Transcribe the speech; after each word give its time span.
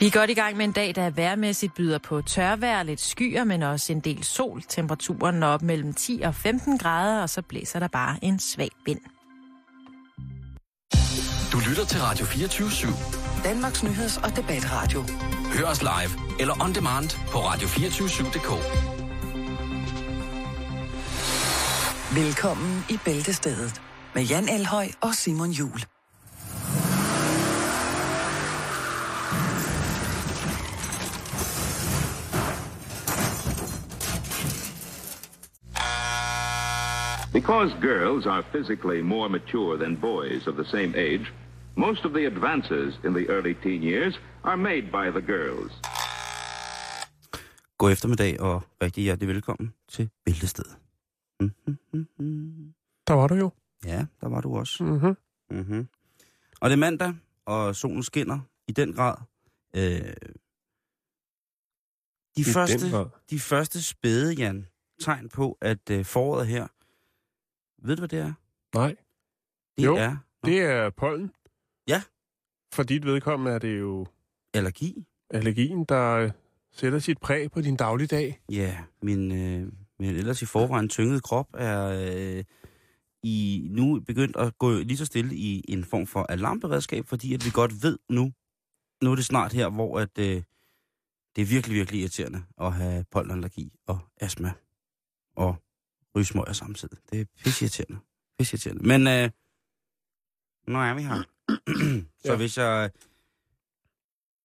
Vi 0.00 0.06
er 0.06 0.10
godt 0.10 0.30
i 0.30 0.34
gang 0.34 0.56
med 0.56 0.64
en 0.64 0.72
dag, 0.72 0.94
der 0.94 1.10
værmæssigt 1.10 1.74
byder 1.74 1.98
på 1.98 2.22
tørvejr, 2.22 2.82
lidt 2.82 3.00
skyer, 3.00 3.44
men 3.44 3.62
også 3.62 3.92
en 3.92 4.00
del 4.00 4.24
sol. 4.24 4.62
Temperaturen 4.68 5.34
når 5.34 5.46
op 5.46 5.62
mellem 5.62 5.94
10 5.94 6.20
og 6.24 6.34
15 6.34 6.78
grader, 6.78 7.22
og 7.22 7.30
så 7.30 7.42
blæser 7.42 7.78
der 7.78 7.88
bare 7.88 8.18
en 8.22 8.38
svag 8.38 8.70
vind. 8.86 9.00
Du 11.52 11.58
lytter 11.68 11.84
til 11.84 12.00
Radio 12.00 12.24
24-7. 12.24 13.44
Danmarks 13.44 13.82
Nyheds- 13.82 14.24
og 14.24 14.36
Debatradio. 14.36 15.04
Hør 15.58 15.66
os 15.66 15.82
live 15.82 16.40
eller 16.40 16.64
on 16.64 16.74
demand 16.74 17.10
på 17.32 17.38
radio247.dk. 17.38 18.50
Velkommen 22.14 22.84
i 22.90 22.98
Bæltestedet 23.04 23.82
med 24.14 24.22
Jan 24.22 24.48
Elhøj 24.48 24.86
og 25.00 25.14
Simon 25.14 25.50
Jul. 25.50 25.80
Because 37.32 37.72
girls 37.80 38.26
are 38.26 38.42
physically 38.52 39.02
more 39.02 39.28
mature 39.28 39.76
than 39.76 39.96
boys 40.00 40.46
of 40.46 40.54
the 40.56 40.64
same 40.64 40.92
age, 40.96 41.32
most 41.76 42.04
of 42.04 42.12
the 42.12 42.26
advances 42.26 42.98
in 43.04 43.14
the 43.14 43.28
early 43.28 43.54
teen 43.54 43.82
years 43.82 44.14
are 44.44 44.56
made 44.56 44.82
by 44.82 45.10
the 45.10 45.26
girls. 45.26 45.72
God 47.78 47.92
eftermiddag 47.92 48.40
og 48.40 48.62
rigtig 48.82 49.04
hjertelig 49.04 49.28
velkommen 49.28 49.74
til 49.88 50.10
Bæltestedet. 50.24 50.76
Mm-hmm. 51.42 52.74
Der 53.06 53.14
var 53.14 53.26
du 53.26 53.34
jo. 53.34 53.50
Ja, 53.84 54.06
der 54.20 54.28
var 54.28 54.40
du 54.40 54.56
også. 54.56 54.84
Mm-hmm. 54.84 55.16
Mm-hmm. 55.50 55.88
Og 56.60 56.70
det 56.70 56.74
er 56.74 56.80
mandag, 56.80 57.14
og 57.46 57.76
solen 57.76 58.02
skinner 58.02 58.38
i 58.68 58.72
den 58.72 58.92
grad. 58.92 59.16
Øh, 59.76 59.82
de, 62.36 62.40
I 62.40 62.44
første, 62.44 62.84
den 62.84 62.90
grad. 62.90 63.06
de 63.30 63.38
første 63.40 63.82
spæde, 63.82 64.34
Jan, 64.34 64.66
tegn 65.00 65.28
på, 65.28 65.58
at 65.60 65.90
øh, 65.90 66.04
foråret 66.04 66.40
er 66.40 66.44
her. 66.44 66.66
Ved 67.82 67.96
du, 67.96 68.00
hvad 68.00 68.08
det 68.08 68.18
er? 68.18 68.32
Nej, 68.74 68.96
Det 69.76 69.84
Jo. 69.84 69.96
er 69.96 70.16
det 70.44 70.60
er 70.60 70.90
pollen. 70.90 71.30
Ja. 71.88 72.02
For 72.72 72.82
dit 72.82 73.04
vedkommende 73.04 73.52
er 73.52 73.58
det 73.58 73.78
jo 73.80 74.06
allergi. 74.54 75.06
allergien, 75.30 75.84
der 75.84 76.30
sætter 76.72 76.98
sit 76.98 77.18
præg 77.18 77.50
på 77.50 77.60
din 77.60 77.76
dagligdag. 77.76 78.40
Ja, 78.50 78.78
min, 79.02 79.32
øh, 79.32 79.72
min 79.98 80.16
ellers 80.16 80.42
i 80.42 80.46
forvejen 80.46 80.88
tyngede 80.88 81.20
krop 81.20 81.48
er 81.54 82.02
øh, 82.38 82.44
i 83.22 83.66
nu 83.70 84.00
begyndt 84.00 84.36
at 84.36 84.58
gå 84.58 84.72
lige 84.78 84.96
så 84.96 85.04
stille 85.04 85.34
i 85.36 85.64
en 85.68 85.84
form 85.84 86.06
for 86.06 86.22
alarmberedskab, 86.22 87.06
fordi 87.06 87.34
at 87.34 87.44
vi 87.44 87.50
godt 87.50 87.82
ved 87.82 87.98
nu, 88.08 88.32
nu 89.02 89.12
er 89.12 89.16
det 89.16 89.24
snart 89.24 89.52
her, 89.52 89.68
hvor 89.68 89.98
at, 90.00 90.18
øh, 90.18 90.42
det 91.36 91.42
er 91.42 91.46
virkelig, 91.46 91.76
virkelig 91.76 92.00
irriterende 92.00 92.42
at 92.60 92.72
have 92.72 93.04
pollenallergi 93.10 93.72
og 93.86 93.98
astma 94.20 94.52
og 95.36 95.56
rysmøger 96.16 96.52
samtidig. 96.52 96.98
Det 97.10 97.20
er 97.20 97.24
pisseirriterende. 97.44 97.98
Pisseirriterende. 98.38 98.82
Men 98.88 99.06
øh, 99.06 99.30
nu 100.72 100.78
er 100.78 100.94
vi 100.94 101.02
her. 101.02 101.22
så 102.24 102.30
Ja. 102.32 102.36
hvis 102.36 102.58
jeg 102.58 102.90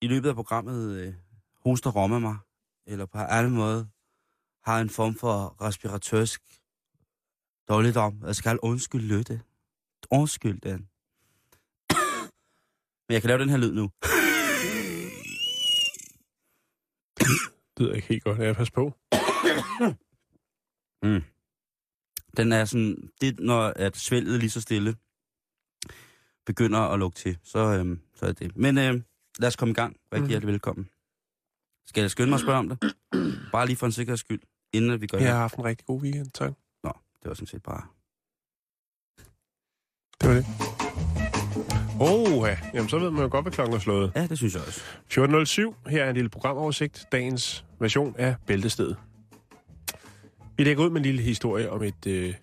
i 0.01 0.07
løbet 0.07 0.29
af 0.29 0.35
programmet 0.35 0.95
øh, 0.99 1.13
hoster 1.65 1.89
romme 1.91 2.19
mig, 2.19 2.37
eller 2.87 3.05
på 3.05 3.17
anden 3.17 3.53
måde 3.53 3.89
har 4.63 4.79
en 4.81 4.89
form 4.89 5.15
for 5.15 5.61
respiratørsk 5.61 6.41
dårligdom. 7.67 8.19
Jeg 8.25 8.35
skal 8.35 8.59
undskylde 8.61 9.23
det. 9.23 9.41
Undskyld 10.11 10.61
den. 10.61 10.89
Men 13.07 13.13
jeg 13.13 13.21
kan 13.21 13.27
lave 13.27 13.39
den 13.39 13.49
her 13.49 13.57
lyd 13.57 13.73
nu. 13.73 13.91
Det 17.77 17.87
jeg 17.87 17.95
ikke 17.95 18.07
helt 18.07 18.23
godt, 18.23 18.39
jeg 18.39 18.55
pas 18.55 18.71
på. 18.71 18.93
Mm. 21.03 21.23
Den 22.37 22.51
er 22.51 22.65
sådan, 22.65 23.09
det 23.21 23.39
når 23.39 23.61
at 23.75 23.97
svælget 23.97 24.39
lige 24.39 24.49
så 24.49 24.61
stille 24.61 24.95
begynder 26.45 26.79
at 26.79 26.99
lukke 26.99 27.15
til, 27.17 27.37
så, 27.43 27.59
øhm, 27.59 27.99
så 28.15 28.25
er 28.25 28.31
det. 28.31 28.57
Men 28.57 28.77
øh, 28.77 29.01
lad 29.39 29.47
os 29.47 29.55
komme 29.55 29.71
i 29.71 29.75
gang. 29.75 29.95
Rigtig 30.13 30.21
Mhm. 30.21 30.29
hjertelig 30.29 30.51
velkommen. 30.51 30.89
Skal 31.87 32.01
jeg 32.01 32.11
skynde 32.11 32.29
mig 32.29 32.35
at 32.35 32.41
spørge 32.41 32.59
om 32.59 32.69
det? 32.69 32.95
Bare 33.51 33.65
lige 33.65 33.75
for 33.77 33.85
en 33.85 33.91
sikkerheds 33.91 34.19
skyld, 34.19 34.39
inden 34.73 34.91
at 34.91 35.01
vi 35.01 35.07
går 35.07 35.17
Jeg 35.17 35.31
har 35.33 35.39
haft 35.39 35.55
en 35.55 35.65
rigtig 35.65 35.85
god 35.87 36.01
weekend, 36.01 36.31
tak. 36.33 36.51
Nå, 36.83 36.91
det 37.23 37.29
var 37.29 37.33
sådan 37.33 37.47
set 37.47 37.63
bare... 37.63 37.81
Det 40.21 40.29
var 40.29 40.35
det. 40.35 40.45
Åh, 42.01 42.47
ja. 42.47 42.57
Jamen, 42.73 42.89
så 42.89 42.99
ved 42.99 43.11
man 43.11 43.21
jo 43.23 43.29
godt, 43.31 43.43
hvad 43.45 43.51
klokken 43.51 43.75
er 43.75 43.79
slået. 43.79 44.11
Ja, 44.15 44.27
det 44.27 44.37
synes 44.37 44.53
jeg 44.53 44.61
også. 44.67 44.81
14.07. 45.83 45.89
Her 45.89 46.03
er 46.03 46.09
en 46.09 46.15
lille 46.15 46.29
programoversigt. 46.29 47.05
Dagens 47.11 47.65
version 47.79 48.15
af 48.17 48.35
Bæltestedet. 48.47 48.97
Vi 50.57 50.63
lægger 50.63 50.83
ud 50.83 50.89
med 50.89 50.97
en 50.97 51.03
lille 51.05 51.21
historie 51.21 51.71
om 51.71 51.83
et, 51.83 52.07
øh, 52.07 52.33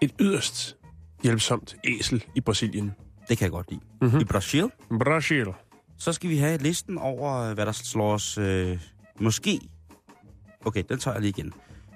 et 0.00 0.14
yderst 0.20 0.76
hjælpsomt 1.22 1.76
æsel 1.84 2.24
i 2.34 2.40
Brasilien. 2.40 2.92
Det 3.28 3.38
kan 3.38 3.44
jeg 3.44 3.50
godt 3.50 3.70
lide. 3.70 3.80
Mhm. 4.02 4.20
I 4.20 4.24
Brasil, 4.24 4.70
Brasil. 5.00 5.46
så 5.98 6.12
skal 6.12 6.30
vi 6.30 6.36
have 6.36 6.58
listen 6.58 6.98
over, 6.98 7.34
øh, 7.34 7.54
hvad 7.54 7.66
der 7.66 7.72
slår 7.72 8.12
os 8.12 8.38
øh, 8.38 8.80
måske... 9.20 9.60
Okay, 10.64 10.82
den 10.88 10.98
tager 10.98 11.14
jeg 11.14 11.20
lige 11.22 11.34
igen. 11.38 11.52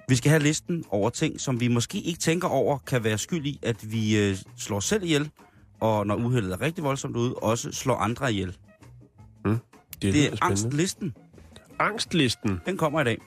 Vi 0.09 0.15
skal 0.15 0.29
have 0.29 0.43
listen 0.43 0.83
over 0.89 1.09
ting, 1.09 1.41
som 1.41 1.59
vi 1.59 1.67
måske 1.67 1.99
ikke 1.99 2.19
tænker 2.19 2.47
over, 2.47 2.77
kan 2.77 3.03
være 3.03 3.17
skyld 3.17 3.45
i, 3.45 3.59
at 3.63 3.91
vi 3.91 4.17
øh, 4.17 4.37
slår 4.57 4.77
os 4.77 4.85
selv 4.85 5.03
ihjel, 5.03 5.29
og 5.79 6.07
når 6.07 6.15
uheldet 6.15 6.51
er 6.53 6.61
rigtig 6.61 6.83
voldsomt 6.83 7.15
ude, 7.17 7.33
også 7.33 7.71
slår 7.71 7.95
andre 7.95 8.31
ihjel. 8.33 8.57
Det, 9.45 9.59
Det 10.01 10.13
lyder 10.13 10.31
er 10.31 10.37
angstlisten. 10.41 11.13
Angstlisten. 11.79 12.61
Den 12.65 12.77
kommer 12.77 13.01
i 13.01 13.03
dag. 13.03 13.17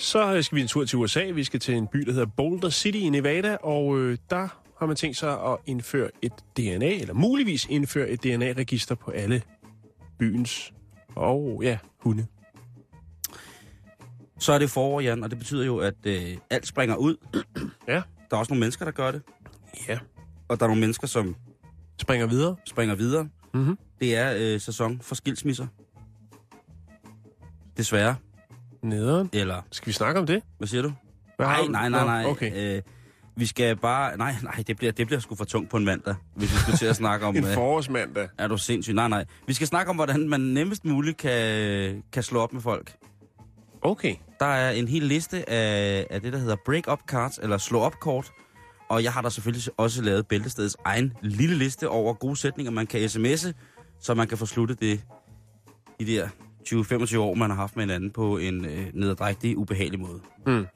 Så 0.00 0.42
skal 0.42 0.56
vi 0.56 0.62
en 0.62 0.68
tur 0.68 0.84
til 0.84 0.98
USA. 0.98 1.30
Vi 1.30 1.44
skal 1.44 1.60
til 1.60 1.74
en 1.74 1.86
by, 1.86 1.98
der 1.98 2.12
hedder 2.12 2.26
Boulder 2.36 2.70
City 2.70 2.98
i 2.98 3.08
Nevada, 3.08 3.56
og 3.56 3.98
øh, 3.98 4.18
der 4.30 4.48
har 4.78 4.86
man 4.86 4.96
tænkt 4.96 5.16
sig 5.16 5.32
at 5.44 5.56
indføre 5.66 6.10
et 6.22 6.32
DNA, 6.56 6.94
eller 6.94 7.14
muligvis 7.14 7.66
indføre 7.70 8.08
et 8.08 8.22
DNA-register 8.24 8.94
på 8.94 9.10
alle 9.10 9.42
byens 10.18 10.72
og 11.16 11.60
ja, 11.62 11.78
hunde. 11.98 12.26
Så 14.38 14.52
er 14.52 14.58
det 14.58 14.70
forår, 14.70 15.00
Jan, 15.00 15.24
og 15.24 15.30
det 15.30 15.38
betyder 15.38 15.64
jo, 15.64 15.78
at 15.78 15.94
øh, 16.04 16.36
alt 16.50 16.66
springer 16.66 16.96
ud. 16.96 17.16
Ja. 17.88 18.02
Der 18.30 18.36
er 18.36 18.40
også 18.40 18.52
nogle 18.52 18.60
mennesker, 18.60 18.84
der 18.84 18.92
gør 18.92 19.10
det. 19.10 19.22
Ja. 19.88 19.98
Og 20.48 20.60
der 20.60 20.66
er 20.66 20.68
nogle 20.68 20.80
mennesker, 20.80 21.06
som 21.06 21.36
Springer 22.00 22.26
videre. 22.26 22.56
springer 22.66 22.94
videre. 22.94 23.28
Mhm. 23.54 23.78
Det 24.00 24.16
er 24.16 24.34
øh, 24.38 24.60
sæson 24.60 25.00
for 25.00 25.14
skilsmisser. 25.14 25.66
Desværre. 27.76 28.16
Nederen. 28.82 29.30
Eller, 29.32 29.62
Skal 29.70 29.86
vi 29.86 29.92
snakke 29.92 30.20
om 30.20 30.26
det? 30.26 30.42
hvad 30.58 30.68
siger 30.68 30.82
du? 30.82 30.92
Hvad 31.36 31.46
Nej, 31.46 31.66
nej, 31.66 31.88
nej, 31.88 32.04
nej. 32.04 32.24
Okay. 32.24 32.76
Øh, 32.76 32.82
vi 33.36 33.46
skal 33.46 33.76
bare... 33.76 34.16
Nej, 34.16 34.34
nej, 34.42 34.64
det 34.66 34.76
bliver, 34.76 34.92
det 34.92 35.06
bliver 35.06 35.20
sgu 35.20 35.34
for 35.34 35.44
tungt 35.44 35.70
på 35.70 35.76
en 35.76 35.84
mandag, 35.84 36.14
hvis 36.34 36.52
vi 36.52 36.58
skal 36.58 36.74
til 36.74 36.86
at 36.86 36.96
snakke 36.96 37.26
om... 37.26 37.36
En 37.36 37.44
øh, 37.44 37.54
forårsmandag. 37.54 38.28
er 38.38 38.48
du 38.48 38.56
sindssyg? 38.56 38.94
Nej, 38.94 39.08
nej. 39.08 39.24
Vi 39.46 39.52
skal 39.52 39.66
snakke 39.66 39.90
om, 39.90 39.96
hvordan 39.96 40.28
man 40.28 40.40
nemmest 40.40 40.84
muligt 40.84 41.16
kan, 41.16 42.02
kan 42.12 42.22
slå 42.22 42.40
op 42.40 42.52
med 42.52 42.60
folk. 42.60 42.96
Okay. 43.82 44.14
Der 44.40 44.46
er 44.46 44.70
en 44.70 44.88
hel 44.88 45.02
liste 45.02 45.50
af, 45.50 46.06
af 46.10 46.20
det, 46.20 46.32
der 46.32 46.38
hedder 46.38 46.56
break-up 46.66 47.00
cards, 47.06 47.38
eller 47.38 47.58
slå-op-kort. 47.58 48.30
Og 48.88 49.02
jeg 49.02 49.12
har 49.12 49.22
der 49.22 49.28
selvfølgelig 49.28 49.72
også 49.76 50.02
lavet 50.02 50.26
Bæltestedets 50.26 50.76
egen 50.84 51.12
lille 51.22 51.56
liste 51.56 51.88
over 51.88 52.14
gode 52.14 52.36
sætninger, 52.36 52.70
man 52.70 52.86
kan 52.86 53.00
sms'e, 53.04 53.52
så 54.00 54.14
man 54.14 54.28
kan 54.28 54.38
få 54.38 54.46
sluttet 54.46 54.80
det 54.80 55.00
i 55.98 56.04
de 56.04 56.12
der 56.16 56.28
20-25 56.68 57.18
år, 57.18 57.34
man 57.34 57.50
har 57.50 57.56
haft 57.56 57.76
med 57.76 57.82
hinanden 57.84 58.10
på 58.10 58.38
en 58.38 58.64
øh, 58.64 58.86
nederdrægtig, 58.94 59.56
ubehagelig 59.58 60.00
måde. 60.00 60.20
Mm. 60.46 60.66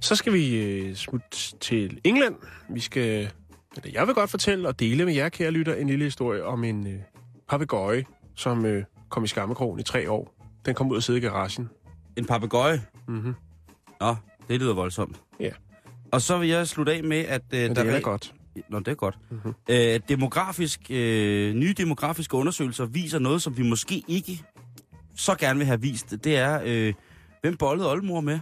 Så 0.00 0.14
skal 0.16 0.32
vi 0.32 0.56
øh, 0.62 0.94
smutte 0.94 1.28
til 1.60 2.00
England. 2.04 2.34
Vi 2.70 2.80
skal... 2.80 3.30
Eller 3.76 3.90
jeg 3.92 4.06
vil 4.06 4.14
godt 4.14 4.30
fortælle 4.30 4.68
og 4.68 4.80
dele 4.80 5.04
med 5.04 5.14
jer, 5.14 5.28
kære 5.28 5.50
lytter, 5.50 5.74
en 5.74 5.86
lille 5.86 6.04
historie 6.04 6.44
om 6.44 6.64
en 6.64 6.86
øh, 6.86 7.00
papegøje, 7.48 8.04
som 8.34 8.64
øh, 8.64 8.84
kom 9.08 9.24
i 9.24 9.26
skammekrogen 9.26 9.80
i 9.80 9.82
tre 9.82 10.10
år. 10.10 10.34
Den 10.66 10.74
kom 10.74 10.90
ud 10.90 10.96
og 10.96 11.02
sidde 11.02 11.18
i 11.18 11.22
garagen. 11.22 11.68
En 12.16 12.24
papegøje. 12.24 12.82
Mm-hmm. 13.08 13.34
Nå, 14.00 14.16
det 14.48 14.60
lyder 14.60 14.74
voldsomt. 14.74 15.20
Ja. 15.40 15.50
Og 16.12 16.22
så 16.22 16.38
vil 16.38 16.48
jeg 16.48 16.68
slutte 16.68 16.92
af 16.92 17.04
med, 17.04 17.18
at... 17.18 17.42
Øh, 17.54 17.60
Men 17.62 17.76
der 17.76 17.82
det 17.82 17.94
er 17.94 17.98
re- 17.98 18.02
godt. 18.02 18.34
Nå, 18.68 18.78
det 18.78 18.88
er 18.88 18.94
godt. 18.94 19.18
Mhm. 19.30 19.40
Mm-hmm. 19.44 19.54
Øh, 19.68 20.00
demografisk, 20.08 20.80
øh, 20.90 21.54
nye 21.54 21.72
demografiske 21.72 22.34
undersøgelser 22.34 22.86
viser 22.86 23.18
noget, 23.18 23.42
som 23.42 23.56
vi 23.56 23.62
måske 23.62 24.02
ikke 24.08 24.42
så 25.16 25.34
gerne 25.34 25.58
vil 25.58 25.66
have 25.66 25.80
vist. 25.80 26.14
Det 26.24 26.36
er, 26.36 26.60
øh, 26.64 26.94
hvem 27.40 27.56
bollede 27.56 27.90
oldemor 27.90 28.20
med? 28.20 28.38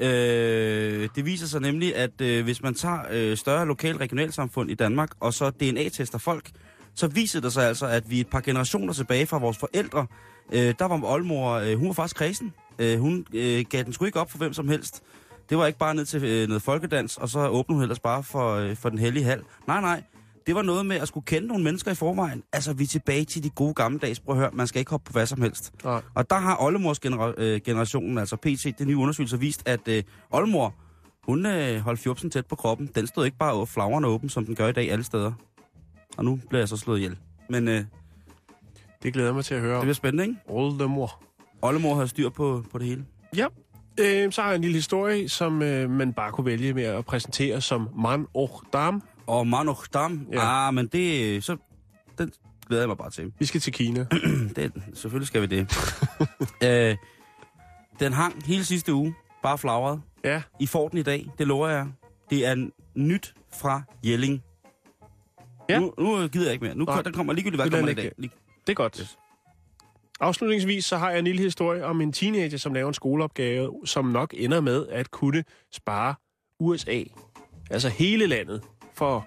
Øh, 0.00 1.08
det 1.16 1.24
viser 1.24 1.46
sig 1.46 1.60
nemlig, 1.60 1.96
at 1.96 2.20
øh, 2.20 2.44
hvis 2.44 2.62
man 2.62 2.74
tager 2.74 2.98
øh, 3.10 3.36
større 3.36 3.66
lokal 3.66 3.96
regionalsamfund 3.96 4.70
i 4.70 4.74
Danmark, 4.74 5.10
og 5.20 5.34
så 5.34 5.50
DNA-tester 5.50 6.18
folk, 6.18 6.50
så 6.94 7.06
viser 7.06 7.40
det 7.40 7.52
sig 7.52 7.68
altså, 7.68 7.86
at 7.86 8.10
vi 8.10 8.20
et 8.20 8.26
par 8.26 8.40
generationer 8.40 8.92
tilbage 8.92 9.26
fra 9.26 9.38
vores 9.38 9.58
forældre, 9.58 10.06
øh, 10.52 10.74
der 10.78 10.84
var 10.84 11.00
oldemor, 11.04 11.52
øh, 11.52 11.78
hun 11.78 11.86
var 11.86 11.92
faktisk 11.94 12.16
kredsen. 12.16 12.54
Øh, 12.78 12.98
hun 12.98 13.26
øh, 13.34 13.64
gav 13.70 13.82
den 13.82 13.92
sgu 13.92 14.04
ikke 14.04 14.20
op 14.20 14.30
for 14.30 14.38
hvem 14.38 14.52
som 14.52 14.68
helst. 14.68 15.02
Det 15.50 15.58
var 15.58 15.66
ikke 15.66 15.78
bare 15.78 15.94
ned 15.94 16.04
til 16.04 16.24
øh, 16.24 16.48
noget 16.48 16.62
folkedans, 16.62 17.16
og 17.16 17.28
så 17.28 17.48
åbnede 17.48 17.76
hun 17.76 17.82
ellers 17.82 18.00
bare 18.00 18.22
for, 18.22 18.54
øh, 18.54 18.76
for 18.76 18.88
den 18.88 18.98
hellige 18.98 19.24
hal. 19.24 19.42
Nej, 19.66 19.80
nej. 19.80 20.02
det 20.46 20.54
var 20.54 20.62
noget 20.62 20.86
med 20.86 20.96
at 20.96 21.08
skulle 21.08 21.24
kende 21.26 21.48
nogle 21.48 21.64
mennesker 21.64 21.90
i 21.90 21.94
forvejen. 21.94 22.42
Altså, 22.52 22.72
vi 22.72 22.84
er 22.84 22.88
tilbage 22.88 23.24
til 23.24 23.42
de 23.44 23.50
gode 23.50 23.74
gamle 23.74 23.98
dages. 23.98 24.20
Prøv 24.20 24.34
at 24.34 24.40
høre, 24.40 24.50
man 24.52 24.66
skal 24.66 24.78
ikke 24.78 24.90
hoppe 24.90 25.04
på 25.04 25.12
hvad 25.12 25.26
som 25.26 25.42
helst. 25.42 25.72
Nej. 25.84 26.02
Og 26.14 26.30
der 26.30 26.36
har 26.36 26.56
Oldemors 26.62 26.98
genera- 27.06 27.34
øh, 27.36 27.60
generationen, 27.60 28.18
altså 28.18 28.36
PT, 28.36 28.78
den 28.78 28.86
nye 28.88 28.96
undersøgelse, 28.96 29.38
vist, 29.40 29.62
at 29.68 29.88
øh, 29.88 30.02
Oldemor, 30.30 30.74
hun 31.26 31.46
øh, 31.46 31.78
holdt 31.80 32.00
fjopsen 32.00 32.30
tæt 32.30 32.46
på 32.46 32.56
kroppen. 32.56 32.90
Den 32.94 33.06
stod 33.06 33.24
ikke 33.24 33.38
bare 33.38 33.66
flagrende 33.66 34.08
åben, 34.08 34.28
som 34.28 34.44
den 34.46 34.54
gør 34.54 34.68
i 34.68 34.72
dag 34.72 34.90
alle 34.92 35.04
steder. 35.04 35.32
Og 36.16 36.24
nu 36.24 36.40
bliver 36.48 36.60
jeg 36.60 36.68
så 36.68 36.76
slået 36.76 36.98
ihjel. 36.98 37.16
Men 37.48 37.68
øh, 37.68 37.74
det 37.74 37.86
Det 39.02 39.12
glæder 39.12 39.28
jeg 39.28 39.34
mig 39.34 39.44
til 39.44 39.54
at 39.54 39.60
høre 39.60 39.76
om. 39.76 39.80
bliver 39.82 39.94
spændende, 39.94 40.24
ikke? 40.24 40.36
Oldemor. 40.48 41.22
Oldemor 41.62 41.94
har 41.94 42.06
styr 42.06 42.28
på, 42.28 42.64
på 42.72 42.78
det 42.78 42.86
hele. 42.86 43.04
Ja. 43.36 43.46
Øh, 44.00 44.32
så 44.32 44.42
har 44.42 44.48
jeg 44.48 44.56
en 44.56 44.62
lille 44.62 44.74
historie, 44.76 45.28
som 45.28 45.62
øh, 45.62 45.90
man 45.90 46.12
bare 46.12 46.32
kunne 46.32 46.44
vælge 46.46 46.74
med 46.74 46.82
at 46.82 47.04
præsentere 47.04 47.60
som 47.60 47.88
Man 48.02 48.26
och 48.34 48.62
Dam. 48.72 49.02
Og 49.26 49.46
Manoch 49.46 49.86
Dam, 49.94 50.26
Ja. 50.32 50.68
ah, 50.68 50.74
men 50.74 50.86
det, 50.86 51.44
så, 51.44 51.56
den 52.18 52.32
glæder 52.68 52.82
jeg 52.82 52.88
mig 52.88 52.96
bare 52.98 53.10
til. 53.10 53.32
Vi 53.38 53.44
skal 53.44 53.60
til 53.60 53.72
Kina. 53.72 54.06
Det, 54.56 54.72
selvfølgelig 54.94 55.26
skal 55.26 55.42
vi 55.42 55.46
det. 55.46 55.60
øh, 56.64 56.96
den 58.00 58.12
hang 58.12 58.46
hele 58.46 58.64
sidste 58.64 58.94
uge, 58.94 59.14
bare 59.42 59.58
flagret. 59.58 60.02
Ja, 60.24 60.42
I 60.60 60.66
får 60.66 60.88
den 60.88 60.98
i 60.98 61.02
dag, 61.02 61.26
det 61.38 61.46
lover 61.46 61.68
jeg. 61.68 61.86
Det 62.30 62.46
er 62.46 62.68
nyt 62.94 63.34
fra 63.60 63.82
Jelling. 64.04 64.42
Ja. 65.68 65.78
Nu, 65.78 65.92
nu 65.98 66.28
gider 66.28 66.46
jeg 66.46 66.52
ikke 66.52 66.64
mere. 66.64 66.74
Nu 66.74 66.84
Nej. 66.84 67.02
den 67.02 67.12
kommer 67.12 67.32
ligegyldigt, 67.32 67.62
hvad 67.62 67.70
kommer 67.70 67.90
i 67.90 67.94
dag. 67.94 68.12
Lig- 68.18 68.30
det 68.66 68.72
er 68.72 68.74
godt. 68.74 68.96
Yes. 69.00 69.18
Afslutningsvis 70.22 70.84
så 70.84 70.96
har 70.96 71.10
jeg 71.10 71.18
en 71.18 71.24
lille 71.24 71.42
historie 71.42 71.84
om 71.84 72.00
en 72.00 72.12
teenager, 72.12 72.58
som 72.58 72.74
laver 72.74 72.88
en 72.88 72.94
skoleopgave, 72.94 73.80
som 73.84 74.04
nok 74.04 74.34
ender 74.36 74.60
med 74.60 74.86
at 74.88 75.10
kunne 75.10 75.44
spare 75.72 76.14
USA, 76.60 77.02
altså 77.70 77.88
hele 77.88 78.26
landet, 78.26 78.62
for, 78.94 79.26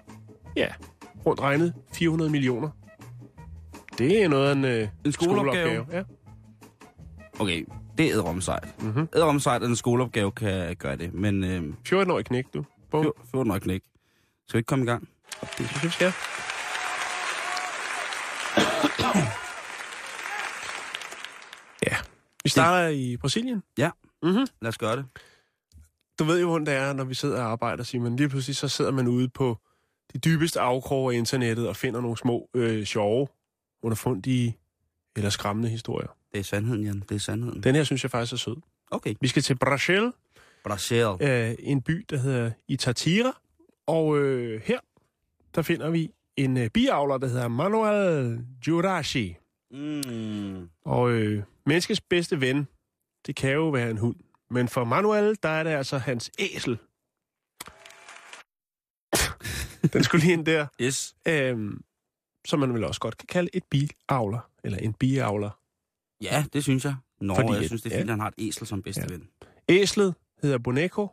ja, 0.56 0.68
rundt 1.26 1.40
regnet 1.40 1.74
400 1.92 2.30
millioner. 2.30 2.70
Det 3.98 4.22
er 4.22 4.28
noget 4.28 4.48
af 4.48 4.52
en, 4.52 4.64
øh, 4.64 4.88
En 5.04 5.12
skoleopgave? 5.12 5.86
Ja. 5.92 6.02
Okay, 7.38 7.64
det 7.98 8.06
er 8.06 8.12
æderom 8.12 8.40
sejt. 8.40 8.82
Mhm. 8.82 9.08
Mm-hmm. 9.14 9.40
Sejt, 9.40 9.62
at 9.62 9.68
en 9.68 9.76
skoleopgave 9.76 10.32
kan 10.32 10.76
gøre 10.76 10.96
det. 10.96 11.14
Men 11.14 11.44
øh, 11.44 11.62
14-årig 11.88 12.24
knæk, 12.24 12.44
du. 12.54 12.64
Bum. 12.90 13.12
14 13.30 13.48
nok 13.48 13.66
ikke. 13.66 13.86
Skal 14.48 14.58
vi 14.58 14.58
ikke 14.58 14.66
komme 14.66 14.84
i 14.84 14.88
gang? 14.88 15.08
Det 15.40 15.48
synes 15.68 15.72
jeg, 15.72 15.82
vi 15.82 15.90
skal. 15.90 16.12
Ja. 21.86 21.96
Vi 22.46 22.50
starter 22.50 22.88
i 22.88 23.16
Brasilien. 23.16 23.62
Lad 24.62 24.68
os 24.68 24.78
gøre 24.78 24.96
det. 24.96 25.04
Du 26.18 26.24
ved 26.24 26.40
jo, 26.40 26.48
hvordan 26.48 26.66
det 26.66 26.74
er, 26.74 26.92
når 26.92 27.04
vi 27.04 27.14
sidder 27.14 27.42
og 27.42 27.50
arbejder, 27.50 27.84
Simon. 27.84 28.16
Lige 28.16 28.28
pludselig 28.28 28.56
så 28.56 28.68
sidder 28.68 28.90
man 28.90 29.06
ude 29.06 29.28
på 29.28 29.58
de 30.12 30.18
dybeste 30.18 30.60
afkroge 30.60 31.14
af 31.14 31.18
internettet 31.18 31.68
og 31.68 31.76
finder 31.76 32.00
nogle 32.00 32.16
små 32.16 32.50
øh, 32.54 32.84
sjove, 32.84 33.28
underfundige 33.82 34.58
eller 35.16 35.30
skræmmende 35.30 35.68
historier. 35.68 36.08
Det 36.32 36.38
er 36.38 36.44
sandheden, 36.44 36.84
Jan. 36.84 37.02
Det 37.08 37.14
er 37.14 37.18
sandheden. 37.18 37.62
Den 37.62 37.74
her 37.74 37.84
synes 37.84 38.02
jeg 38.02 38.10
faktisk 38.10 38.32
er 38.32 38.36
sød. 38.36 38.56
Okay. 38.90 39.14
Vi 39.20 39.28
skal 39.28 39.42
til 39.42 39.54
Brasil, 39.58 40.12
Brasil. 40.64 41.06
øh, 41.20 41.54
en 41.58 41.82
by, 41.82 42.06
der 42.10 42.16
hedder 42.16 42.50
Itatira. 42.68 43.40
Og 43.86 44.18
øh, 44.18 44.62
her, 44.64 44.78
der 45.54 45.62
finder 45.62 45.90
vi 45.90 46.10
en 46.36 46.56
øh, 46.56 46.70
biavler, 46.70 47.18
der 47.18 47.26
hedder 47.26 47.48
Manuel 47.48 48.40
Jurashi. 48.66 49.36
Mm. 49.70 50.68
Og 50.84 51.10
øh, 51.10 51.42
menneskets 51.66 52.00
bedste 52.00 52.40
ven, 52.40 52.68
det 53.26 53.36
kan 53.36 53.52
jo 53.52 53.68
være 53.68 53.90
en 53.90 53.98
hund. 53.98 54.16
Men 54.50 54.68
for 54.68 54.84
Manuel, 54.84 55.38
der 55.42 55.48
er 55.48 55.62
det 55.62 55.70
altså 55.70 55.98
hans 55.98 56.30
æsel. 56.38 56.78
Den 59.92 60.04
skulle 60.04 60.24
lige 60.24 60.32
ind 60.32 60.46
der. 60.46 60.66
Yes. 60.80 61.16
Øhm, 61.28 61.80
som 62.46 62.60
man 62.60 62.74
vel 62.74 62.84
også 62.84 63.00
godt 63.00 63.16
kan 63.16 63.26
kalde 63.26 63.50
et 63.52 63.64
biavler, 63.70 64.50
eller 64.64 64.78
en 64.78 64.92
biavler. 64.92 65.50
Ja, 66.22 66.44
det 66.52 66.62
synes 66.62 66.84
jeg. 66.84 66.94
Nå, 67.20 67.34
Fordi 67.34 67.52
jeg 67.52 67.64
synes, 67.66 67.82
det 67.82 67.92
er 67.92 67.96
ja. 67.96 68.00
fint, 68.00 68.10
at 68.10 68.12
han 68.12 68.20
har 68.20 68.28
et 68.28 68.34
æsel 68.38 68.66
som 68.66 68.82
bedste 68.82 69.00
Ja. 69.00 69.06
ven. 69.14 69.28
Æslet 69.68 70.14
hedder 70.42 70.58
Boneco, 70.58 71.08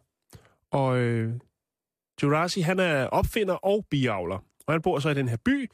og 0.72 0.98
øh, 0.98 1.34
Jurasi, 2.24 2.62
han 2.62 2.80
er 2.80 3.06
opfinder 3.06 3.54
og 3.54 3.86
biavler. 3.90 4.38
Og 4.68 4.74
han 4.74 4.82
bor 4.82 5.00
så 5.00 5.10
i 5.10 5.14
den 5.14 5.30
her 5.30 5.38
by, 5.38 5.72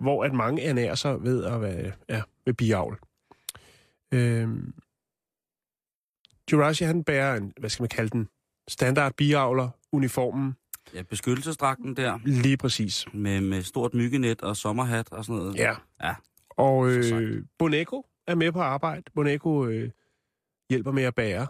hvor 0.00 0.24
at 0.24 0.32
mange 0.34 0.62
ernærer 0.62 0.94
sig 0.94 1.22
ved 1.22 1.44
at 1.44 1.60
være 1.60 1.92
ja, 2.08 2.22
ved 2.44 2.54
biavl. 2.54 2.98
Øhm, 4.12 4.74
Jurasi, 6.52 6.84
han 6.84 7.04
bærer 7.04 7.36
en, 7.36 7.52
hvad 7.58 7.70
skal 7.70 7.82
man 7.82 7.88
kalde 7.88 8.10
den, 8.10 8.28
standard 8.68 9.14
biavler, 9.14 9.68
uniformen, 9.92 10.54
Ja, 10.94 11.02
beskyttelsesdragten 11.02 11.96
der, 11.96 12.18
lige 12.24 12.56
præcis. 12.56 13.06
med, 13.12 13.40
med 13.40 13.62
stort 13.62 13.94
myggenet 13.94 14.42
og 14.42 14.56
sommerhat 14.56 15.12
og 15.12 15.24
sådan 15.24 15.38
noget. 15.42 15.56
Ja. 15.56 15.74
Ja. 16.02 16.14
Og 16.50 16.90
øh, 16.90 17.44
Boneco 17.58 18.06
er 18.26 18.34
med 18.34 18.52
på 18.52 18.60
arbejde. 18.60 19.02
Boneco 19.14 19.66
øh, 19.66 19.90
hjælper 20.70 20.92
med 20.92 21.02
at 21.02 21.14
bære, 21.14 21.46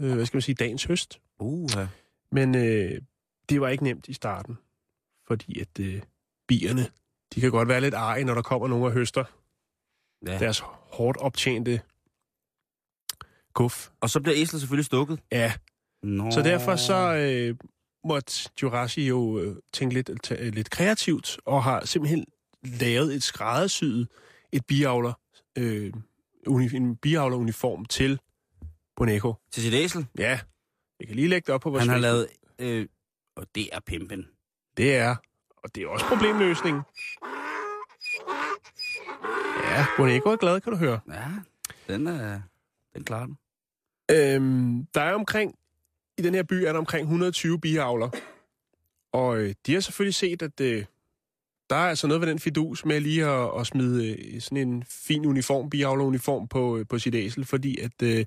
øh, 0.00 0.14
hvad 0.14 0.26
skal 0.26 0.36
man 0.36 0.42
sige, 0.42 0.54
dagens 0.54 0.84
høst. 0.84 1.20
Uh, 1.38 1.70
ja. 1.76 1.88
Men 2.32 2.54
øh, 2.54 3.00
det 3.48 3.60
var 3.60 3.68
ikke 3.68 3.84
nemt 3.84 4.08
i 4.08 4.12
starten, 4.12 4.58
fordi 5.26 5.60
at 5.60 5.80
øh, 5.80 6.02
bierne, 6.48 6.86
de 7.34 7.40
kan 7.40 7.50
godt 7.50 7.68
være 7.68 7.80
lidt 7.80 7.94
arge, 7.94 8.24
når 8.24 8.34
der 8.34 8.42
kommer 8.42 8.68
nogen 8.68 8.84
og 8.84 8.92
høster 8.92 9.24
ja. 10.26 10.38
deres 10.38 10.62
hårdt 10.92 11.18
optjente 11.18 11.80
guf. 13.54 13.88
Og 14.00 14.10
så 14.10 14.20
bliver 14.20 14.36
æslet 14.38 14.60
selvfølgelig 14.60 14.86
stukket. 14.86 15.20
Ja, 15.32 15.52
Nå. 16.02 16.30
så 16.30 16.42
derfor 16.42 16.76
så 16.76 17.14
øh, 17.14 17.56
måtte 18.04 18.50
Jurassic 18.62 19.08
jo 19.08 19.38
øh, 19.40 19.56
tænke 19.72 19.94
lidt, 19.94 20.10
t- 20.26 20.42
lidt 20.42 20.70
kreativt, 20.70 21.38
og 21.44 21.64
har 21.64 21.84
simpelthen 21.84 22.24
lavet 22.62 23.14
et 23.14 23.22
skræddersyet, 23.22 24.08
et 24.52 24.66
biavler, 24.66 25.12
øh, 25.58 25.92
uni, 26.46 26.76
en 26.76 26.96
biavler-uniform 26.96 27.84
til 27.84 28.20
Boneco. 28.96 29.34
Til 29.52 29.62
sit 29.62 29.74
æsel. 29.74 30.06
Ja, 30.18 30.40
jeg 31.00 31.06
kan 31.06 31.16
lige 31.16 31.28
lægge 31.28 31.46
det 31.46 31.54
op 31.54 31.60
på 31.60 31.70
vores 31.70 31.80
Han 31.82 31.88
har 31.88 31.98
lavet... 31.98 32.28
Øh, 32.58 32.86
og 33.36 33.46
det 33.54 33.68
er 33.72 33.80
pimpen. 33.80 34.26
Det 34.76 34.96
er, 34.96 35.16
og 35.56 35.74
det 35.74 35.82
er 35.82 35.88
også 35.88 36.06
problemløsning. 36.06 36.82
Ja, 39.76 39.86
Boneco 39.96 40.28
er 40.28 40.36
glad, 40.36 40.60
kan 40.60 40.72
du 40.72 40.78
høre. 40.78 41.00
Ja, 41.08 41.28
den 41.94 42.06
er... 42.06 42.40
Den 42.94 43.04
klarer 43.04 43.26
den. 43.26 43.38
Øhm, 44.10 44.86
der 44.94 45.00
er 45.00 45.14
omkring, 45.14 45.54
i 46.18 46.22
den 46.22 46.34
her 46.34 46.42
by 46.42 46.52
er 46.52 46.72
der 46.72 46.78
omkring 46.78 47.02
120 47.02 47.60
biavler. 47.60 48.10
Og 49.12 49.38
øh, 49.38 49.54
de 49.66 49.72
har 49.72 49.80
selvfølgelig 49.80 50.14
set, 50.14 50.42
at 50.42 50.60
øh, 50.60 50.84
der 51.70 51.76
er 51.76 51.88
altså 51.88 52.06
noget 52.06 52.20
ved 52.20 52.28
den 52.28 52.38
fidus 52.38 52.84
med 52.84 53.00
lige 53.00 53.26
at, 53.26 53.60
at 53.60 53.66
smide 53.66 54.10
øh, 54.10 54.40
sådan 54.40 54.68
en 54.68 54.84
fin 54.84 55.26
uniform, 55.26 55.70
biavleruniform 55.70 56.48
på, 56.48 56.76
øh, 56.76 56.86
på 56.88 56.98
sit 56.98 57.14
æsel, 57.14 57.44
fordi 57.44 57.80
at 57.80 58.02
øh, 58.02 58.24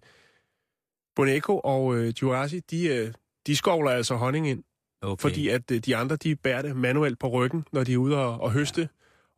Boneco 1.16 1.60
og 1.64 1.96
øh, 1.96 2.14
Jurassic, 2.22 2.64
de, 2.72 2.88
øh, 2.88 3.14
de 3.48 3.56
skovler 3.56 3.92
altså 3.92 4.16
honning 4.16 4.50
ind. 4.50 4.64
Okay. 5.02 5.22
Fordi 5.22 5.48
at 5.48 5.72
øh, 5.72 5.80
de 5.80 5.96
andre, 5.96 6.16
de 6.16 6.36
bærer 6.36 6.62
det 6.62 6.76
manuelt 6.76 7.20
på 7.20 7.28
ryggen, 7.28 7.66
når 7.72 7.84
de 7.84 7.94
er 7.94 7.98
ude 7.98 8.18
og, 8.18 8.42
og 8.42 8.52
høste. 8.52 8.90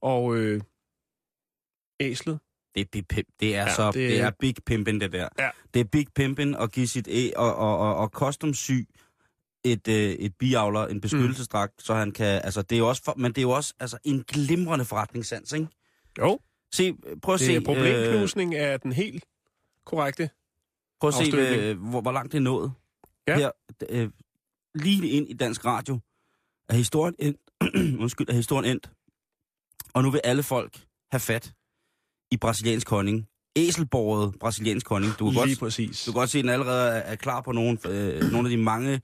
Og 0.02 0.36
øh, 0.36 0.62
æslet, 2.02 2.40
Det 2.76 2.82
er, 2.82 2.86
big 2.92 3.08
pimp. 3.08 3.28
det 3.40 3.56
er 3.56 3.62
Ja, 3.64 3.76
så 3.76 3.86
det- 3.88 3.94
det... 3.94 4.10
det 4.10 4.20
er 4.20 4.32
big 4.40 4.56
pimpin, 4.66 5.02
det 5.02 5.12
der. 5.12 5.28
Ja. 5.40 5.50
Det 5.74 5.80
er 5.80 5.84
big 5.84 6.08
pimpin 6.16 6.56
at 6.56 6.72
give 6.72 6.88
sit 6.88 7.08
æ 7.12 7.30
og, 7.36 7.56
og, 7.56 7.78
og, 7.78 7.96
og 7.96 8.08
custom 8.10 8.54
sy 8.54 8.72
et, 9.64 9.88
øh, 9.88 9.96
et 10.12 10.36
biavler, 10.36 10.88
en 10.88 11.02
beskyttelsesdragt, 11.02 11.74
mm. 11.78 11.84
så 11.84 11.94
han 11.94 12.12
kan, 12.12 12.42
altså 12.44 12.62
det 12.62 12.76
er 12.76 12.80
jo 12.80 12.90
også, 12.90 13.04
for, 13.04 13.14
men 13.18 13.32
det 13.32 13.38
er 13.38 13.42
jo 13.42 13.50
også 13.52 13.74
altså, 13.80 13.98
en 14.04 14.24
glimrende 14.24 14.86
forretningssans, 14.86 15.52
ikke? 15.54 15.68
jo, 16.20 16.40
Se, 16.74 16.94
prøv 17.22 17.34
at 17.34 17.40
det 17.40 17.48
se, 17.48 17.56
er 17.56 17.62
problemknusning 17.66 18.56
af 18.56 18.80
den 18.80 18.92
helt 18.92 19.26
korrekte. 19.86 20.30
prøv 21.00 21.08
at 21.08 21.14
se 21.14 21.38
øh, 21.38 21.78
hvor, 21.90 22.02
hvor 22.02 22.12
langt 22.12 22.32
det 22.32 22.38
er 22.38 22.42
nået. 22.42 22.72
Ja. 23.28 23.38
Her, 23.38 23.52
øh, 23.90 24.10
lige 24.76 25.10
ind 25.10 25.30
i 25.30 25.34
dansk 25.34 25.66
radio, 25.66 26.00
er 26.70 26.74
historien 26.76 27.16
endt, 27.20 27.40
undskyld, 28.04 28.30
er 28.30 28.34
historien 28.34 28.66
endt, 28.72 28.92
og 29.94 30.04
nu 30.04 30.12
vil 30.12 30.22
alle 30.24 30.44
folk 30.44 30.86
have 31.12 31.20
fat 31.20 31.54
i 32.32 32.38
brasiliansk 32.38 32.90
honning. 32.90 33.28
Æselborget 33.56 34.36
brasiliansk 34.40 34.90
honning. 34.90 35.14
Du 35.20 35.26
kan 35.26 35.36
godt 35.36 35.50
Lige 35.50 35.60
præcis. 35.60 36.04
Du 36.06 36.12
kan 36.12 36.20
godt 36.20 36.30
se, 36.30 36.38
at 36.38 36.44
den 36.44 36.50
allerede 36.52 36.92
er 37.00 37.16
klar 37.16 37.42
på 37.42 37.52
nogle, 37.52 37.78
øh, 37.88 38.32
nogle 38.32 38.48
af 38.48 38.50
de 38.50 38.58
mange 38.58 39.02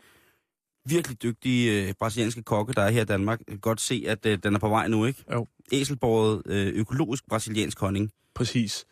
virkelig 0.85 1.23
dygtige 1.23 1.87
øh, 1.87 1.93
brasilianske 1.93 2.43
kokke, 2.43 2.73
der 2.73 2.81
er 2.81 2.89
her 2.89 3.01
i 3.01 3.05
Danmark. 3.05 3.39
Jeg 3.39 3.47
kan 3.47 3.59
godt 3.59 3.81
se, 3.81 4.03
at 4.07 4.25
øh, 4.25 4.39
den 4.43 4.55
er 4.55 4.59
på 4.59 4.69
vej 4.69 4.87
nu, 4.87 5.05
ikke? 5.05 5.23
Jo. 5.31 5.47
Æselborget 5.71 6.41
øh, 6.45 6.67
økologisk 6.67 7.27
brasiliansk 7.29 7.79
honning. 7.79 8.11
Præcis. 8.35 8.85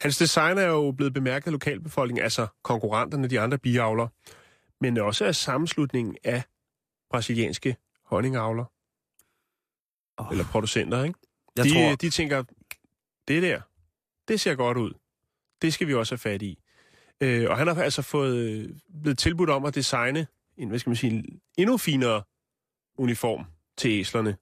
Hans 0.00 0.18
design 0.18 0.58
er 0.58 0.66
jo 0.66 0.92
blevet 0.92 1.14
bemærket 1.14 1.46
af 1.46 1.52
lokalbefolkningen, 1.52 2.24
altså 2.24 2.46
konkurrenterne, 2.62 3.28
de 3.28 3.40
andre 3.40 3.58
biavler, 3.58 4.08
men 4.80 4.98
også 4.98 5.24
af 5.24 5.34
sammenslutningen 5.34 6.16
af 6.24 6.42
brasilianske 7.10 7.76
honningavler, 8.04 8.64
Oh, 10.18 10.26
eller 10.30 10.44
producenter, 10.44 11.04
ikke? 11.04 11.18
jeg 11.56 11.64
de, 11.64 11.72
tror, 11.74 11.94
de 11.94 12.10
tænker, 12.10 12.42
det 13.28 13.42
der, 13.42 13.60
det 14.30 14.40
ser 14.40 14.54
godt 14.54 14.78
ud. 14.78 14.92
Det 15.62 15.74
skal 15.74 15.86
vi 15.86 15.94
også 15.94 16.12
have 16.14 16.18
fat 16.18 16.42
i. 16.42 16.58
Øh, 17.20 17.50
og 17.50 17.58
han 17.58 17.66
har 17.66 17.82
altså 17.82 18.02
fået 18.02 18.36
øh, 18.36 18.68
blevet 19.02 19.18
tilbudt 19.18 19.50
om 19.50 19.64
at 19.64 19.74
designe 19.74 20.26
en, 20.56 20.68
hvad 20.68 20.78
skal 20.78 20.90
man 20.90 20.96
sige, 20.96 21.12
en 21.12 21.40
endnu 21.58 21.76
finere 21.76 22.22
uniform 22.98 23.44
til 23.76 23.90
æslerne 23.90 24.36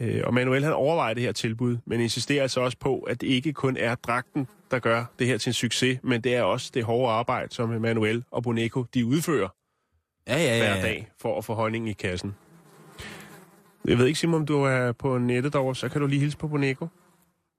Øh, 0.00 0.22
og 0.24 0.34
Manuel 0.34 0.64
han 0.64 0.72
overvejer 0.72 1.14
det 1.14 1.22
her 1.22 1.32
tilbud, 1.32 1.76
men 1.86 2.00
insisterer 2.00 2.42
altså 2.42 2.60
også 2.60 2.78
på, 2.78 2.98
at 2.98 3.20
det 3.20 3.26
ikke 3.26 3.52
kun 3.52 3.76
er 3.76 3.94
dragten, 3.94 4.48
der 4.70 4.78
gør 4.78 5.04
det 5.18 5.26
her 5.26 5.38
til 5.38 5.50
en 5.50 5.54
succes, 5.54 5.98
men 6.02 6.20
det 6.20 6.34
er 6.34 6.42
også 6.42 6.70
det 6.74 6.84
hårde 6.84 7.12
arbejde, 7.12 7.54
som 7.54 7.68
Manuel 7.68 8.24
og 8.30 8.42
Boneco 8.42 8.84
de 8.94 9.06
udfører 9.06 9.48
Ja, 10.28 10.36
ja, 10.36 10.42
ja. 10.42 10.58
hver 10.58 10.76
ja. 10.76 10.82
dag 10.82 11.10
for 11.20 11.38
at 11.38 11.44
få 11.44 11.54
honning 11.54 11.88
i 11.88 11.92
kassen. 11.92 12.34
Jeg 13.84 13.98
ved 13.98 14.06
ikke, 14.06 14.18
Simon, 14.18 14.40
om 14.40 14.46
du 14.46 14.62
er 14.62 14.92
på 14.92 15.18
nettet 15.18 15.52
derovre, 15.52 15.74
så 15.74 15.88
kan 15.88 16.00
du 16.00 16.06
lige 16.06 16.20
hilse 16.20 16.38
på 16.38 16.48
Boneco. 16.48 16.88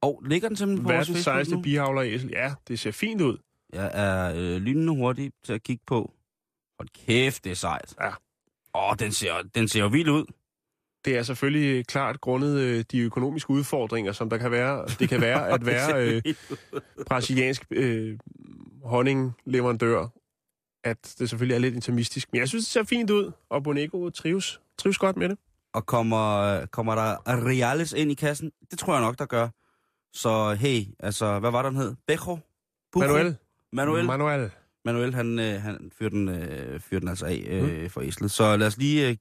Og 0.05 0.21
ligger 0.25 0.47
den 0.47 0.57
simpelthen 0.57 0.83
på 0.83 0.89
vores 0.89 0.95
Verdens 0.95 1.07
Facebook 1.09 1.23
sejeste 1.23 1.55
nu? 1.55 1.61
bihavler 1.61 2.03
æsel. 2.03 2.29
Ja, 2.29 2.53
det 2.67 2.79
ser 2.79 2.91
fint 2.91 3.21
ud. 3.21 3.37
Jeg 3.73 3.91
er 3.93 4.33
øh, 4.35 4.61
lynende 4.61 4.95
hurtig 4.95 5.31
til 5.43 5.53
at 5.53 5.63
kigge 5.63 5.83
på. 5.87 6.13
Hold 6.79 6.89
kæft, 7.05 7.43
det 7.43 7.51
er 7.51 7.55
sejt. 7.55 7.95
Ja. 8.01 8.11
Åh, 8.75 8.95
den 8.99 9.11
ser, 9.11 9.33
den 9.55 9.67
ser 9.67 9.79
jo 9.79 9.87
vild 9.87 10.09
ud. 10.09 10.25
Det 11.05 11.17
er 11.17 11.23
selvfølgelig 11.23 11.87
klart 11.87 12.21
grundet 12.21 12.59
øh, 12.59 12.85
de 12.91 12.99
økonomiske 12.99 13.49
udfordringer, 13.49 14.11
som 14.11 14.29
der 14.29 14.37
kan 14.37 14.51
være. 14.51 14.87
Det 14.99 15.09
kan 15.09 15.21
være 15.21 15.49
at 15.53 15.65
være 15.65 16.07
øh, 16.07 16.21
brasiliansk 17.05 17.65
øh, 17.71 18.17
honningleverandør, 18.83 20.07
at 20.83 21.15
det 21.19 21.29
selvfølgelig 21.29 21.55
er 21.55 21.59
lidt 21.59 21.75
intimistisk. 21.75 22.27
Men 22.31 22.39
jeg 22.39 22.47
synes, 22.47 22.65
det 22.65 22.71
ser 22.71 22.83
fint 22.83 23.09
ud, 23.09 23.31
og 23.49 23.63
Boneco 23.63 24.09
trives, 24.09 24.61
trives 24.77 24.97
godt 24.97 25.17
med 25.17 25.29
det. 25.29 25.37
Og 25.73 25.85
kommer, 25.85 26.65
kommer 26.65 26.95
der 26.95 27.17
Reales 27.27 27.93
ind 27.93 28.11
i 28.11 28.13
kassen? 28.13 28.51
Det 28.71 28.79
tror 28.79 28.93
jeg 28.93 29.01
nok, 29.01 29.19
der 29.19 29.25
gør. 29.25 29.49
Så 30.15 30.53
hey, 30.53 30.81
altså, 30.99 31.39
hvad 31.39 31.51
var 31.51 31.61
den 31.61 31.75
hed? 31.75 31.95
Bejo? 32.07 32.39
Manuel. 32.95 33.37
Manuel. 33.71 34.05
Manuel. 34.05 34.51
Manuel, 34.85 35.13
han, 35.13 35.39
øh, 35.39 35.61
han 35.61 35.91
fyrer 35.97 36.09
den, 36.09 36.29
øh, 36.29 36.79
fyrer 36.79 36.99
den 36.99 37.09
altså 37.09 37.25
af 37.25 37.43
øh, 37.47 37.89
for 37.89 38.01
æslet. 38.01 38.31
Så 38.31 38.57
lad 38.57 38.67
os 38.67 38.77
lige... 38.77 39.09
Øh, 39.09 39.17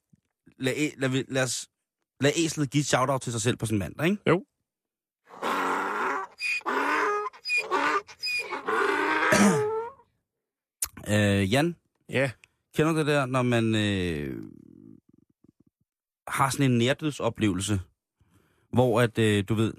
lad, 0.58 0.74
lad, 0.96 1.24
lad, 1.28 1.42
os, 1.42 1.68
lad 2.20 2.32
æslet 2.36 2.70
give 2.70 2.80
et 2.80 2.86
shout-out 2.86 3.20
til 3.20 3.32
sig 3.32 3.40
selv 3.40 3.56
på 3.56 3.66
en 3.72 3.78
mandag, 3.78 4.06
ikke? 4.06 4.18
Jo. 4.26 4.44
øh, 11.14 11.52
Jan, 11.52 11.76
Ja, 12.08 12.30
kender 12.76 12.92
du 12.92 12.98
det 12.98 13.06
der, 13.06 13.26
når 13.26 13.42
man 13.42 13.74
øh, 13.74 14.42
har 16.28 16.50
sådan 16.50 16.70
en 16.70 16.78
nærdødsoplevelse, 16.78 17.80
hvor 18.72 19.00
at, 19.00 19.18
øh, 19.18 19.44
du 19.48 19.54
ved, 19.54 19.74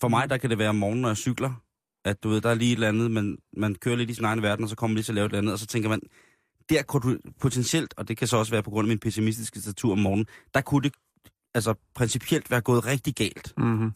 for 0.00 0.08
mig 0.08 0.30
der 0.30 0.36
kan 0.36 0.50
det 0.50 0.58
være 0.58 0.68
om 0.68 0.76
morgenen, 0.76 1.02
når 1.02 1.08
jeg 1.08 1.16
cykler, 1.16 1.62
at 2.04 2.22
du 2.22 2.28
ved, 2.28 2.40
der 2.40 2.50
er 2.50 2.54
lige 2.54 2.72
et 2.72 2.76
eller 2.76 2.88
andet, 2.88 3.10
man, 3.10 3.38
man 3.56 3.74
kører 3.74 3.96
lidt 3.96 4.10
i 4.10 4.14
sin 4.14 4.24
egen 4.24 4.42
verden, 4.42 4.62
og 4.62 4.68
så 4.68 4.76
kommer 4.76 4.92
man 4.92 4.94
lige 4.94 5.04
til 5.04 5.12
at 5.12 5.14
lave 5.14 5.24
et 5.26 5.30
eller 5.30 5.38
andet, 5.38 5.52
og 5.52 5.58
så 5.58 5.66
tænker 5.66 5.88
man, 5.88 6.00
der 6.68 6.82
kunne 6.82 7.12
du 7.12 7.18
potentielt, 7.40 7.94
og 7.96 8.08
det 8.08 8.16
kan 8.16 8.28
så 8.28 8.36
også 8.36 8.52
være 8.52 8.62
på 8.62 8.70
grund 8.70 8.86
af 8.86 8.88
min 8.88 8.98
pessimistiske 8.98 9.60
statur 9.60 9.92
om 9.92 9.98
morgenen, 9.98 10.26
der 10.54 10.60
kunne 10.60 10.82
det 10.82 10.92
altså 11.54 11.74
principielt 11.94 12.50
være 12.50 12.60
gået 12.60 12.86
rigtig 12.86 13.14
galt. 13.14 13.52
mm-hmm. 13.56 13.92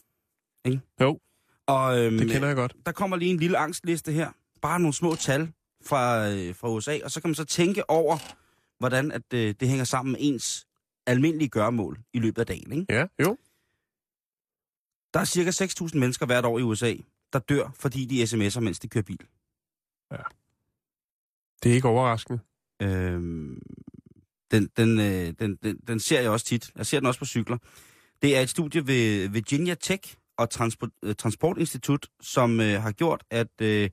Og 1.67 1.99
øhm, 1.99 2.19
det 2.19 2.31
kender 2.31 2.49
jeg 2.49 2.57
godt. 2.57 2.77
der 2.87 2.93
kommer 2.93 3.17
lige 3.17 3.31
en 3.31 3.37
lille 3.37 3.59
angstliste 3.59 4.13
her. 4.13 4.31
Bare 4.63 4.81
nogle 4.81 4.95
små 4.95 5.15
tal 5.15 5.53
fra, 5.85 6.29
øh, 6.31 6.55
fra 6.55 6.71
USA, 6.71 6.99
og 7.05 7.11
så 7.11 7.21
kan 7.21 7.29
man 7.29 7.35
så 7.35 7.45
tænke 7.45 7.91
over, 7.91 8.19
hvordan 8.79 9.13
at, 9.13 9.23
øh, 9.35 9.55
det 9.61 9.69
hænger 9.69 9.85
sammen 9.85 10.13
med 10.13 10.21
ens 10.23 10.67
almindelige 11.07 11.49
gørmål 11.49 11.99
i 12.13 12.19
løbet 12.19 12.41
af 12.41 12.47
dagen. 12.47 12.73
Ikke? 12.73 12.95
Ja, 12.95 13.07
jo. 13.23 13.37
Der 15.15 15.21
er 15.21 15.25
cirka 15.25 15.51
6.000 15.51 15.99
mennesker 15.99 16.27
hvert 16.27 16.45
år 16.45 16.59
i 16.59 16.63
USA, 16.63 16.95
der 17.33 17.39
dør, 17.39 17.71
fordi 17.75 18.05
de 18.05 18.23
sms'er, 18.23 18.61
mens 18.61 18.79
de 18.79 18.89
kører 18.89 19.05
bil. 19.05 19.27
Det 21.63 21.71
er 21.71 21.75
ikke 21.75 21.89
overraskende. 21.89 22.41
Øhm, 22.83 23.63
den, 24.51 24.69
den, 24.77 25.01
øh, 25.01 25.35
den, 25.39 25.57
den, 25.63 25.77
den 25.89 26.01
ser 26.01 26.21
jeg 26.21 26.31
også 26.31 26.47
tit. 26.47 26.71
Jeg 26.77 26.87
ser 26.87 27.01
den 27.01 27.07
også 27.07 27.19
på 27.19 27.25
cykler. 27.25 27.59
Det 28.23 28.37
er 28.37 28.41
et 28.41 28.51
studie 28.51 28.87
ved 28.87 29.29
Virginia 29.29 29.75
Tech 29.75 30.17
og 30.37 30.51
Transport, 30.51 30.91
øh, 31.03 31.15
Transportinstitut, 31.15 32.07
som 32.21 32.61
øh, 32.61 32.83
har 32.83 32.93
gjort, 32.93 33.25
at 33.31 33.61
øh, 33.63 33.91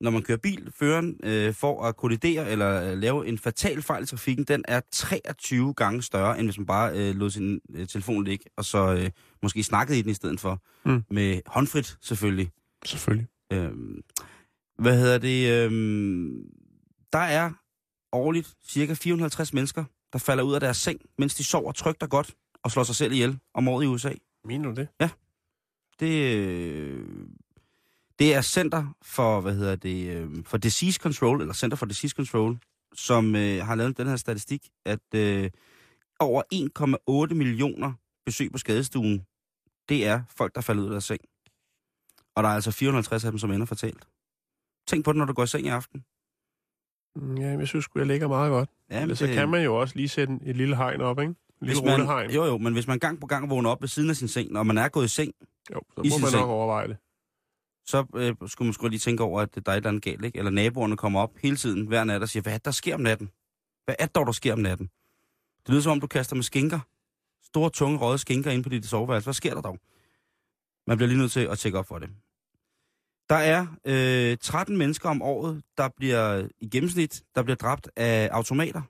når 0.00 0.10
man 0.10 0.22
kører 0.22 0.38
bil, 0.38 0.72
føreren 0.78 1.20
øh, 1.22 1.54
for 1.54 1.82
at 1.82 1.96
kollidere 1.96 2.50
eller 2.50 2.82
øh, 2.82 2.98
lave 2.98 3.26
en 3.26 3.38
fatal 3.38 3.82
fejl 3.82 4.02
i 4.02 4.06
trafikken, 4.06 4.44
den 4.44 4.64
er 4.68 4.80
23 4.92 5.74
gange 5.74 6.02
større, 6.02 6.38
end 6.38 6.46
hvis 6.46 6.58
man 6.58 6.66
bare 6.66 6.98
øh, 6.98 7.14
lod 7.14 7.30
sin 7.30 7.60
øh, 7.74 7.86
telefon 7.88 8.24
ligge, 8.24 8.44
og 8.56 8.64
så 8.64 8.94
øh, 8.94 9.10
måske 9.42 9.62
snakkede 9.62 9.98
i 9.98 10.02
den 10.02 10.10
i 10.10 10.14
stedet 10.14 10.40
for. 10.40 10.62
Mm. 10.84 11.04
Med 11.10 11.40
håndfrit 11.46 11.98
selvfølgelig. 12.02 12.50
Selvfølgelig. 12.84 13.26
Øhm, 13.52 14.02
hvad 14.78 14.98
hedder 14.98 15.18
det? 15.18 15.50
Øhm, 15.50 16.42
der 17.12 17.18
er 17.18 17.50
årligt 18.12 18.54
cirka 18.68 18.94
450 18.94 19.52
mennesker, 19.52 19.84
der 20.12 20.18
falder 20.18 20.44
ud 20.44 20.54
af 20.54 20.60
deres 20.60 20.76
seng, 20.76 21.00
mens 21.18 21.34
de 21.34 21.44
sover 21.44 21.72
trygt 21.72 22.02
og 22.02 22.10
godt 22.10 22.34
og 22.62 22.70
slår 22.70 22.82
sig 22.82 22.96
selv 22.96 23.12
ihjel 23.12 23.38
om 23.54 23.68
året 23.68 23.84
i 23.84 23.86
USA. 23.86 24.12
Mener 24.44 24.68
du 24.68 24.74
det? 24.74 24.88
Det, 26.00 26.36
øh, 26.36 27.06
det 28.18 28.34
er 28.34 28.40
Center 28.42 28.94
for, 29.02 29.40
hvad 29.40 29.54
hedder 29.54 29.76
det, 29.76 30.16
øh, 30.16 30.44
for 30.44 30.58
Disease 30.58 30.98
Control, 31.00 31.40
eller 31.40 31.54
Center 31.54 31.76
for 31.76 31.86
Disease 31.86 32.14
Control, 32.16 32.58
som 32.94 33.36
øh, 33.36 33.66
har 33.66 33.74
lavet 33.74 33.96
den 33.96 34.06
her 34.06 34.16
statistik, 34.16 34.68
at 34.86 35.14
øh, 35.14 35.50
over 36.20 36.42
1,8 37.28 37.34
millioner 37.34 37.92
besøg 38.26 38.52
på 38.52 38.58
skadestuen, 38.58 39.26
det 39.88 40.06
er 40.06 40.22
folk, 40.36 40.54
der 40.54 40.60
falder 40.60 40.82
ud 40.82 40.86
af 40.86 40.90
deres 40.90 41.04
seng. 41.04 41.20
Og 42.36 42.42
der 42.42 42.48
er 42.48 42.54
altså 42.54 42.70
450 42.70 43.24
af 43.24 43.32
dem, 43.32 43.38
som 43.38 43.50
ender 43.50 43.66
fatalt. 43.66 44.04
Tænk 44.88 45.04
på 45.04 45.12
det, 45.12 45.18
når 45.18 45.24
du 45.24 45.32
går 45.32 45.42
i 45.42 45.46
seng 45.46 45.66
i 45.66 45.68
aften. 45.68 46.04
Mm, 47.16 47.36
Ja, 47.36 47.48
jeg 47.58 47.68
synes 47.68 47.86
jeg 47.94 48.06
ligger 48.06 48.28
meget 48.28 48.50
godt. 48.50 48.70
Ja, 48.90 49.06
Men 49.06 49.16
så 49.16 49.26
kan 49.26 49.48
man 49.48 49.64
jo 49.64 49.76
også 49.80 49.96
lige 49.96 50.08
sætte 50.08 50.38
et 50.46 50.56
lille 50.56 50.76
hegn 50.76 51.00
op, 51.00 51.18
ikke? 51.20 51.34
En 51.60 51.66
lille 51.66 51.82
man, 51.82 51.92
rullehegn. 51.92 52.30
jo, 52.30 52.44
jo, 52.44 52.58
men 52.58 52.72
hvis 52.72 52.86
man 52.86 52.98
gang 52.98 53.20
på 53.20 53.26
gang 53.26 53.50
vågner 53.50 53.70
op 53.70 53.80
ved 53.80 53.88
siden 53.88 54.10
af 54.10 54.16
sin 54.16 54.28
seng, 54.28 54.52
når 54.52 54.62
man 54.62 54.78
er 54.78 54.88
gået 54.88 55.04
i 55.04 55.08
seng, 55.08 55.32
Jo, 55.74 55.80
så 55.94 55.96
må 55.96 56.02
man 56.02 56.10
seng. 56.30 56.40
nok 56.40 56.48
overveje 56.50 56.88
det 56.88 56.96
så 57.86 58.06
øh, 58.14 58.34
skulle 58.46 58.66
man 58.66 58.72
sgu 58.72 58.88
lige 58.88 58.98
tænke 58.98 59.22
over, 59.22 59.40
at 59.40 59.54
der 59.54 59.60
er 59.66 59.72
et 59.72 59.76
eller 59.76 59.88
andet 59.88 60.02
galt, 60.02 60.24
ikke? 60.24 60.38
Eller 60.38 60.50
naboerne 60.50 60.96
kommer 60.96 61.20
op 61.20 61.30
hele 61.42 61.56
tiden 61.56 61.86
hver 61.86 62.04
nat 62.04 62.22
og 62.22 62.28
siger, 62.28 62.42
hvad 62.42 62.52
er 62.52 62.58
det, 62.58 62.64
der 62.64 62.70
sker 62.70 62.94
om 62.94 63.00
natten? 63.00 63.30
Hvad 63.84 63.94
er 63.98 64.06
det 64.06 64.14
dog, 64.14 64.26
der 64.26 64.32
sker 64.32 64.52
om 64.52 64.58
natten? 64.58 64.90
Det 65.66 65.68
lyder 65.68 65.82
som 65.82 65.92
om, 65.92 66.00
du 66.00 66.06
kaster 66.06 66.36
med 66.36 66.42
skinker. 66.42 66.80
Store, 67.42 67.70
tunge, 67.70 67.98
røde 67.98 68.18
skinker 68.18 68.50
ind 68.50 68.62
på 68.62 68.68
dit 68.68 68.86
soveværelse. 68.86 69.26
Hvad 69.26 69.34
sker 69.34 69.54
der 69.54 69.60
dog? 69.60 69.78
Man 70.86 70.96
bliver 70.96 71.08
lige 71.08 71.18
nødt 71.18 71.32
til 71.32 71.40
at 71.40 71.58
tjekke 71.58 71.78
op 71.78 71.86
for 71.86 71.98
det. 71.98 72.10
Der 73.28 73.34
er 73.34 73.66
øh, 73.84 74.36
13 74.40 74.76
mennesker 74.76 75.08
om 75.08 75.22
året, 75.22 75.62
der 75.78 75.88
bliver 75.96 76.48
i 76.60 76.68
gennemsnit, 76.68 77.22
der 77.34 77.42
bliver 77.42 77.56
dræbt 77.56 77.90
af 77.96 78.28
automater, 78.32 78.82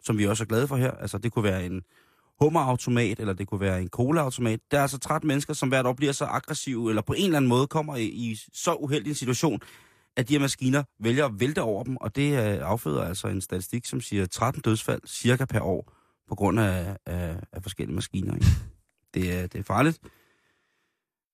som 0.00 0.18
vi 0.18 0.26
også 0.26 0.44
er 0.44 0.46
glade 0.46 0.68
for 0.68 0.76
her. 0.76 0.90
Altså, 0.90 1.18
det 1.18 1.32
kunne 1.32 1.44
være 1.44 1.66
en 1.66 1.84
hummerautomat, 2.40 3.20
eller 3.20 3.32
det 3.32 3.48
kunne 3.48 3.60
være 3.60 3.82
en 3.82 3.88
colaautomat. 3.88 4.60
Der 4.70 4.78
er 4.78 4.82
altså 4.82 4.98
13 4.98 5.28
mennesker, 5.28 5.54
som 5.54 5.68
hvert 5.68 5.86
år 5.86 5.92
bliver 5.92 6.12
så 6.12 6.24
aggressive, 6.24 6.88
eller 6.88 7.02
på 7.02 7.12
en 7.12 7.24
eller 7.24 7.36
anden 7.36 7.48
måde 7.48 7.66
kommer 7.66 7.96
i, 7.96 8.04
i 8.04 8.36
så 8.52 8.74
uheldig 8.74 9.08
en 9.08 9.14
situation, 9.14 9.60
at 10.16 10.28
de 10.28 10.34
her 10.34 10.40
maskiner 10.40 10.82
vælger 11.00 11.26
at 11.26 11.40
vælte 11.40 11.62
over 11.62 11.84
dem, 11.84 11.96
og 11.96 12.16
det 12.16 12.32
øh, 12.32 12.68
afføder 12.70 13.04
altså 13.04 13.28
en 13.28 13.40
statistik, 13.40 13.86
som 13.86 14.00
siger 14.00 14.26
13 14.26 14.62
dødsfald 14.62 15.00
cirka 15.06 15.44
per 15.44 15.60
år, 15.60 15.92
på 16.28 16.34
grund 16.34 16.60
af, 16.60 16.96
af, 17.06 17.36
af 17.52 17.62
forskellige 17.62 17.94
maskiner. 17.94 18.34
Ikke? 18.34 18.46
Det, 19.14 19.32
er, 19.32 19.46
det 19.46 19.58
er 19.58 19.62
farligt. 19.62 20.00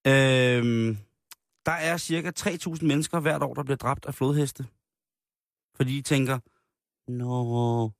Øhm, 0.06 0.98
der 1.66 1.72
er 1.72 1.96
cirka 1.96 2.30
3.000 2.40 2.86
mennesker 2.86 3.20
hvert 3.20 3.42
år, 3.42 3.54
der 3.54 3.62
bliver 3.62 3.76
dræbt 3.76 4.06
af 4.06 4.14
flodheste. 4.14 4.66
Fordi 5.76 5.96
de 5.96 6.02
tænker, 6.02 6.38
Nå, 7.08 7.92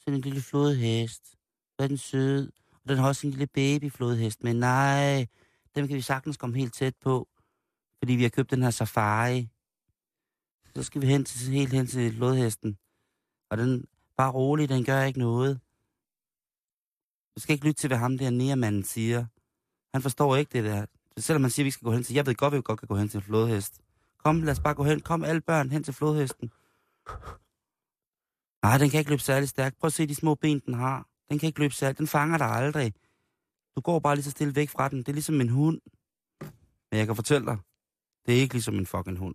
sådan 0.00 0.14
en 0.14 0.20
lille 0.20 0.40
flodhest. 0.40 1.37
Hvor 1.78 1.84
er 1.84 1.88
den 1.88 1.98
sød. 1.98 2.52
Og 2.72 2.88
den 2.88 2.98
har 2.98 3.08
også 3.08 3.26
en 3.26 3.30
lille 3.30 3.46
babyflodhest. 3.46 4.44
Men 4.44 4.56
nej, 4.56 5.26
dem 5.74 5.86
kan 5.86 5.96
vi 5.96 6.00
sagtens 6.00 6.36
komme 6.36 6.56
helt 6.56 6.74
tæt 6.74 6.94
på. 7.00 7.28
Fordi 7.98 8.12
vi 8.12 8.22
har 8.22 8.30
købt 8.30 8.50
den 8.50 8.62
her 8.62 8.70
safari. 8.70 9.48
Så 10.76 10.82
skal 10.82 11.02
vi 11.02 11.06
hen 11.06 11.24
til, 11.24 11.52
helt 11.52 11.72
hen 11.72 11.86
til 11.86 12.16
flodhesten. 12.16 12.78
Og 13.50 13.58
den, 13.58 13.84
bare 14.16 14.32
rolig, 14.32 14.68
den 14.68 14.84
gør 14.84 15.02
ikke 15.02 15.18
noget. 15.18 15.60
Du 17.36 17.40
skal 17.40 17.52
ikke 17.52 17.66
lytte 17.66 17.80
til, 17.80 17.88
hvad 17.88 17.98
ham 17.98 18.18
der 18.18 18.30
nærmanden 18.30 18.84
siger. 18.84 19.26
Han 19.94 20.02
forstår 20.02 20.36
ikke 20.36 20.52
det 20.52 20.64
der. 20.64 20.86
Selvom 21.18 21.42
man 21.42 21.50
siger, 21.50 21.64
at 21.64 21.66
vi 21.66 21.70
skal 21.70 21.84
gå 21.84 21.92
hen 21.92 22.04
til... 22.04 22.14
Jeg 22.14 22.26
ved 22.26 22.34
godt, 22.34 22.54
at 22.54 22.58
vi 22.58 22.62
godt 22.62 22.78
kan 22.78 22.88
gå 22.88 22.96
hen 22.96 23.08
til 23.08 23.18
en 23.18 23.22
flodhest. 23.22 23.80
Kom, 24.24 24.42
lad 24.42 24.52
os 24.52 24.60
bare 24.60 24.74
gå 24.74 24.84
hen. 24.84 25.00
Kom 25.00 25.24
alle 25.24 25.40
børn 25.40 25.70
hen 25.70 25.82
til 25.82 25.94
flodhesten. 25.94 26.52
Nej, 28.62 28.78
den 28.78 28.90
kan 28.90 28.98
ikke 28.98 29.10
løbe 29.10 29.22
særlig 29.22 29.48
stærkt. 29.48 29.78
Prøv 29.78 29.86
at 29.86 29.92
se 29.92 30.06
de 30.06 30.14
små 30.14 30.34
ben, 30.34 30.60
den 30.66 30.74
har. 30.74 31.07
Den 31.30 31.38
kan 31.38 31.46
ikke 31.46 31.60
løbe 31.60 31.74
særligt. 31.74 31.98
Den 31.98 32.06
fanger 32.06 32.38
dig 32.38 32.46
aldrig. 32.46 32.92
Du 33.76 33.80
går 33.80 33.98
bare 33.98 34.14
lige 34.16 34.24
så 34.24 34.30
stille 34.30 34.54
væk 34.56 34.70
fra 34.70 34.88
den. 34.88 34.98
Det 34.98 35.08
er 35.08 35.12
ligesom 35.12 35.40
en 35.40 35.48
hund. 35.48 35.80
Men 36.90 36.98
jeg 36.98 37.06
kan 37.06 37.16
fortælle 37.16 37.46
dig, 37.46 37.58
det 38.26 38.36
er 38.36 38.40
ikke 38.40 38.54
ligesom 38.54 38.74
en 38.78 38.86
fucking 38.86 39.18
hund. 39.18 39.34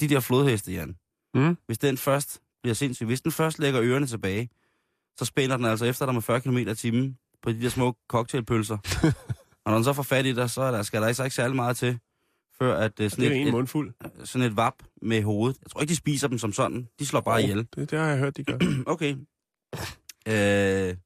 De 0.00 0.08
der 0.08 0.20
flodheste, 0.20 0.72
Jan. 0.72 0.96
Mm. 1.34 1.56
Hvis 1.66 1.78
den 1.78 1.96
først 1.98 2.40
bliver 2.62 2.74
sindssyg, 2.74 3.06
hvis 3.06 3.20
den 3.20 3.32
først 3.32 3.58
lægger 3.58 3.82
ørerne 3.82 4.06
tilbage, 4.06 4.50
så 5.18 5.24
spænder 5.24 5.56
den 5.56 5.66
altså 5.66 5.84
efter 5.84 6.04
dig 6.06 6.14
med 6.14 6.22
40 6.22 6.40
km 6.40 6.56
i 6.56 6.74
timen 6.74 7.18
på 7.42 7.52
de 7.52 7.60
der 7.62 7.68
små 7.68 7.96
cocktailpølser. 8.08 8.78
og 9.64 9.70
når 9.70 9.74
den 9.74 9.84
så 9.84 9.92
får 9.92 10.02
fat 10.02 10.26
i 10.26 10.32
dig, 10.34 10.50
så 10.50 10.62
er 10.62 10.70
der, 10.70 10.82
skal 10.82 11.00
der 11.00 11.06
altså 11.06 11.24
ikke 11.24 11.36
særlig 11.36 11.56
meget 11.56 11.76
til, 11.76 11.98
før 12.58 12.76
at 12.76 12.92
uh, 12.92 13.04
Det 13.04 13.10
sådan, 13.12 13.24
er 13.24 13.30
et, 13.30 13.40
en 13.40 13.46
et, 13.46 13.52
mundfuld. 13.52 13.92
sådan 14.24 14.46
et 14.50 14.56
vap 14.56 14.74
med 15.02 15.22
hovedet. 15.22 15.58
Jeg 15.62 15.70
tror 15.70 15.80
ikke, 15.80 15.90
de 15.90 15.96
spiser 15.96 16.28
dem 16.28 16.38
som 16.38 16.52
sådan. 16.52 16.88
De 16.98 17.06
slår 17.06 17.20
bare 17.20 17.42
ihjel. 17.42 17.58
Det, 17.76 17.90
det 17.90 17.98
har 17.98 18.06
jeg 18.06 18.18
hørt, 18.18 18.36
de 18.36 18.44
gør. 18.44 18.58
Okay. 18.94 19.16
Øh, 20.28 20.96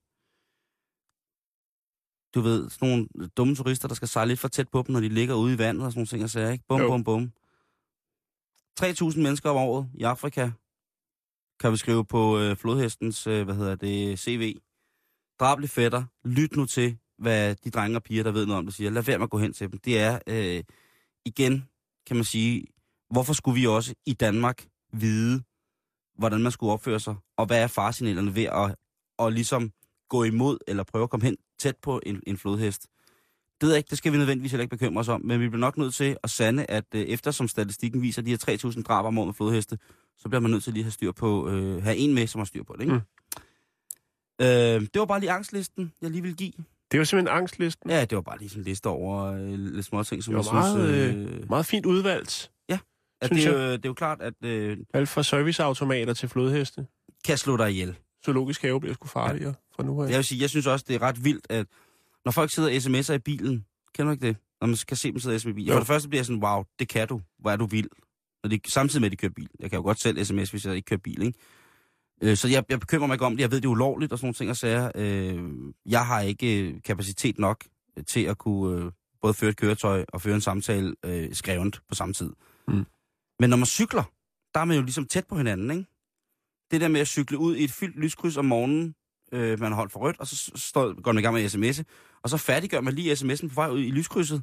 du 2.35 2.41
ved, 2.41 2.71
sådan 2.71 2.89
nogle 2.89 3.29
dumme 3.37 3.55
turister, 3.55 3.89
der 3.89 3.95
skal 3.95 4.09
sejle 4.09 4.29
lidt 4.29 4.41
for 4.41 4.49
tæt 4.49 4.69
på 4.69 4.83
dem, 4.87 4.93
når 4.93 5.01
de 5.01 5.09
ligger 5.09 5.35
ude 5.35 5.55
i 5.55 5.59
vandet 5.59 5.85
og 5.85 5.93
sådan 5.93 5.99
nogle 5.99 6.07
ting 6.07 6.23
og 6.25 6.31
sager, 6.31 6.51
ikke? 6.51 6.65
Bum, 6.69 6.81
Jo. 6.81 6.89
bum, 6.89 7.05
bum. 7.05 7.33
3.000 8.81 9.21
mennesker 9.21 9.51
om 9.51 9.57
året 9.57 9.89
i 9.95 10.03
Afrika, 10.03 10.51
kan 11.61 11.73
vi 11.73 11.77
skrive 11.77 12.05
på 12.05 12.39
øh, 12.39 12.57
flodhestens, 12.57 13.27
øh, 13.27 13.45
hvad 13.45 13.55
hedder 13.55 13.75
det, 13.75 14.19
CV. 14.19 14.57
Drabelig 15.41 15.71
fætter, 15.71 16.05
lyt 16.25 16.57
nu 16.57 16.67
til, 16.67 16.99
hvad 17.19 17.55
de 17.55 17.71
drenge 17.71 17.99
og 17.99 18.03
piger, 18.03 18.23
der 18.23 18.31
ved 18.33 18.47
noget 18.47 18.59
om 18.59 18.67
det, 18.67 18.75
siger. 18.75 18.91
Lad 18.91 19.03
være 19.03 19.19
med 19.19 19.25
at 19.25 19.31
gå 19.31 19.39
hen 19.39 19.53
til 19.53 19.73
dem. 19.73 19.79
Det 19.79 19.99
er, 20.01 20.19
øh, 20.27 20.63
igen, 21.25 21.69
kan 22.07 22.17
man 22.17 22.25
sige, 22.25 22.67
hvorfor 23.11 23.33
skulle 23.33 23.61
vi 23.61 23.67
også 23.67 23.95
i 24.07 24.13
Danmark 24.13 24.67
vide, 24.93 25.43
hvordan 26.19 26.41
man 26.41 26.53
skulle 26.53 26.73
opføre 26.73 27.01
sig, 27.01 27.15
og 27.37 27.47
hvad 27.47 27.63
er 27.63 27.67
faresignalerne 27.67 28.35
ved 28.35 28.45
at, 28.45 28.75
at 29.27 29.33
ligesom 29.33 29.73
gå 30.13 30.25
imod, 30.25 30.59
eller 30.67 30.83
prøve 30.83 31.03
at 31.03 31.11
komme 31.11 31.25
hen 31.25 31.37
tæt 31.59 31.77
på 31.83 32.01
en, 32.07 32.23
en 32.27 32.37
flodhest. 32.37 32.83
Det 33.61 33.67
ved 33.67 33.71
jeg 33.71 33.79
ikke, 33.79 33.91
det 33.91 33.99
skal 33.99 34.13
vi 34.13 34.17
nødvendigvis 34.19 34.51
heller 34.53 34.63
ikke 34.63 34.77
bekymre 34.77 35.01
os 35.01 35.09
om, 35.09 35.21
men 35.25 35.41
vi 35.41 35.49
bliver 35.49 35.61
nok 35.61 35.79
nødt 35.79 35.95
til 35.95 36.17
at 36.23 36.31
sande, 36.31 36.67
at 36.69 36.85
øh, 36.95 37.01
eftersom 37.01 37.49
statistikken 37.49 38.03
viser 38.03 38.23
de 38.23 38.31
her 38.31 38.71
3.000 38.77 38.83
drab 38.83 39.05
om 39.05 39.19
året 39.19 39.27
med 39.27 39.35
flodheste, 39.35 39.79
så 40.19 40.29
bliver 40.29 40.41
man 40.41 40.51
nødt 40.51 40.65
til 40.65 40.73
lige 40.73 40.81
at 40.81 40.85
have 40.85 40.93
styr 40.93 41.13
på, 41.13 41.49
øh, 41.49 41.83
have 41.83 41.97
en 41.97 42.15
med, 42.15 42.27
som 42.27 42.39
har 42.39 42.45
styr 42.45 42.63
på 42.63 42.73
det, 42.73 42.81
ikke? 42.81 42.95
Mm. 42.95 43.01
Øh, 44.41 44.81
det 44.81 44.99
var 44.99 45.05
bare 45.05 45.21
lige 45.21 45.31
angstlisten, 45.31 45.93
jeg 46.03 46.11
lige 46.11 46.23
vil 46.23 46.37
give. 46.37 46.53
Det 46.91 46.99
var 46.99 47.05
simpelthen 47.05 47.39
angstlisten. 47.39 47.91
Ja, 47.91 48.05
det 48.05 48.17
var 48.17 48.23
bare 48.23 48.39
lige 48.39 48.49
sådan 48.49 48.61
en 48.61 48.65
liste 48.65 48.87
over 48.87 49.23
øh, 49.25 49.49
lidt 49.49 49.87
små 49.87 50.03
ting, 50.03 50.25
som 50.25 50.35
Det 50.35 50.45
jeg 50.45 50.53
var 50.55 50.61
meget, 50.61 51.15
synes... 51.15 51.41
øh, 51.41 51.51
meget 51.51 51.67
fint 51.67 51.87
udvalgt. 51.87 52.51
at 53.21 53.27
synes 53.27 53.45
det, 53.45 53.55
er 53.55 53.63
jo, 53.63 53.73
det 53.73 53.85
er 53.85 53.89
jo 53.89 53.95
klart, 53.95 54.21
at 54.21 54.35
øh, 54.45 54.79
Alt 54.95 55.09
fra 55.09 55.23
serviceautomater 55.23 56.15
til 56.15 56.29
flodheste. 56.29 56.87
kan 57.25 57.39
slå 57.39 57.57
dig 57.57 57.71
ihjel. 57.71 57.97
Zoologisk 58.25 58.63
have 58.63 58.81
bliver 58.81 58.95
sgu 58.95 59.09
farligere 59.09 59.55
fra 59.77 59.83
nu 59.83 60.03
af. 60.03 60.09
Jeg 60.09 60.17
vil 60.17 60.25
sige, 60.25 60.41
jeg 60.41 60.51
synes 60.51 60.67
også, 60.67 60.85
det 60.89 60.95
er 60.95 61.03
ret 61.03 61.25
vildt, 61.25 61.47
at 61.51 61.67
når 62.25 62.33
folk 62.33 62.55
sidder 62.55 62.69
og 62.69 62.75
sms'er 62.77 63.13
i 63.13 63.19
bilen, 63.19 63.67
kender 63.95 64.11
du 64.11 64.13
ikke 64.13 64.27
det? 64.27 64.37
Når 64.61 64.67
man 64.67 64.77
kan 64.89 64.97
se 64.97 65.13
dem 65.13 65.19
sidde 65.21 65.35
og 65.35 65.41
sms'er 65.41 65.49
i 65.49 65.53
bilen. 65.53 65.69
Jo. 65.69 65.73
For 65.75 65.79
det 65.79 65.87
første 65.87 66.09
bliver 66.09 66.19
jeg 66.19 66.27
sådan, 66.27 66.45
wow, 66.45 66.65
det 66.79 66.89
kan 66.89 67.09
du. 67.09 67.21
Hvor 67.39 67.51
er 67.51 67.57
du 67.57 67.67
vild. 67.67 67.89
Når 68.43 68.51
de, 68.51 68.61
samtidig 68.69 69.01
med, 69.01 69.07
at 69.07 69.13
de 69.13 69.17
kører 69.17 69.33
bil. 69.33 69.49
Jeg 69.61 69.71
kan 69.71 69.77
jo 69.77 69.83
godt 69.83 70.03
selv 70.03 70.25
sms, 70.25 70.51
hvis 70.51 70.67
jeg 70.67 70.77
ikke 70.77 70.87
kører 70.87 71.01
bil, 71.01 71.23
ikke? 71.23 71.39
Øh, 72.23 72.37
Så 72.37 72.49
jeg, 72.49 72.65
jeg 72.69 72.81
bekymrer 72.81 73.07
mig 73.07 73.15
ikke 73.15 73.27
om 73.27 73.33
det. 73.37 73.41
Jeg 73.41 73.51
ved, 73.51 73.61
det 73.61 73.65
er 73.65 73.71
ulovligt 73.71 74.13
og 74.13 74.19
sådan 74.19 74.27
nogle 74.27 74.35
ting 74.35 74.51
og 74.51 74.57
sager. 74.57 74.91
Øh, 74.95 75.45
Jeg 75.87 76.07
har 76.07 76.21
ikke 76.21 76.61
øh, 76.61 76.83
kapacitet 76.85 77.39
nok 77.39 77.65
til 78.09 78.21
at 78.21 78.39
kunne 78.39 78.85
øh, 78.85 78.93
både 79.23 79.35
føre 79.35 79.51
et 79.51 79.57
køretøj 79.57 80.05
og 80.09 80.23
føre 80.23 80.35
en 80.35 80.41
samtale 80.41 80.95
øh, 81.05 81.35
skrevet 81.35 81.81
på 81.89 81.95
samme 81.95 82.15
tid. 82.15 82.31
Mm. 82.69 82.85
Men 83.41 83.51
når 83.51 83.57
man 83.57 83.67
cykler, 83.67 84.03
der 84.55 84.61
er 84.61 84.65
man 84.65 84.77
jo 84.77 84.83
ligesom 84.83 85.07
tæt 85.07 85.27
på 85.27 85.37
hinanden, 85.37 85.71
ikke? 85.71 85.85
Det 86.71 86.81
der 86.81 86.89
med 86.89 87.01
at 87.01 87.09
cykle 87.09 87.39
ud 87.39 87.57
i 87.57 87.65
et 87.65 87.71
fyldt 87.71 87.99
lyskryds 87.99 88.37
om 88.37 88.45
morgenen, 88.45 88.95
øh, 89.33 89.61
man 89.61 89.73
har 89.73 89.77
holdt 89.77 89.93
for 89.93 90.01
rødt, 90.01 90.21
og 90.21 90.27
så 90.27 90.53
står, 90.55 91.03
går 91.03 91.13
man 91.13 91.19
i 91.19 91.23
gang 91.23 91.35
med 91.35 91.45
sms'e, 91.45 91.83
og 92.23 92.31
så 92.31 92.37
færdiggør 92.37 92.81
man 92.81 92.95
lige 92.95 93.13
sms'en 93.13 93.49
på 93.49 93.55
vej 93.55 93.69
ud 93.69 93.81
i 93.81 93.91
lyskrydset. 93.91 94.43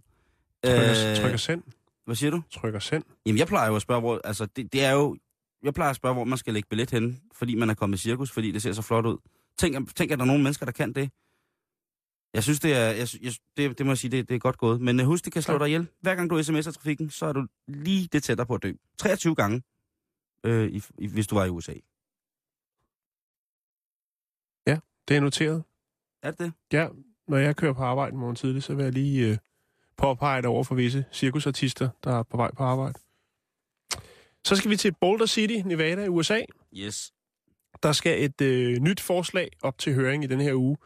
Trykker, 0.66 1.16
trykker 1.22 1.38
send. 1.38 1.64
hvad 2.06 2.16
siger 2.16 2.32
du? 2.32 2.42
Trykker 2.52 2.80
send. 2.80 3.04
Jamen, 3.26 3.40
jeg 3.40 3.48
plejer 3.48 3.70
jo 3.70 3.76
at 3.76 3.82
spørge, 3.82 4.02
hvor, 4.02 4.22
altså, 4.24 4.46
det, 4.46 4.74
det 4.74 4.86
er 4.86 4.92
jo, 4.92 5.18
jeg 5.64 5.74
plejer 5.74 5.90
at 5.90 5.96
spørge, 5.96 6.14
hvor 6.16 6.24
man 6.24 6.38
skal 6.38 6.54
lægge 6.54 6.68
billet 6.70 6.92
hen, 6.92 7.22
fordi 7.34 7.56
man 7.56 7.70
er 7.70 7.74
kommet 7.74 7.98
i 7.98 8.02
cirkus, 8.02 8.32
fordi 8.32 8.52
det 8.52 8.62
ser 8.62 8.74
så 8.74 8.82
flot 8.82 9.06
ud. 9.06 9.18
Tænk, 9.58 9.96
tænk 9.96 10.12
at 10.12 10.20
der 10.20 10.24
er 10.24 10.28
nogle 10.28 10.44
mennesker, 10.44 10.66
der 10.66 10.72
kan 10.72 10.94
det. 10.94 11.10
Jeg 12.34 12.44
synes, 12.44 12.60
det 12.60 12.74
er, 12.74 12.80
jeg, 12.80 13.08
jeg, 13.22 13.34
det, 13.58 13.78
det 13.78 13.86
må 13.86 13.92
jeg 13.92 13.98
sige, 13.98 14.12
det, 14.12 14.30
det 14.30 14.36
er 14.36 14.40
godt 14.40 14.58
gået. 14.58 14.82
Men 14.82 15.00
øh, 15.00 15.06
husk, 15.06 15.26
det 15.26 15.34
kan 15.34 15.42
slå 15.42 15.58
dig 15.58 15.68
ihjel. 15.68 15.88
Hver 16.02 16.16
gang 16.16 16.30
du 16.30 16.40
sms'er 16.40 16.72
trafikken, 16.72 17.10
så 17.10 17.26
er 17.26 17.34
du 17.34 17.46
lige 17.68 18.10
det 18.12 18.24
tættere 18.24 18.48
på 18.48 18.56
at 18.56 18.64
dø. 18.64 18.74
23 18.98 19.36
gange, 19.36 19.62
øh, 20.44 20.70
i, 20.70 20.82
i, 20.98 21.08
hvis 21.08 21.28
du 21.28 21.36
var 21.36 21.46
i 21.46 21.50
USA. 21.50 21.74
Det 25.10 25.18
er 25.18 25.22
noteret. 25.22 25.64
Er 26.24 26.32
det 26.32 26.40
det? 26.40 26.54
Ja, 26.74 26.88
når 27.28 27.38
jeg 27.38 27.56
kører 27.56 27.74
på 27.74 27.84
arbejde 27.84 28.16
morgen 28.16 28.36
tidlig, 28.36 28.64
så 28.64 28.74
vil 28.76 28.84
jeg 28.84 28.94
lige 28.94 29.28
øh, 29.30 29.38
påpege 29.98 30.38
det 30.42 30.46
over 30.46 30.64
for 30.64 30.76
visse 30.76 31.06
cirkusartister, 31.14 31.90
der 32.04 32.20
er 32.20 32.24
på 32.24 32.38
vej 32.38 32.52
på 32.58 32.64
arbejde. 32.64 33.00
Så 34.46 34.56
skal 34.56 34.72
vi 34.72 34.76
til 34.78 34.94
Boulder 35.02 35.26
City, 35.26 35.54
Nevada 35.66 36.04
i 36.06 36.08
USA. 36.08 36.40
Yes. 36.78 37.14
Der 37.84 37.92
skal 37.92 38.24
et 38.26 38.42
øh, 38.42 38.78
nyt 38.78 39.00
forslag 39.00 39.50
op 39.62 39.78
til 39.78 39.94
høring 39.94 40.24
i 40.24 40.28
den 40.28 40.42
her 40.42 40.54
uge, 40.54 40.78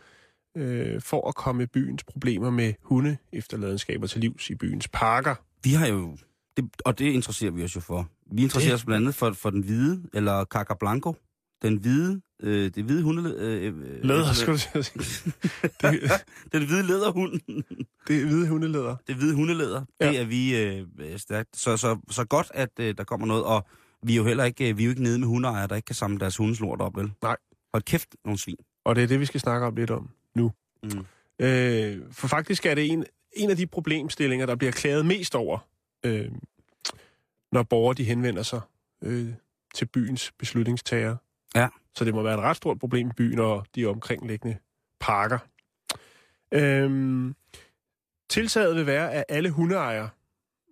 øh, 0.58 1.02
for 1.02 1.28
at 1.28 1.36
komme 1.36 1.68
byens 1.68 2.04
problemer 2.04 2.50
med 2.50 2.74
hunde 2.82 3.18
efterladenskaber 3.34 4.08
til 4.08 4.22
livs 4.22 4.50
i 4.50 4.56
byens 4.56 4.88
parker. 4.88 5.36
Vi 5.64 5.70
har 5.74 5.88
jo, 5.88 6.18
det, 6.58 6.70
og 6.86 7.00
det 7.00 7.06
interesserer 7.06 7.52
vi 7.52 7.64
os 7.64 7.76
jo 7.76 7.82
for. 7.82 8.10
Vi 8.32 8.42
interesserer 8.44 8.72
Det- 8.72 8.82
os 8.82 8.86
blandt 8.86 9.04
andet 9.04 9.16
for, 9.16 9.32
for 9.32 9.50
den 9.50 9.64
hvide, 9.64 10.04
eller 10.14 10.46
Caca 10.46 10.74
Blanco. 10.80 11.16
Den 11.64 11.78
hvide, 11.78 12.22
øh, 12.44 12.72
det 12.76 12.84
hvide 12.84 13.04
hunde... 13.04 13.36
Øh, 13.38 13.66
øh, 13.66 14.04
Læder, 14.04 14.50
øh, 14.50 14.60
til 14.60 14.78
at 14.78 14.86
sige. 14.86 15.34
Det, 15.82 16.12
Den 16.52 16.66
hvide 16.66 16.84
læderhund. 16.84 17.40
det 18.08 18.26
hvide 18.26 18.48
hundelæder. 18.48 18.96
det 19.08 19.16
hvide 19.16 19.36
hundelæder. 19.36 19.86
Ja. 20.02 20.10
Det 20.10 20.20
er 20.20 20.26
vi 20.26 20.58
øh, 20.58 21.20
stærkt. 21.20 21.58
Så, 21.58 21.78
så, 21.78 21.98
så 22.10 22.26
godt, 22.26 22.52
at 22.54 22.70
øh, 22.80 22.96
der 22.98 23.04
kommer 23.04 23.28
noget. 23.28 23.44
Og 23.44 23.68
vi 24.04 24.14
er 24.14 24.18
jo 24.18 24.24
heller 24.24 24.44
ikke, 24.44 24.70
øh, 24.70 24.78
vi 24.78 24.84
er 24.84 24.86
jo 24.86 24.90
ikke 24.90 25.04
nede 25.04 25.20
med 25.20 25.28
hundeejere, 25.28 25.68
der 25.68 25.76
ikke 25.76 25.86
kan 25.86 25.96
samle 25.96 26.20
deres 26.20 26.38
hundeslort 26.38 26.82
op, 26.82 26.98
vel? 26.98 27.12
Nej. 27.22 27.38
Hold 27.74 27.84
kæft, 27.84 28.16
nogle 28.26 28.40
svin. 28.40 28.56
Og 28.86 28.96
det 28.96 29.04
er 29.04 29.08
det, 29.08 29.20
vi 29.20 29.26
skal 29.26 29.40
snakke 29.40 29.68
om 29.68 29.76
lidt 29.76 29.92
om 29.92 30.10
nu. 30.36 30.52
Mm. 30.84 31.06
Øh, 31.40 32.02
for 32.12 32.28
faktisk 32.28 32.66
er 32.66 32.76
det 32.76 32.92
en, 32.92 33.06
en 33.34 33.50
af 33.50 33.58
de 33.58 33.68
problemstillinger, 33.68 34.46
der 34.46 34.56
bliver 34.56 34.72
klaget 34.72 35.06
mest 35.06 35.36
over, 35.36 35.68
øh, 36.06 36.32
når 37.52 37.64
borgere 37.64 37.94
de 37.94 38.04
henvender 38.04 38.44
sig 38.44 38.62
øh, 39.04 39.28
til 39.76 39.86
byens 39.86 40.32
beslutningstagere. 40.40 41.18
Ja. 41.56 41.68
Så 41.96 42.06
det 42.06 42.14
må 42.14 42.22
være 42.22 42.34
et 42.34 42.40
ret 42.40 42.58
stort 42.58 42.80
problem 42.80 43.08
i 43.08 43.14
byen 43.18 43.40
og 43.40 43.66
de 43.76 43.86
omkringliggende 43.86 44.58
parker. 45.00 45.40
Øh, 46.52 47.34
tiltaget 48.30 48.76
vil 48.76 48.86
være, 48.86 49.14
at 49.14 49.24
alle 49.30 49.50
hundeejere, 49.50 50.10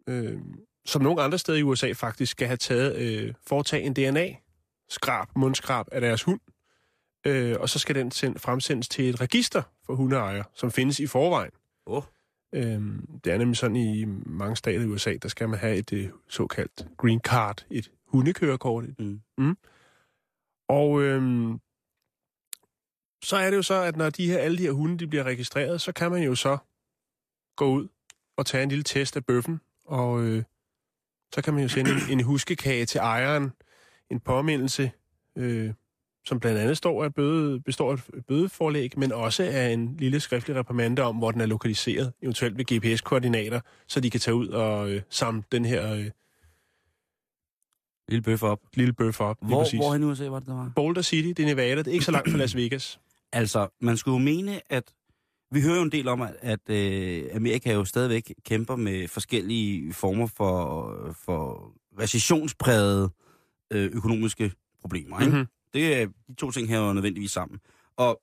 øh, 0.08 0.40
som 0.86 1.02
nogle 1.02 1.22
andre 1.22 1.38
steder 1.38 1.58
i 1.58 1.64
USA 1.64 1.92
faktisk, 1.92 2.32
skal 2.32 2.48
have 2.48 2.58
taget 2.58 2.96
øh, 2.96 3.34
foretage 3.48 3.84
en 3.84 3.94
DNA-skrab, 3.94 5.28
mundskrab 5.36 5.86
af 5.92 6.02
deres 6.02 6.24
hund. 6.24 6.40
Øh, 7.26 7.56
og 7.60 7.70
så 7.70 7.80
skal 7.80 7.96
den 7.96 8.12
send, 8.12 8.40
fremsendes 8.40 8.90
til 8.90 9.10
et 9.10 9.22
register 9.22 9.62
for 9.86 9.96
hundeejere, 9.96 10.44
som 10.54 10.72
findes 10.72 11.00
i 11.00 11.08
forvejen. 11.08 11.52
Åh. 11.86 12.04
Øhm, 12.54 13.20
det 13.24 13.34
er 13.34 13.38
nemlig 13.38 13.58
sådan 13.58 13.76
i 13.76 14.06
mange 14.26 14.56
stater 14.56 14.82
i 14.82 14.86
USA, 14.86 15.16
der 15.22 15.30
skal 15.30 15.50
man 15.50 15.60
have 15.60 15.76
et 15.76 15.94
øh, 15.94 16.10
såkaldt 16.30 16.88
green 16.98 17.20
card, 17.20 17.66
et 17.70 17.92
hundekørekort. 18.06 18.86
Mm. 19.00 19.22
Mm. 19.38 19.58
Og 20.72 21.02
øhm, 21.02 21.60
så 23.24 23.36
er 23.38 23.50
det 23.50 23.58
jo 23.58 23.62
så, 23.62 23.82
at 23.82 23.96
når 23.96 24.10
de 24.10 24.28
her, 24.28 24.38
alle 24.38 24.58
de 24.58 24.64
her 24.64 24.72
hunde 24.72 24.98
de 24.98 25.08
bliver 25.08 25.24
registreret, 25.24 25.82
så 25.82 25.92
kan 25.92 26.12
man 26.12 26.24
jo 26.24 26.36
så 26.36 26.58
gå 27.56 27.66
ud 27.66 27.88
og 28.38 28.46
tage 28.46 28.64
en 28.64 28.70
lille 28.70 28.84
test 28.84 29.18
af 29.18 29.26
bøffen, 29.26 29.62
og 29.86 30.22
øh, 30.24 30.44
så 31.34 31.42
kan 31.42 31.54
man 31.54 31.64
jo 31.64 31.70
sende 31.70 31.92
en, 31.92 32.20
en 32.20 32.26
huskekage 32.26 32.86
til 32.86 33.00
ejeren, 33.00 33.52
en 34.10 34.20
påmindelse, 34.20 34.92
øh, 35.36 35.74
som 36.26 36.40
blandt 36.40 36.60
andet 36.60 36.78
står 36.78 37.04
af 37.04 37.14
bøde, 37.14 37.60
består 37.60 37.92
af 37.92 37.96
et 37.96 38.26
bødeforlæg, 38.26 39.00
men 39.00 39.12
også 39.12 39.44
af 39.44 39.70
en 39.70 39.98
lille 39.98 40.20
skriftlig 40.20 40.56
reprimande 40.56 41.02
om, 41.02 41.18
hvor 41.18 41.32
den 41.32 41.42
er 41.42 41.46
lokaliseret, 41.46 42.14
eventuelt 42.22 42.58
ved 42.58 42.66
GPS-koordinater, 42.66 43.62
så 43.88 44.00
de 44.00 44.10
kan 44.10 44.20
tage 44.20 44.36
ud 44.36 44.48
og 44.48 44.90
øh, 44.90 45.02
samle 45.10 45.44
den 45.52 45.66
her 45.66 45.94
øh, 45.94 46.10
Lille 48.12 48.24
bøf 48.24 48.44
op. 48.44 48.60
lille 48.74 48.94
bøf 48.94 49.22
op. 49.22 49.38
lige 49.42 49.48
Hvor, 49.48 49.64
præcis. 49.64 49.80
hvor 49.80 49.94
hen 49.94 50.04
i 50.04 50.06
USA 50.06 50.30
var 50.30 50.40
det, 50.40 50.48
der 50.48 50.54
var? 50.54 50.72
Boulder 50.76 51.02
City, 51.02 51.28
det 51.28 51.40
er 51.40 51.46
Nevada, 51.46 51.76
det 51.76 51.88
er 51.88 51.92
ikke 51.92 52.06
så 52.06 52.12
langt 52.12 52.32
fra 52.32 52.38
Las 52.38 52.56
Vegas. 52.56 53.00
Altså, 53.32 53.68
man 53.82 53.98
skulle 53.98 54.18
jo 54.18 54.24
mene, 54.24 54.62
at... 54.70 54.94
Vi 55.52 55.62
hører 55.62 55.76
jo 55.76 55.82
en 55.82 55.92
del 55.92 56.08
om, 56.08 56.22
at, 56.22 56.36
at 56.42 56.70
øh, 56.70 57.30
Amerika 57.34 57.74
jo 57.74 57.86
stadigvæk 57.86 58.34
kæmper 58.46 58.76
med 58.76 59.08
forskellige 59.08 59.94
former 59.94 60.28
for, 60.28 61.14
for 61.26 61.74
recessionsprægede 62.00 63.10
øh, 63.72 63.92
økonomiske 63.94 64.52
problemer. 64.82 65.20
Ikke? 65.20 65.32
Mm-hmm. 65.32 65.48
Det 65.74 66.02
er 66.02 66.06
de 66.28 66.36
to 66.36 66.52
ting 66.52 66.70
her 66.70 66.80
er 66.80 66.88
jo 66.88 66.94
nødvendigvis 66.94 67.32
sammen. 67.32 67.60
Og 67.98 68.22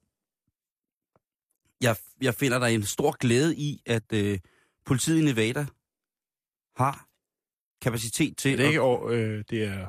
jeg, 1.80 1.96
jeg 2.20 2.34
finder 2.34 2.58
der 2.58 2.66
en 2.66 2.82
stor 2.82 3.16
glæde 3.16 3.56
i, 3.56 3.82
at 3.86 4.12
øh, 4.12 4.38
politiet 4.86 5.18
i 5.22 5.24
Nevada 5.24 5.66
har 6.76 7.07
kapacitet 7.82 8.36
til... 8.36 8.58
Det 8.58 8.64
er 8.64 8.68
ikke 8.68 8.80
år, 8.82 9.08
øh, 9.08 9.44
det 9.50 9.62
er, 9.64 9.86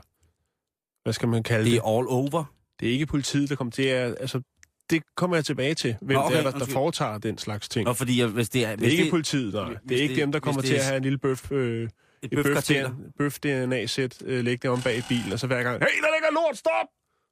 hvad 1.03 1.13
skal 1.13 1.27
man 1.29 1.43
kalde 1.43 1.65
det? 1.65 1.71
det 1.71 1.77
er 1.79 1.97
all 1.97 2.07
over. 2.07 2.53
Det 2.79 2.87
er 2.87 2.91
ikke 2.91 3.05
politiet, 3.05 3.49
der 3.49 3.55
kommer 3.55 3.71
til 3.71 3.83
at, 3.83 4.15
altså, 4.19 4.41
det 4.89 5.03
kommer 5.15 5.37
jeg 5.37 5.45
tilbage 5.45 5.73
til, 5.73 5.95
hvem 6.01 6.15
Nå, 6.17 6.23
okay, 6.23 6.37
det 6.37 6.45
er, 6.45 6.51
der, 6.51 6.59
der 6.59 6.65
foretager 6.65 7.17
den 7.17 7.37
slags 7.37 7.69
ting. 7.69 7.87
Og 7.87 7.97
fordi 7.97 8.19
jeg, 8.19 8.27
hvis 8.27 8.49
det 8.49 8.65
er... 8.65 8.69
det 8.69 8.79
hvis 8.79 8.93
er 8.93 8.97
ikke 8.97 9.11
politiet, 9.11 9.53
nej. 9.53 9.75
Det 9.89 9.97
er 9.97 10.01
ikke 10.01 10.15
det- 10.15 10.21
dem, 10.21 10.31
der 10.31 10.39
kommer 10.39 10.61
det 10.61 10.67
til 10.69 10.75
at 10.75 10.85
have 10.85 10.97
en 10.97 11.03
lille 11.03 11.17
bøf, 11.17 11.51
øh, 11.51 11.83
et 11.83 11.89
et 12.23 12.31
bøf, 12.31 12.43
bøfkarteller. 12.45 12.91
bøf 13.17 13.39
DNA-sæt 13.39 14.21
øh, 14.25 14.43
liggende 14.43 14.73
om 14.73 14.81
bag 14.81 14.97
i 14.97 15.01
bilen, 15.09 15.33
og 15.33 15.39
så 15.39 15.47
hver 15.47 15.63
gang, 15.63 15.73
hey, 15.79 16.01
der 16.01 16.07
ligger 16.15 16.31
lort, 16.45 16.57
stop! 16.57 16.87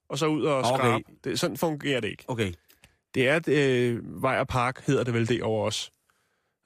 Og 0.09 0.17
så 0.17 0.27
ud 0.27 0.43
og 0.43 0.57
Okay. 0.57 0.77
skrabe. 0.77 1.03
Det, 1.23 1.39
sådan 1.39 1.57
fungerer 1.57 1.99
det 1.99 2.07
ikke. 2.09 2.23
Okay. 2.27 2.53
Det 3.13 3.27
er, 3.27 3.35
et, 3.35 3.47
øh, 3.47 4.21
Vej 4.21 4.39
og 4.39 4.47
Park 4.47 4.85
hedder 4.87 5.03
det 5.03 5.13
vel 5.13 5.27
det 5.27 5.43
over 5.43 5.67
os. 5.67 5.91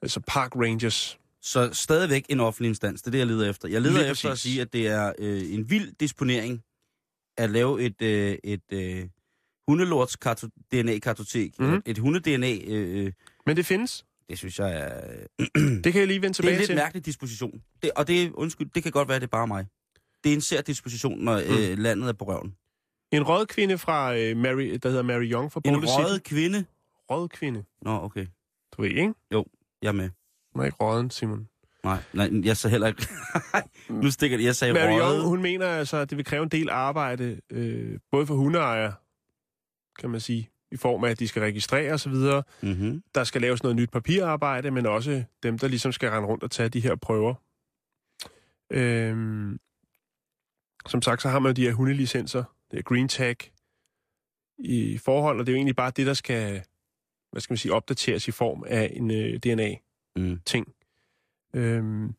Altså 0.02 0.20
Park 0.26 0.56
Rangers. 0.56 1.18
Så 1.42 1.70
stadigvæk 1.72 2.26
en 2.28 2.40
offentlig 2.40 2.68
instans. 2.68 3.02
Det 3.02 3.06
er 3.06 3.10
det, 3.10 3.18
jeg 3.18 3.26
leder 3.26 3.50
efter. 3.50 3.68
Jeg 3.68 3.80
leder 3.82 3.98
Lige 3.98 4.10
efter 4.10 4.30
at 4.30 4.38
sige, 4.38 4.60
at 4.60 4.72
det 4.72 4.86
er 4.86 5.12
øh, 5.18 5.54
en 5.54 5.70
vild 5.70 5.92
disponering 6.00 6.62
at 7.38 7.50
lave 7.50 7.82
et, 7.82 8.02
øh, 8.02 8.36
et 8.44 8.62
øh, 8.72 9.08
hundelorts 9.68 10.16
DNA-kartotek. 10.72 11.58
Mhm. 11.58 11.68
Mm-hmm. 11.68 11.82
Et 11.86 11.98
hunde-DNA. 11.98 12.58
Øh, 12.66 13.04
øh, 13.06 13.12
Men 13.46 13.56
det 13.56 13.66
findes. 13.66 14.04
Det 14.28 14.38
synes 14.38 14.58
jeg 14.58 14.72
er... 14.80 15.00
Det 15.84 15.92
kan 15.92 16.00
jeg 16.00 16.06
lige 16.08 16.22
vende 16.22 16.28
Det 16.28 16.28
er 16.28 16.32
tilbage 16.42 16.52
en 16.54 16.58
lidt 16.58 16.66
til. 16.66 16.76
mærkelig 16.76 17.06
disposition. 17.06 17.62
Det, 17.82 17.90
og 17.96 18.08
det, 18.08 18.32
undskyld, 18.32 18.70
det 18.74 18.82
kan 18.82 18.92
godt 18.92 19.08
være, 19.08 19.18
det 19.18 19.24
er 19.24 19.28
bare 19.30 19.46
mig. 19.46 19.66
Det 20.24 20.30
er 20.30 20.34
en 20.34 20.40
sær 20.40 20.60
disposition, 20.60 21.18
når 21.24 21.40
Mm. 21.40 21.56
øh, 21.72 21.78
landet 21.78 22.08
er 22.08 22.12
på 22.12 22.24
røven. 22.24 22.54
En 23.12 23.22
rød 23.28 23.46
kvinde 23.46 23.78
fra 23.78 24.16
øh, 24.16 24.36
Mary, 24.36 24.78
der 24.82 24.88
hedder 24.88 25.02
Mary 25.02 25.24
Young 25.32 25.52
fra 25.52 25.60
En 25.64 25.72
Boulder 25.72 25.88
City. 25.88 25.98
røget 26.00 26.22
kvinde. 26.22 26.64
Rød 27.10 27.28
kvinde. 27.28 27.64
Nå, 27.82 27.90
okay. 27.90 28.26
Du 28.76 28.82
ved 28.82 28.90
ikke? 28.90 29.14
Jeg 29.82 29.88
er 29.88 29.92
med. 29.92 30.10
Er 30.54 30.64
ikke 30.64 30.76
røden, 30.80 31.10
Simon. 31.10 31.48
Nej, 31.84 32.02
nej, 32.12 32.30
jeg 32.44 32.56
sagde 32.56 32.70
heller 32.72 32.86
ikke... 32.86 33.06
nu 34.02 34.10
stikker 34.10 34.36
det. 34.36 34.44
Jeg 34.44 34.56
sagde 34.56 34.74
Mary. 34.74 34.98
Young, 34.98 35.22
hun 35.22 35.42
mener 35.42 35.66
altså, 35.66 35.96
at 35.96 36.10
det 36.10 36.16
vil 36.18 36.24
kræve 36.24 36.42
en 36.42 36.48
del 36.48 36.70
arbejde, 36.70 37.40
øh, 37.50 37.98
både 38.10 38.26
for 38.26 38.34
hundeejere, 38.34 38.92
kan 39.98 40.10
man 40.10 40.20
sige, 40.20 40.50
i 40.72 40.76
form 40.76 41.04
af, 41.04 41.10
at 41.10 41.18
de 41.18 41.28
skal 41.28 41.42
registrere 41.42 41.92
osv. 41.92 42.14
Mm-hmm. 42.62 43.02
Der 43.14 43.24
skal 43.24 43.40
laves 43.40 43.62
noget 43.62 43.76
nyt 43.76 43.90
papirarbejde, 43.90 44.70
men 44.70 44.86
også 44.86 45.24
dem, 45.42 45.58
der 45.58 45.68
ligesom 45.68 45.92
skal 45.92 46.10
rende 46.10 46.28
rundt 46.28 46.44
og 46.44 46.50
tage 46.50 46.68
de 46.68 46.80
her 46.80 46.96
prøver. 46.96 47.34
Øhm, 48.70 49.58
som 50.86 51.02
sagt, 51.02 51.22
så 51.22 51.28
har 51.28 51.38
man 51.38 51.50
jo 51.50 51.54
de 51.54 51.66
her 51.66 51.72
hundelicenser, 51.72 52.44
det 52.70 52.78
er 52.78 52.82
Green 52.82 53.08
Tag, 53.08 53.36
i 54.58 54.98
forhold, 54.98 55.40
og 55.40 55.46
det 55.46 55.52
er 55.52 55.54
jo 55.54 55.56
egentlig 55.56 55.76
bare 55.76 55.92
det, 55.96 56.06
der 56.06 56.14
skal, 56.14 56.62
hvad 57.30 57.40
skal 57.40 57.52
man 57.52 57.58
sige, 57.58 57.72
opdateres 57.72 58.28
i 58.28 58.30
form 58.30 58.64
af 58.66 58.92
en 58.94 59.10
øh, 59.10 59.38
DNA 59.38 59.76
Mm. 60.16 60.40
ting. 60.46 60.74
Øhm, 61.54 62.14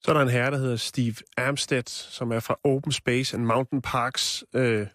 så 0.00 0.10
er 0.10 0.14
der 0.14 0.20
en 0.22 0.28
herre, 0.28 0.50
der 0.50 0.58
hedder 0.58 0.76
Steve 0.76 1.14
Armstead, 1.36 1.82
som 1.86 2.32
er 2.32 2.40
fra 2.40 2.56
Open 2.64 2.92
Space 2.92 3.36
and 3.36 3.44
Mountain 3.44 3.82
Parks, 3.82 4.44
øh, 4.54 4.86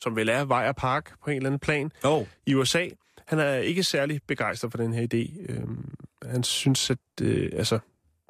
som 0.00 0.16
vel 0.16 0.28
er 0.28 0.44
Vejer 0.44 0.72
Park 0.72 1.18
på 1.24 1.30
en 1.30 1.36
eller 1.36 1.48
anden 1.48 1.58
plan 1.58 1.92
Oh. 2.04 2.26
i 2.46 2.54
USA. 2.54 2.88
Han 3.26 3.38
er 3.38 3.54
ikke 3.54 3.82
særlig 3.84 4.20
begejstret 4.26 4.70
for 4.70 4.78
den 4.78 4.92
her 4.92 5.02
idé. 5.14 5.52
Øhm, 5.52 5.94
han 6.24 6.42
synes, 6.44 6.90
at 6.90 6.98
øh, 7.22 7.50
altså, 7.54 7.78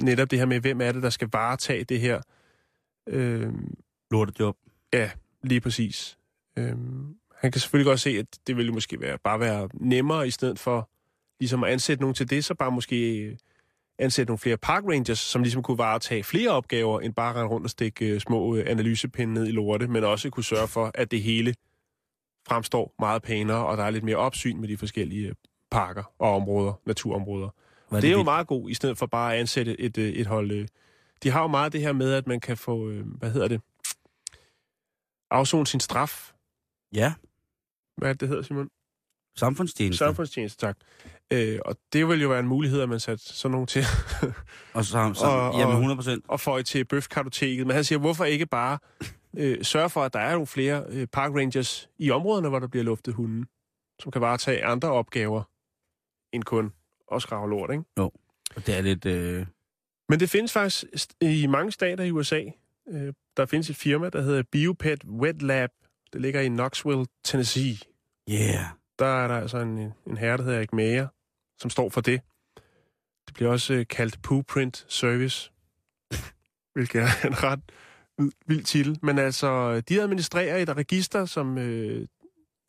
netop 0.03 0.31
det 0.31 0.39
her 0.39 0.47
med, 0.47 0.61
hvem 0.61 0.81
er 0.81 0.93
det, 0.93 1.03
der 1.03 1.11
skal 1.11 1.29
varetage 1.33 1.85
det 1.85 2.01
her, 2.01 2.21
øhm, 3.07 3.75
Lortejob. 4.11 4.57
Ja, 4.93 5.11
lige 5.43 5.61
præcis. 5.61 6.19
Øhm, 6.57 7.17
han 7.37 7.53
kan 7.53 7.61
selvfølgelig 7.61 7.87
godt 7.91 8.01
se, 8.01 8.11
at 8.11 8.27
det 8.47 8.57
ville 8.57 8.73
måske 8.73 9.01
være, 9.01 9.19
bare 9.19 9.41
være 9.41 9.69
nemmere, 9.75 10.27
i 10.27 10.31
stedet 10.31 10.59
for 10.59 10.91
ligesom 11.41 11.65
at 11.65 11.71
ansætte 11.71 12.03
nogen 12.03 12.15
til 12.15 12.31
det, 12.31 12.45
så 12.45 12.55
bare 12.55 12.71
måske 12.71 13.19
øh, 13.19 13.37
ansætte 13.99 14.31
nogle 14.31 14.39
flere 14.39 14.57
park 14.57 14.85
rangers, 14.85 15.19
som 15.19 15.43
ligesom 15.43 15.63
kunne 15.63 15.79
varetage 15.79 16.25
flere 16.25 16.51
opgaver, 16.51 17.01
end 17.01 17.15
bare 17.15 17.35
rende 17.35 17.49
rundt 17.49 17.65
og 17.65 17.71
stikke 17.71 18.07
øh, 18.07 18.21
små 18.21 18.57
øh, 18.57 18.65
analysepinde 18.69 19.35
ned 19.35 19.47
i 19.49 19.51
lorte, 19.51 19.89
men 19.89 20.05
også 20.05 20.31
kunne 20.31 20.45
sørge 20.45 20.69
for, 20.69 20.91
at 20.95 21.11
det 21.11 21.23
hele 21.23 21.55
fremstår 22.49 22.95
meget 22.99 23.23
pænere, 23.23 23.67
og 23.67 23.77
der 23.77 23.85
er 23.85 23.91
lidt 23.91 24.05
mere 24.05 24.17
opsyn 24.17 24.61
med 24.61 24.69
de 24.69 24.77
forskellige 24.77 25.35
parker 25.71 26.13
og 26.19 26.35
områder, 26.35 26.81
naturområder. 26.87 27.49
Hvad 27.89 28.03
Det 28.03 28.09
er 28.09 28.13
jo 28.13 28.23
meget 28.23 28.47
god, 28.47 28.71
i 28.71 28.75
stedet 28.75 28.99
for 28.99 29.07
bare 29.07 29.35
at 29.35 29.41
ansætte 29.41 29.81
et, 29.81 29.99
et 29.99 30.27
hold. 30.27 30.69
De 31.23 31.31
har 31.31 31.43
jo 31.43 31.47
meget 31.47 31.73
det 31.73 31.81
her 31.81 31.93
med, 31.93 32.13
at 32.13 32.27
man 32.27 32.41
kan 32.41 32.57
få, 32.57 32.93
hvad 32.93 33.31
hedder 33.31 33.49
det, 33.49 33.61
afzone 35.31 35.67
sin 35.67 35.81
straf. 35.81 36.33
Ja, 36.93 37.15
Hvad 37.97 38.09
er 38.09 38.13
det, 38.13 38.21
det 38.21 38.29
hedder, 38.29 38.43
Simon? 38.43 38.69
Samfundstjeneste. 39.37 39.99
Samfundstjeneste, 40.05 40.67
tak. 40.67 40.77
Øh, 41.31 41.59
og 41.65 41.77
det 41.93 42.09
vil 42.09 42.23
jo 42.23 42.29
være 42.29 42.41
en 42.41 42.47
mulighed, 42.49 42.81
at 42.81 42.89
man 42.89 43.01
satte 43.01 43.25
sådan 43.25 43.51
nogen 43.53 43.67
til 43.67 43.85
Og 44.75 44.85
så, 44.85 45.13
så 45.15 45.27
Og- 45.27 45.53
jamen 45.59 45.67
og- 45.67 45.73
100 45.73 45.97
procent. 45.97 46.25
at 46.33 46.41
få 46.41 46.63
til 46.63 46.85
bøfkartoteket. 46.85 47.67
Men 47.67 47.75
han 47.75 47.85
siger, 47.85 47.99
hvorfor 47.99 48.25
ikke 48.25 48.47
bare 48.47 48.79
øh, 49.37 49.65
sørge 49.65 49.91
for, 49.91 50.03
at 50.03 50.13
der 50.13 50.19
er 50.21 50.33
nogle 50.33 50.47
flere 50.47 50.85
øh, 50.89 51.07
park 51.07 51.31
rangers 51.35 51.89
i 51.99 52.11
områderne, 52.11 52.49
hvor 52.49 52.59
der 52.59 52.67
bliver 52.67 52.85
luftet 52.85 53.15
hunden, 53.15 53.47
som 53.99 54.13
kan 54.13 54.21
varetage 54.21 54.65
andre 54.65 54.89
opgaver 54.93 55.43
end 56.33 56.43
kun 56.43 56.73
at 57.15 57.23
skrave 57.23 57.51
lort, 57.51 57.71
ikke? 57.71 57.85
Det 58.67 58.77
er 58.77 58.81
lidt... 58.81 59.07
Øh... 59.07 59.47
Men 60.09 60.21
det 60.21 60.31
findes 60.31 60.53
faktisk 60.53 60.85
i 61.21 61.47
mange 61.47 61.73
stater 61.73 62.05
i 62.05 62.11
USA. 62.11 62.43
Øh, 62.89 63.13
der 63.37 63.47
findes 63.47 63.71
et 63.71 63.77
firma, 63.77 64.09
der 64.09 64.23
hedder 64.23 64.43
Biopet 64.53 65.05
Wet 65.05 65.43
Lab. 65.43 65.71
Det 66.13 66.21
ligger 66.21 66.41
i 66.41 66.49
Knoxville, 66.49 67.07
Tennessee. 67.25 67.77
Yeah. 68.31 68.65
Der 69.03 69.09
er 69.09 69.29
der 69.29 69.35
altså 69.35 69.59
en, 69.59 69.93
en 70.07 70.17
herre, 70.17 70.37
der 70.37 70.43
hedder 70.43 70.59
Erik 70.59 70.73
Mager, 70.73 71.09
som 71.59 71.71
står 71.71 71.89
for 71.89 72.01
det. 72.01 72.21
Det 73.27 73.35
bliver 73.35 73.51
også 73.51 73.75
øh, 73.75 73.87
kaldt 73.87 74.23
Poo 74.23 74.43
Print 74.49 74.87
Service, 74.89 75.53
hvilket 76.75 77.03
er 77.03 77.27
en 77.27 77.43
ret 77.43 77.61
vild 78.47 78.65
titel. 78.65 78.99
Men 79.03 79.19
altså, 79.19 79.81
de 79.81 80.03
administrerer 80.03 80.57
et 80.57 80.77
register, 80.77 81.25
som 81.25 81.59
øh, 81.59 82.09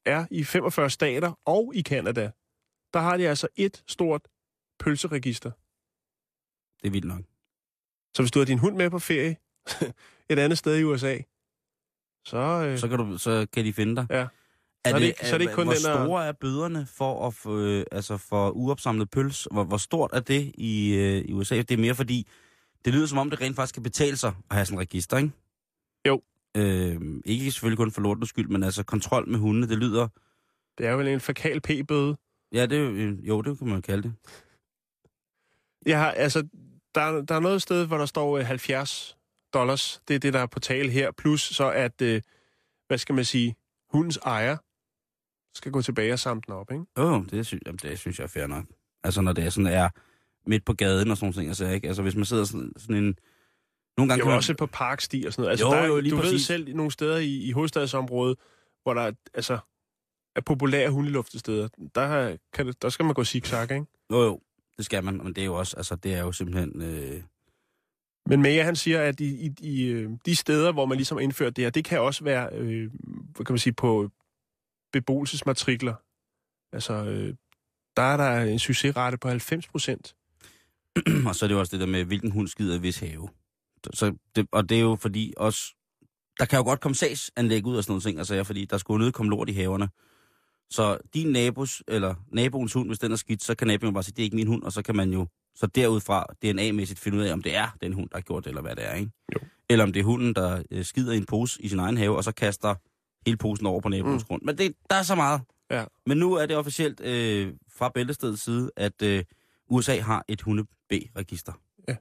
er 0.05 0.25
i 0.31 0.43
45 0.43 0.89
stater 0.89 1.39
og 1.45 1.71
i 1.75 1.81
Kanada. 1.81 2.31
Der 2.93 2.99
har 2.99 3.17
de 3.17 3.29
altså 3.29 3.47
et 3.55 3.83
stort 3.87 4.27
pølseregister. 4.79 5.51
Det 6.81 6.87
er 6.87 6.91
vildt 6.91 7.07
nok. 7.07 7.21
Så 8.15 8.21
hvis 8.21 8.31
du 8.31 8.39
har 8.39 8.45
din 8.45 8.59
hund 8.59 8.75
med 8.75 8.89
på 8.89 8.99
ferie 8.99 9.37
et 10.31 10.39
andet 10.39 10.57
sted 10.57 10.77
i 10.79 10.83
USA, 10.83 11.17
så... 12.25 12.37
Øh, 12.37 12.77
Så 12.77 12.87
kan, 12.87 12.97
du, 12.97 13.17
så 13.17 13.47
kan 13.53 13.65
de 13.65 13.73
finde 13.73 13.95
dig. 13.95 14.07
Ja. 14.09 14.27
Er 14.85 14.89
Så 14.89 14.95
er 14.95 14.99
det 14.99 15.05
ikke- 15.07 15.25
så 15.27 15.33
er 15.33 15.37
det 15.37 15.43
ikke 15.45 15.53
kun 15.53 15.65
hvor 15.65 15.73
den 15.73 15.83
der- 15.83 16.05
store 16.05 16.27
er 16.27 16.31
bøderne 16.31 16.85
for 16.85 17.27
at 17.27 17.33
få, 17.33 17.59
øh, 17.59 17.85
altså 17.91 18.17
for 18.17 18.49
uopsamlet 18.49 19.09
pøls? 19.09 19.47
Hvor, 19.51 19.63
hvor 19.63 19.77
stort 19.77 20.09
er 20.13 20.19
det 20.19 20.51
i, 20.57 20.93
øh, 20.93 21.17
i 21.25 21.33
USA? 21.33 21.57
Det 21.57 21.71
er 21.71 21.77
mere 21.77 21.95
fordi, 21.95 22.27
det 22.85 22.93
lyder 22.93 23.05
som 23.07 23.17
om, 23.17 23.29
det 23.29 23.41
rent 23.41 23.55
faktisk 23.55 23.73
kan 23.73 23.83
betale 23.83 24.17
sig 24.17 24.33
at 24.49 24.55
have 24.55 24.65
sådan 24.65 24.77
et 24.77 24.81
register, 24.81 25.17
ikke? 25.17 25.31
Jo. 26.07 26.21
Øh, 26.57 27.01
ikke 27.25 27.51
selvfølgelig 27.51 27.77
kun 27.77 27.91
for 27.91 28.01
lortens 28.01 28.29
skyld, 28.29 28.47
men 28.49 28.63
altså 28.63 28.83
kontrol 28.83 29.29
med 29.29 29.39
hunde, 29.39 29.67
det 29.67 29.77
lyder... 29.77 30.07
det 30.77 30.85
er 30.87 30.91
vel 30.95 31.07
en 31.07 31.19
fakal 31.19 31.61
p-bøde. 31.61 32.17
Ja, 32.53 32.65
det, 32.65 32.77
er 32.77 32.81
jo, 32.81 32.89
øh, 32.89 33.27
jo, 33.27 33.41
det 33.41 33.57
kan 33.57 33.67
man 33.67 33.75
jo 33.75 33.81
kalde 33.81 34.03
det. 34.03 34.13
Jeg 35.85 35.99
har, 35.99 36.11
altså, 36.11 36.47
der, 36.95 37.01
er- 37.01 37.21
der 37.21 37.35
er 37.35 37.39
noget 37.39 37.61
sted, 37.61 37.85
hvor 37.87 37.97
der 37.97 38.05
står 38.05 38.37
øh, 38.37 38.45
70 38.45 39.17
dollars. 39.53 40.01
Det 40.07 40.15
er 40.15 40.19
det, 40.19 40.33
der 40.33 40.39
er 40.39 40.45
på 40.45 40.59
tale 40.59 40.89
her. 40.91 41.11
Plus 41.11 41.41
så, 41.41 41.69
at, 41.71 42.01
øh, 42.01 42.21
hvad 42.87 42.97
skal 42.97 43.15
man 43.15 43.25
sige, 43.25 43.55
hundens 43.89 44.17
ejer 44.17 44.57
skal 45.55 45.71
gå 45.71 45.81
tilbage 45.81 46.13
og 46.13 46.19
samle 46.19 46.41
den 46.47 46.53
op, 46.53 46.71
ikke? 46.71 46.83
Jo, 46.97 47.03
jo, 47.03 47.23
det, 47.31 47.53
jamen, 47.65 47.79
det 47.81 47.99
synes 47.99 48.17
jeg 48.19 48.23
er 48.23 48.27
fair 48.27 48.47
nok. 48.47 48.65
Altså, 49.03 49.21
når 49.21 49.33
det 49.33 49.43
er 49.45 49.49
sådan, 49.49 49.67
er 49.67 49.89
midt 50.49 50.65
på 50.65 50.73
gaden 50.73 51.11
og 51.11 51.17
sådan 51.17 51.33
ting, 51.33 51.47
altså, 51.47 51.67
ikke? 51.67 51.87
Altså, 51.87 52.01
hvis 52.03 52.15
man 52.15 52.25
sidder 52.25 52.43
sådan, 52.43 52.71
sådan 52.77 52.95
en... 52.95 53.15
Nogle 53.97 54.09
gange 54.09 54.23
var 54.23 54.29
man- 54.29 54.37
også 54.37 54.55
på 54.55 54.65
parksti 54.65 55.23
og 55.27 55.33
sådan 55.33 55.41
noget. 55.41 55.51
Altså, 55.51 55.65
Jo, 55.65 55.71
der, 55.71 55.77
er- 55.77 55.85
jo, 55.87 55.99
lige 55.99 56.11
du 56.11 56.15
ved 56.15 56.23
præcis. 56.23 56.45
selv 56.45 56.75
nogle 56.75 56.91
steder 56.91 57.17
i, 57.17 57.37
i 57.37 57.51
hovedstadsområdet, 57.51 58.37
hvor 58.83 58.93
der 58.93 59.11
altså, 59.33 59.57
er 60.35 60.41
populære 60.41 60.89
hundeluftesteder. 60.89 61.67
Der, 61.95 62.07
har- 62.07 62.37
kan 62.53 62.67
det, 62.67 62.81
der 62.81 62.89
skal 62.89 63.05
man 63.05 63.13
gå 63.15 63.23
zigzag, 63.23 63.63
ikke? 63.63 63.85
Jo, 64.11 64.21
jo, 64.23 64.39
det 64.77 64.85
skal 64.85 65.03
man, 65.03 65.17
men 65.17 65.27
det 65.27 65.37
er 65.41 65.45
jo 65.45 65.55
også, 65.55 65.77
altså, 65.77 65.95
det 65.95 66.13
er 66.13 66.19
jo 66.21 66.31
simpelthen... 66.31 66.81
Øh, 66.81 67.21
Men 68.29 68.41
Maja, 68.41 68.63
han 68.63 68.75
siger, 68.75 69.01
at 69.01 69.19
i, 69.19 69.45
i, 69.45 69.51
i 69.61 69.85
øh, 69.85 70.09
de 70.25 70.35
steder, 70.35 70.71
hvor 70.71 70.85
man 70.85 70.97
ligesom 70.97 71.17
har 71.17 71.21
indført 71.23 71.55
det 71.55 71.63
her, 71.63 71.69
det 71.69 71.85
kan 71.85 71.99
også 72.01 72.23
være, 72.23 72.49
øh, 72.53 72.91
hvad 73.35 73.45
kan 73.45 73.53
man 73.53 73.59
sige, 73.59 73.73
på 73.73 74.09
beboelsesmatrikler. 74.93 75.93
Altså, 76.73 76.93
øh, 76.93 77.35
der 77.97 78.03
er 78.03 78.17
der 78.17 78.41
en 78.41 78.59
succesrate 78.59 79.17
på 79.17 79.27
90 79.27 79.67
procent. 79.67 80.15
og 81.27 81.35
så 81.35 81.45
er 81.45 81.47
det 81.47 81.55
jo 81.55 81.59
også 81.59 81.71
det 81.71 81.79
der 81.79 81.91
med, 81.91 82.03
hvilken 82.03 82.31
hund 82.31 82.47
skider 82.47 82.75
i 82.75 82.79
hvis 82.79 82.99
have. 82.99 83.29
Så 83.93 84.15
det, 84.35 84.47
og 84.51 84.69
det 84.69 84.77
er 84.77 84.81
jo 84.81 84.95
fordi 84.95 85.33
også... 85.37 85.75
Der 86.39 86.45
kan 86.45 86.57
jo 86.57 86.63
godt 86.63 86.79
komme 86.79 86.95
sagsanlæg 86.95 87.65
ud 87.65 87.77
af 87.77 87.83
sådan 87.83 87.91
nogle 87.91 88.01
ting, 88.01 88.17
altså, 88.17 88.43
fordi 88.43 88.65
der 88.65 88.77
skulle 88.77 89.01
jo 89.01 89.05
nødt 89.05 89.15
komme 89.15 89.29
lort 89.29 89.49
i 89.49 89.53
haverne. 89.53 89.89
Så 90.69 90.97
din 91.13 91.31
nabos, 91.31 91.83
eller 91.87 92.15
naboens 92.31 92.73
hund, 92.73 92.89
hvis 92.89 92.99
den 92.99 93.11
er 93.11 93.15
skidt, 93.15 93.43
så 93.43 93.55
kan 93.55 93.67
naboen 93.67 93.93
bare 93.93 94.03
sige, 94.03 94.13
det 94.15 94.19
er 94.19 94.23
ikke 94.23 94.35
min 94.35 94.47
hund, 94.47 94.63
og 94.63 94.71
så 94.71 94.81
kan 94.81 94.95
man 94.95 95.13
jo 95.13 95.27
så 95.55 95.67
derudfra 95.67 96.25
DNA-mæssigt 96.41 96.99
finde 96.99 97.17
ud 97.17 97.23
af, 97.23 97.33
om 97.33 97.41
det 97.41 97.55
er 97.55 97.77
den 97.81 97.93
hund, 97.93 98.09
der 98.09 98.17
har 98.17 98.21
gjort 98.21 98.43
det, 98.43 98.49
eller 98.49 98.61
hvad 98.61 98.75
det 98.75 98.85
er, 98.85 98.93
ikke? 98.93 99.11
Jo. 99.35 99.39
Eller 99.69 99.83
om 99.85 99.93
det 99.93 99.99
er 99.99 100.03
hunden, 100.03 100.35
der 100.35 100.63
øh, 100.71 100.85
skider 100.85 101.13
i 101.13 101.17
en 101.17 101.25
pose 101.25 101.61
i 101.61 101.67
sin 101.67 101.79
egen 101.79 101.97
have, 101.97 102.17
og 102.17 102.23
så 102.23 102.31
kaster 102.31 102.75
hele 103.25 103.37
posen 103.37 103.65
over 103.65 103.81
på 103.81 103.89
naboens 103.89 104.23
mm. 104.23 104.27
grund. 104.27 104.41
Men 104.41 104.57
det, 104.57 104.75
der 104.89 104.95
er 104.95 105.03
så 105.03 105.15
meget. 105.15 105.41
Ja. 105.71 105.85
Men 106.05 106.17
nu 106.17 106.33
er 106.33 106.45
det 106.45 106.57
officielt 106.57 107.01
øh, 107.01 107.53
fra 107.77 107.89
Bæltestedets 107.89 108.43
side, 108.43 108.71
at 108.77 109.01
øh, 109.01 109.23
USA 109.69 109.99
har 109.99 110.25
et 110.27 110.41
hunde-B-register. 110.41 111.53
Ja. 111.87 111.95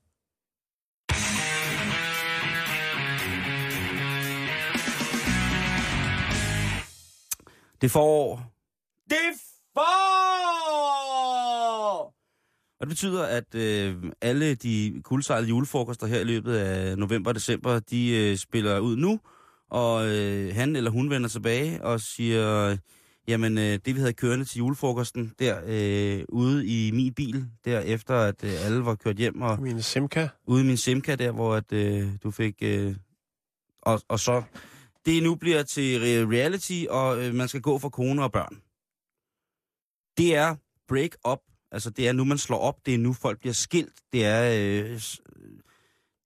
Det 7.81 7.91
får... 7.91 8.43
Det 9.11 9.19
får... 9.75 10.63
Og 12.81 12.87
det 12.87 12.89
betyder, 12.89 13.25
at 13.25 13.55
øh, 13.55 13.97
alle 14.21 14.55
de 14.55 15.01
kuldsejlede 15.05 15.49
julefrokoster 15.49 16.07
her 16.07 16.21
i 16.21 16.25
løbet 16.25 16.57
af 16.57 16.99
november 16.99 17.31
og 17.31 17.35
december, 17.35 17.79
de 17.79 18.11
øh, 18.11 18.37
spiller 18.37 18.79
ud 18.79 18.97
nu, 18.97 19.21
og 19.73 20.09
øh, 20.09 20.55
han 20.55 20.77
eller 20.77 20.91
hun 20.91 21.11
vender 21.11 21.29
tilbage 21.29 21.85
og 21.85 22.01
siger, 22.01 22.77
jamen 23.29 23.59
øh, 23.59 23.79
det 23.85 23.95
vi 23.95 24.01
havde 24.01 24.13
kørende 24.13 24.45
til 24.45 24.59
julefrokosten 24.59 25.33
der 25.39 25.61
øh, 25.67 26.25
ude 26.29 26.67
i 26.67 26.91
min 26.91 27.15
bil, 27.15 27.47
der 27.65 27.81
efter 27.81 28.15
at 28.15 28.45
øh, 28.45 28.67
alle 28.67 28.85
var 28.85 28.95
kørt 28.95 29.17
hjem, 29.17 29.43
og 29.43 29.63
Min 29.63 29.83
Simca. 29.83 30.29
ude 30.47 30.63
i 30.63 30.67
min 30.67 30.77
Simca 30.77 31.15
der, 31.15 31.33
hvor 31.33 31.55
at, 31.55 31.73
øh, 31.73 32.09
du 32.23 32.31
fik... 32.31 32.55
Øh, 32.63 32.97
og, 33.83 34.01
og 34.09 34.21
så... 34.21 34.43
Det 35.07 35.23
nu 35.23 35.35
bliver 35.35 35.63
til 35.63 35.99
re- 35.99 36.33
reality, 36.37 36.85
og 36.91 37.25
øh, 37.25 37.35
man 37.35 37.49
skal 37.49 37.61
gå 37.61 37.79
for 37.79 37.89
kone 37.89 38.23
og 38.23 38.33
børn. 38.33 38.63
Det 40.19 40.37
er 40.37 40.57
break 40.89 41.11
up 41.29 41.39
Altså, 41.73 41.91
det 41.91 42.09
er 42.09 42.13
nu, 42.13 42.25
man 42.25 42.39
slår 42.39 42.59
op. 42.59 42.87
Det 42.87 42.95
er 42.95 42.99
nu, 42.99 43.13
folk 43.13 43.41
bliver 43.41 43.53
skilt. 43.53 43.93
Det 44.13 44.25
er 44.25 44.53
øh, 44.59 45.01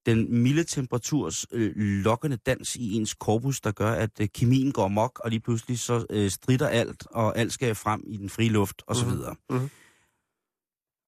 den 0.06 0.42
milde 0.42 0.64
temperaturs 0.64 1.46
øh, 1.52 1.76
lokkende 1.76 2.36
dans 2.36 2.76
i 2.76 2.92
ens 2.92 3.14
korpus, 3.14 3.60
der 3.60 3.72
gør, 3.72 3.92
at 3.92 4.20
øh, 4.20 4.28
kemien 4.34 4.72
går 4.72 4.88
mok, 4.88 5.20
og 5.24 5.30
lige 5.30 5.40
pludselig 5.40 5.78
så 5.78 6.06
øh, 6.10 6.30
strider 6.30 6.68
alt, 6.68 7.06
og 7.10 7.38
alt 7.38 7.52
skal 7.52 7.74
frem 7.74 8.04
i 8.06 8.16
den 8.16 8.30
frie 8.30 8.48
luft, 8.48 8.82
og 8.86 8.96
så 8.96 9.04
Mhm. 9.06 9.14
videre. 9.14 9.36
Mhm. 9.50 9.70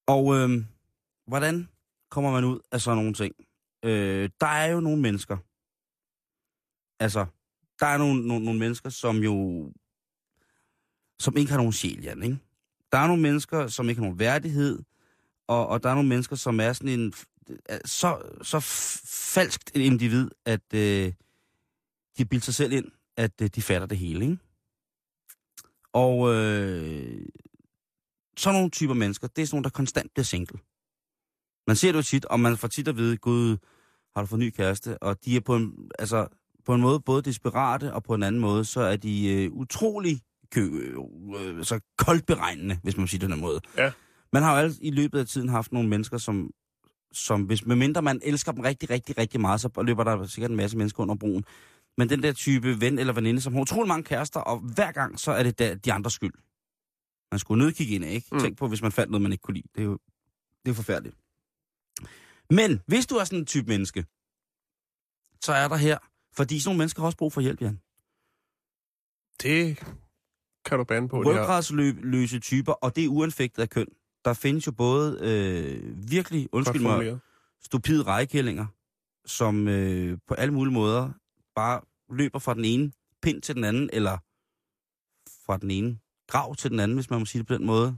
Og 0.07 0.37
øh, 0.37 0.65
hvordan 1.27 1.69
kommer 2.11 2.31
man 2.33 2.45
ud 2.45 2.61
af 2.73 2.81
sådan 2.81 2.97
nogle 2.99 3.15
ting? 3.15 3.35
Øh, 3.85 4.31
der 4.41 4.47
er 4.47 4.67
jo 4.67 4.81
nogle 4.81 5.03
mennesker, 5.03 5.37
altså, 7.01 7.27
der 7.81 7.87
er 7.87 7.99
nogle, 7.99 8.27
nogle, 8.29 8.45
nogle 8.45 8.61
mennesker, 8.61 8.91
som 8.91 9.17
jo, 9.17 9.33
som 11.21 11.37
ikke 11.37 11.51
har 11.51 11.57
nogen 11.59 11.73
sjæl, 11.73 12.03
Jan, 12.03 12.23
ikke? 12.23 12.39
Der 12.93 12.99
er 12.99 13.07
nogle 13.07 13.23
mennesker, 13.23 13.67
som 13.69 13.89
ikke 13.89 13.99
har 14.01 14.05
nogen 14.07 14.19
værdighed, 14.19 14.83
og, 15.47 15.67
og 15.69 15.83
der 15.83 15.91
er 15.91 15.95
nogle 15.95 16.09
mennesker, 16.09 16.37
som 16.37 16.61
er 16.61 16.73
sådan 16.73 17.01
en, 17.01 17.13
så, 17.85 18.23
så 18.43 18.57
f- 18.59 19.03
falskt 19.35 19.71
et 19.75 19.81
individ, 19.81 20.31
at 20.45 20.75
øh, 20.75 21.13
de 22.19 22.25
bilder 22.25 22.45
sig 22.45 22.55
selv 22.55 22.73
ind, 22.73 22.87
at 23.17 23.33
øh, 23.43 23.49
de 23.55 23.63
fatter 23.63 23.87
det 23.87 23.99
hele, 23.99 24.25
ikke? 24.25 24.39
Og 25.93 26.35
øh, 26.35 27.27
sådan 28.37 28.55
nogle 28.55 28.71
typer 28.71 28.95
mennesker, 28.95 29.29
det 29.29 29.43
er 29.43 29.47
sådan 29.47 29.57
nogle, 29.57 29.65
der 29.65 29.71
konstant 29.71 30.15
bliver 30.15 30.25
single. 30.25 30.59
Man 31.67 31.77
ser 31.77 31.93
det 31.93 31.97
jo 31.97 32.03
tit, 32.03 32.25
og 32.25 32.41
man 32.41 32.57
får 32.57 32.69
tit 32.69 32.89
at 32.89 32.97
vide, 32.97 33.17
gud, 33.17 33.57
har 34.17 34.23
du 34.23 34.27
fået 34.27 34.41
ny 34.41 34.51
kæreste? 34.51 35.03
Og 35.03 35.25
de 35.25 35.37
er 35.37 35.41
på 35.41 35.57
en, 35.57 35.91
altså, 35.99 36.27
på 36.65 36.75
en 36.75 36.81
måde 36.81 37.01
både 37.01 37.23
desperate, 37.23 37.93
og 37.93 38.03
på 38.05 38.15
en 38.15 38.23
anden 38.23 38.41
måde, 38.41 38.65
så 38.65 38.81
er 38.81 38.97
de 38.97 39.29
øh, 39.29 39.53
utrolig 39.53 40.21
kø, 40.51 40.95
øh, 41.39 41.65
så 41.65 41.81
koldt 41.99 42.27
beregnende, 42.27 42.79
hvis 42.83 42.97
man 42.97 43.09
siger 43.09 43.19
det 43.19 43.29
på 43.29 43.33
den 43.33 43.41
måde. 43.41 43.61
Ja. 43.77 43.93
Man 44.33 44.43
har 44.43 44.53
jo 44.53 44.59
alt 44.59 44.79
i 44.83 44.91
løbet 44.91 45.19
af 45.19 45.27
tiden 45.27 45.49
haft 45.49 45.73
nogle 45.73 45.89
mennesker, 45.89 46.19
som, 46.19 46.51
som 47.13 47.43
hvis 47.43 47.67
medmindre 47.67 48.03
man 48.03 48.21
elsker 48.25 48.53
dem 48.53 48.61
rigtig, 48.61 48.91
rigtig, 48.91 49.19
rigtig 49.19 49.41
meget, 49.41 49.61
så 49.61 49.83
løber 49.83 50.05
der 50.05 50.27
sikkert 50.27 50.51
en 50.51 50.57
masse 50.57 50.77
mennesker 50.77 51.03
under 51.03 51.15
broen. 51.15 51.45
Men 51.97 52.09
den 52.09 52.23
der 52.23 52.33
type 52.33 52.81
ven 52.81 52.99
eller 52.99 53.13
veninde, 53.13 53.41
som 53.41 53.53
har 53.53 53.61
utrolig 53.61 53.89
mange 53.89 54.05
kærester, 54.05 54.41
og 54.41 54.59
hver 54.59 54.93
gang, 54.93 55.21
så 55.21 55.33
er 55.33 55.43
det 55.43 55.59
der, 55.59 55.75
de 55.75 55.93
andres 55.93 56.13
skyld. 56.13 56.33
Man 57.33 57.39
skulle 57.39 57.65
nødt 57.65 57.77
kigge 57.77 57.95
ind, 57.95 58.05
ikke? 58.05 58.27
Mm. 58.33 58.41
Tænk 58.41 58.59
på, 58.59 58.69
hvis 58.69 58.83
man 58.83 58.93
fandt 58.93 59.11
noget, 59.11 59.23
man 59.23 59.33
ikke 59.33 59.43
kunne 59.43 59.55
lide. 59.55 59.69
Det 59.75 59.81
er 59.81 59.85
jo, 59.85 59.99
det 60.65 60.71
er 60.71 60.75
forfærdeligt. 60.75 61.17
Men 62.51 62.81
hvis 62.87 63.07
du 63.07 63.15
er 63.15 63.25
sådan 63.25 63.39
en 63.39 63.47
type 63.47 63.67
menneske, 63.67 64.05
så 65.45 65.53
er 65.53 65.69
der 65.69 65.77
her, 65.77 65.99
fordi 66.37 66.61
sådan 66.61 66.69
nogle 66.69 66.79
mennesker 66.79 67.03
har 67.03 67.07
også 67.07 67.19
brug 67.19 67.33
for 67.33 67.41
hjælp, 67.41 67.63
Jan. 67.63 67.81
Det 69.43 69.79
kan 70.65 70.79
du 70.79 70.85
bande 70.85 71.09
på. 71.09 71.23
det 71.23 71.35
her. 71.35 71.43
Ryggradsløse 71.43 72.41
typer, 72.41 72.73
og 72.73 72.97
det 72.97 73.05
er 73.05 73.09
uanfægtet 73.09 73.63
af 73.63 73.71
køn. 73.71 73.87
Der 74.29 74.35
findes 74.35 74.67
jo 74.67 74.73
både 74.73 75.19
øh, 75.23 76.11
virkelig, 76.11 76.49
undskyld 76.53 76.83
mig, 76.83 76.99
stupide 77.63 78.03
rejekællinger, 78.03 78.67
som 79.27 79.69
øh, 79.69 80.19
på 80.29 80.35
alle 80.35 80.55
mulige 80.55 80.75
måder 80.75 81.11
bare 81.55 81.81
løber 82.11 82.39
fra 82.39 82.55
den 82.55 82.65
ene 82.65 82.93
pind 83.23 83.43
til 83.43 83.55
den 83.55 83.65
anden, 83.65 83.91
eller 83.93 84.19
fra 85.47 85.57
den 85.57 85.71
ene 85.71 85.99
grav 86.27 86.57
til 86.57 86.71
den 86.71 86.81
anden, 86.81 86.97
hvis 86.97 87.11
man 87.11 87.19
må 87.19 87.25
sige 87.25 87.39
det 87.39 87.47
på 87.47 87.55
den 87.55 87.67
måde. 87.67 87.97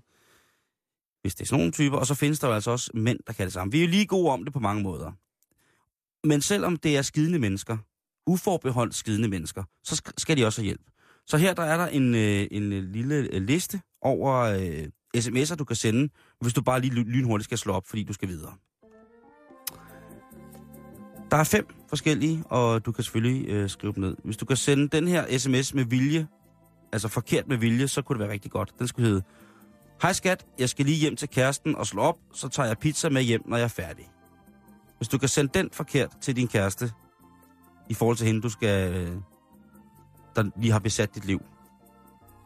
Hvis 1.22 1.34
det 1.34 1.44
er 1.44 1.46
sådan 1.46 1.58
nogle 1.60 1.72
typer. 1.72 1.96
Og 1.96 2.06
så 2.06 2.14
findes 2.14 2.38
der 2.38 2.48
jo 2.48 2.54
altså 2.54 2.70
også 2.70 2.90
mænd, 2.94 3.18
der 3.26 3.32
kan 3.32 3.44
det 3.44 3.52
samme. 3.52 3.72
Vi 3.72 3.78
er 3.78 3.82
jo 3.84 3.90
lige 3.90 4.06
gode 4.06 4.32
om 4.32 4.44
det 4.44 4.52
på 4.52 4.60
mange 4.60 4.82
måder. 4.82 5.12
Men 6.26 6.42
selvom 6.42 6.76
det 6.76 6.96
er 6.96 7.02
skidende 7.02 7.38
mennesker, 7.38 7.78
uforbeholdt 8.26 8.94
skidende 8.94 9.28
mennesker, 9.28 9.64
så 9.84 10.02
sk- 10.04 10.12
skal 10.18 10.36
de 10.36 10.44
også 10.46 10.60
have 10.60 10.64
hjælp. 10.66 10.90
Så 11.26 11.36
her 11.36 11.54
der 11.54 11.62
er 11.62 11.76
der 11.76 11.86
en, 11.86 12.14
øh, 12.14 12.46
en 12.50 12.72
øh, 12.72 12.82
lille 12.84 13.14
øh, 13.32 13.42
liste 13.42 13.80
over 14.02 14.34
øh, 14.40 14.88
sms'er, 15.16 15.54
du 15.54 15.64
kan 15.64 15.76
sende, 15.76 16.08
hvis 16.40 16.52
du 16.52 16.62
bare 16.62 16.80
lige 16.80 16.94
lynhurtigt 16.94 17.44
skal 17.44 17.58
slå 17.58 17.72
op, 17.72 17.86
fordi 17.86 18.04
du 18.04 18.12
skal 18.12 18.28
videre. 18.28 18.52
Der 21.30 21.36
er 21.36 21.44
fem 21.44 21.66
forskellige, 21.88 22.44
og 22.46 22.86
du 22.86 22.92
kan 22.92 23.04
selvfølgelig 23.04 23.48
øh, 23.48 23.70
skrive 23.70 23.92
dem 23.92 24.02
ned. 24.02 24.16
Hvis 24.24 24.36
du 24.36 24.44
kan 24.44 24.56
sende 24.56 24.88
den 24.88 25.08
her 25.08 25.38
sms 25.38 25.74
med 25.74 25.84
vilje, 25.84 26.28
altså 26.92 27.08
forkert 27.08 27.48
med 27.48 27.56
vilje, 27.56 27.88
så 27.88 28.02
kunne 28.02 28.18
det 28.18 28.20
være 28.20 28.32
rigtig 28.32 28.50
godt. 28.50 28.74
Den 28.78 28.88
skulle 28.88 29.08
hedde, 29.08 29.22
Hej 30.02 30.12
skat, 30.12 30.46
jeg 30.58 30.68
skal 30.68 30.84
lige 30.86 30.98
hjem 30.98 31.16
til 31.16 31.28
kæresten 31.28 31.76
og 31.76 31.86
slå 31.86 32.02
op, 32.02 32.16
så 32.32 32.48
tager 32.48 32.66
jeg 32.66 32.78
pizza 32.78 33.08
med 33.08 33.22
hjem, 33.22 33.42
når 33.46 33.56
jeg 33.56 33.64
er 33.64 33.68
færdig. 33.68 34.10
Hvis 34.96 35.08
du 35.08 35.18
kan 35.18 35.28
sende 35.28 35.58
den 35.58 35.68
forkert 35.72 36.16
til 36.20 36.36
din 36.36 36.48
kæreste, 36.48 36.92
i 37.88 37.94
forhold 37.94 38.16
til 38.16 38.26
hende, 38.26 38.40
du 38.40 38.48
skal, 38.48 38.94
øh, 38.94 39.16
der 40.36 40.50
lige 40.56 40.72
har 40.72 40.78
besat 40.78 41.14
dit 41.14 41.24
liv, 41.24 41.40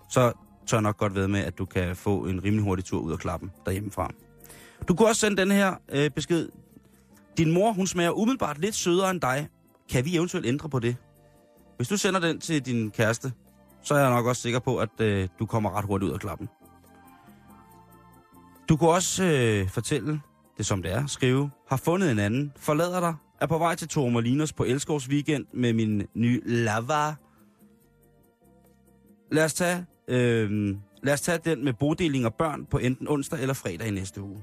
så 0.09 0.33
tør 0.66 0.81
nok 0.81 0.96
godt 0.96 1.14
ved 1.14 1.29
med, 1.29 1.40
at 1.40 1.59
du 1.59 1.64
kan 1.64 1.96
få 1.96 2.24
en 2.24 2.44
rimelig 2.44 2.64
hurtig 2.64 2.85
tur 2.85 3.00
ud 3.00 3.12
af 3.12 3.18
klappen 3.18 3.50
derhjemmefra. 3.66 4.11
Du 4.88 4.94
kunne 4.94 5.09
også 5.09 5.20
sende 5.20 5.37
den 5.37 5.50
her 5.50 5.74
øh, 5.88 6.11
besked. 6.11 6.48
Din 7.38 7.50
mor, 7.53 7.72
hun 7.72 7.87
smager 7.87 8.11
umiddelbart 8.11 8.59
lidt 8.59 8.74
sødere 8.74 9.11
end 9.11 9.20
dig. 9.20 9.48
Kan 9.90 10.05
vi 10.05 10.16
eventuelt 10.16 10.46
ændre 10.46 10.68
på 10.68 10.79
det? 10.79 10.96
Hvis 11.77 11.88
du 11.88 11.96
sender 11.96 12.20
den 12.20 12.40
til 12.40 12.66
din 12.66 12.90
kæreste, 12.90 13.33
så 13.83 13.94
er 13.94 13.98
jeg 13.98 14.11
nok 14.11 14.27
også 14.27 14.42
sikker 14.42 14.59
på, 14.59 14.79
at 14.79 15.00
øh, 15.00 15.29
du 15.38 15.46
kommer 15.46 15.79
ret 15.79 15.85
hurtigt 15.85 16.09
ud 16.09 16.14
af 16.14 16.20
klappen. 16.20 16.48
Du 18.68 18.77
kunne 18.77 18.90
også 18.90 19.24
øh, 19.24 19.68
fortælle 19.68 20.20
det 20.59 20.66
som 20.66 20.83
det 20.83 20.92
er, 20.92 21.07
skrive, 21.07 21.50
har 21.68 21.77
fundet 21.77 22.11
en 22.11 22.18
anden, 22.18 22.53
forlader 22.57 23.00
dig, 23.00 23.14
er 23.40 23.46
på 23.46 23.59
vej 23.59 23.74
til 23.74 23.88
Tormolinos 23.88 24.53
på 24.53 24.64
Elskovs 24.64 25.09
weekend 25.09 25.46
med 25.53 25.72
min 25.72 26.03
nye 26.14 26.42
lava. 26.44 27.14
Lad 29.33 29.44
os 29.44 29.55
tage, 29.55 29.87
øh, 30.09 30.77
lad 31.03 31.12
os 31.12 31.21
tage 31.21 31.38
den 31.45 31.64
med 31.64 31.73
bodeling 31.73 32.27
og 32.27 32.35
børn 32.35 32.67
på 32.67 32.79
enten 32.79 33.09
onsdag 33.09 33.40
eller 33.40 33.55
fredag 33.55 33.88
i 33.88 33.90
næste 33.90 34.23
uge. 34.23 34.38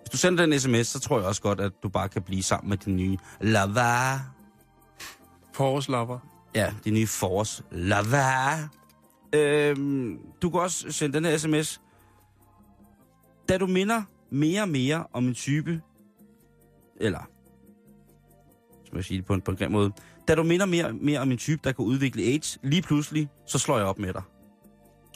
Hvis 0.00 0.10
du 0.10 0.16
sender 0.16 0.46
den 0.46 0.60
sms, 0.60 0.86
så 0.86 1.00
tror 1.00 1.18
jeg 1.18 1.26
også 1.26 1.42
godt, 1.42 1.60
at 1.60 1.72
du 1.82 1.88
bare 1.88 2.08
kan 2.08 2.22
blive 2.22 2.42
sammen 2.42 2.68
med 2.68 2.76
din 2.76 2.96
nye 2.96 3.18
lava. 3.40 4.20
Forårslapper. 5.52 6.18
Ja, 6.54 6.74
din 6.84 6.94
nye 6.94 7.06
forårs 7.06 7.64
lava. 7.70 8.68
Øhm, 9.34 10.18
du 10.42 10.50
kan 10.50 10.60
også 10.60 10.92
sende 10.92 11.16
den 11.16 11.24
her 11.24 11.38
sms. 11.38 11.80
Da 13.48 13.58
du 13.58 13.66
minder 13.66 14.02
mere 14.30 14.62
og 14.62 14.68
mere 14.68 15.04
om 15.12 15.26
en 15.26 15.34
type, 15.34 15.80
eller, 16.96 17.30
som 18.88 18.96
jeg 18.96 19.04
sige 19.04 19.18
det 19.18 19.26
på 19.26 19.34
en, 19.34 19.40
på 19.40 19.50
en 19.50 19.56
grim 19.56 19.70
måde, 19.70 19.92
da 20.28 20.34
du 20.34 20.42
minder 20.42 20.66
mere 20.66 20.86
og 20.86 20.94
mere 20.94 21.20
om 21.20 21.30
en 21.30 21.38
type, 21.38 21.60
der 21.64 21.72
kan 21.72 21.84
udvikle 21.84 22.22
AIDS, 22.22 22.58
lige 22.62 22.82
pludselig, 22.82 23.28
så 23.46 23.58
slår 23.58 23.76
jeg 23.76 23.86
op 23.86 23.98
med 23.98 24.12
dig. 24.12 24.22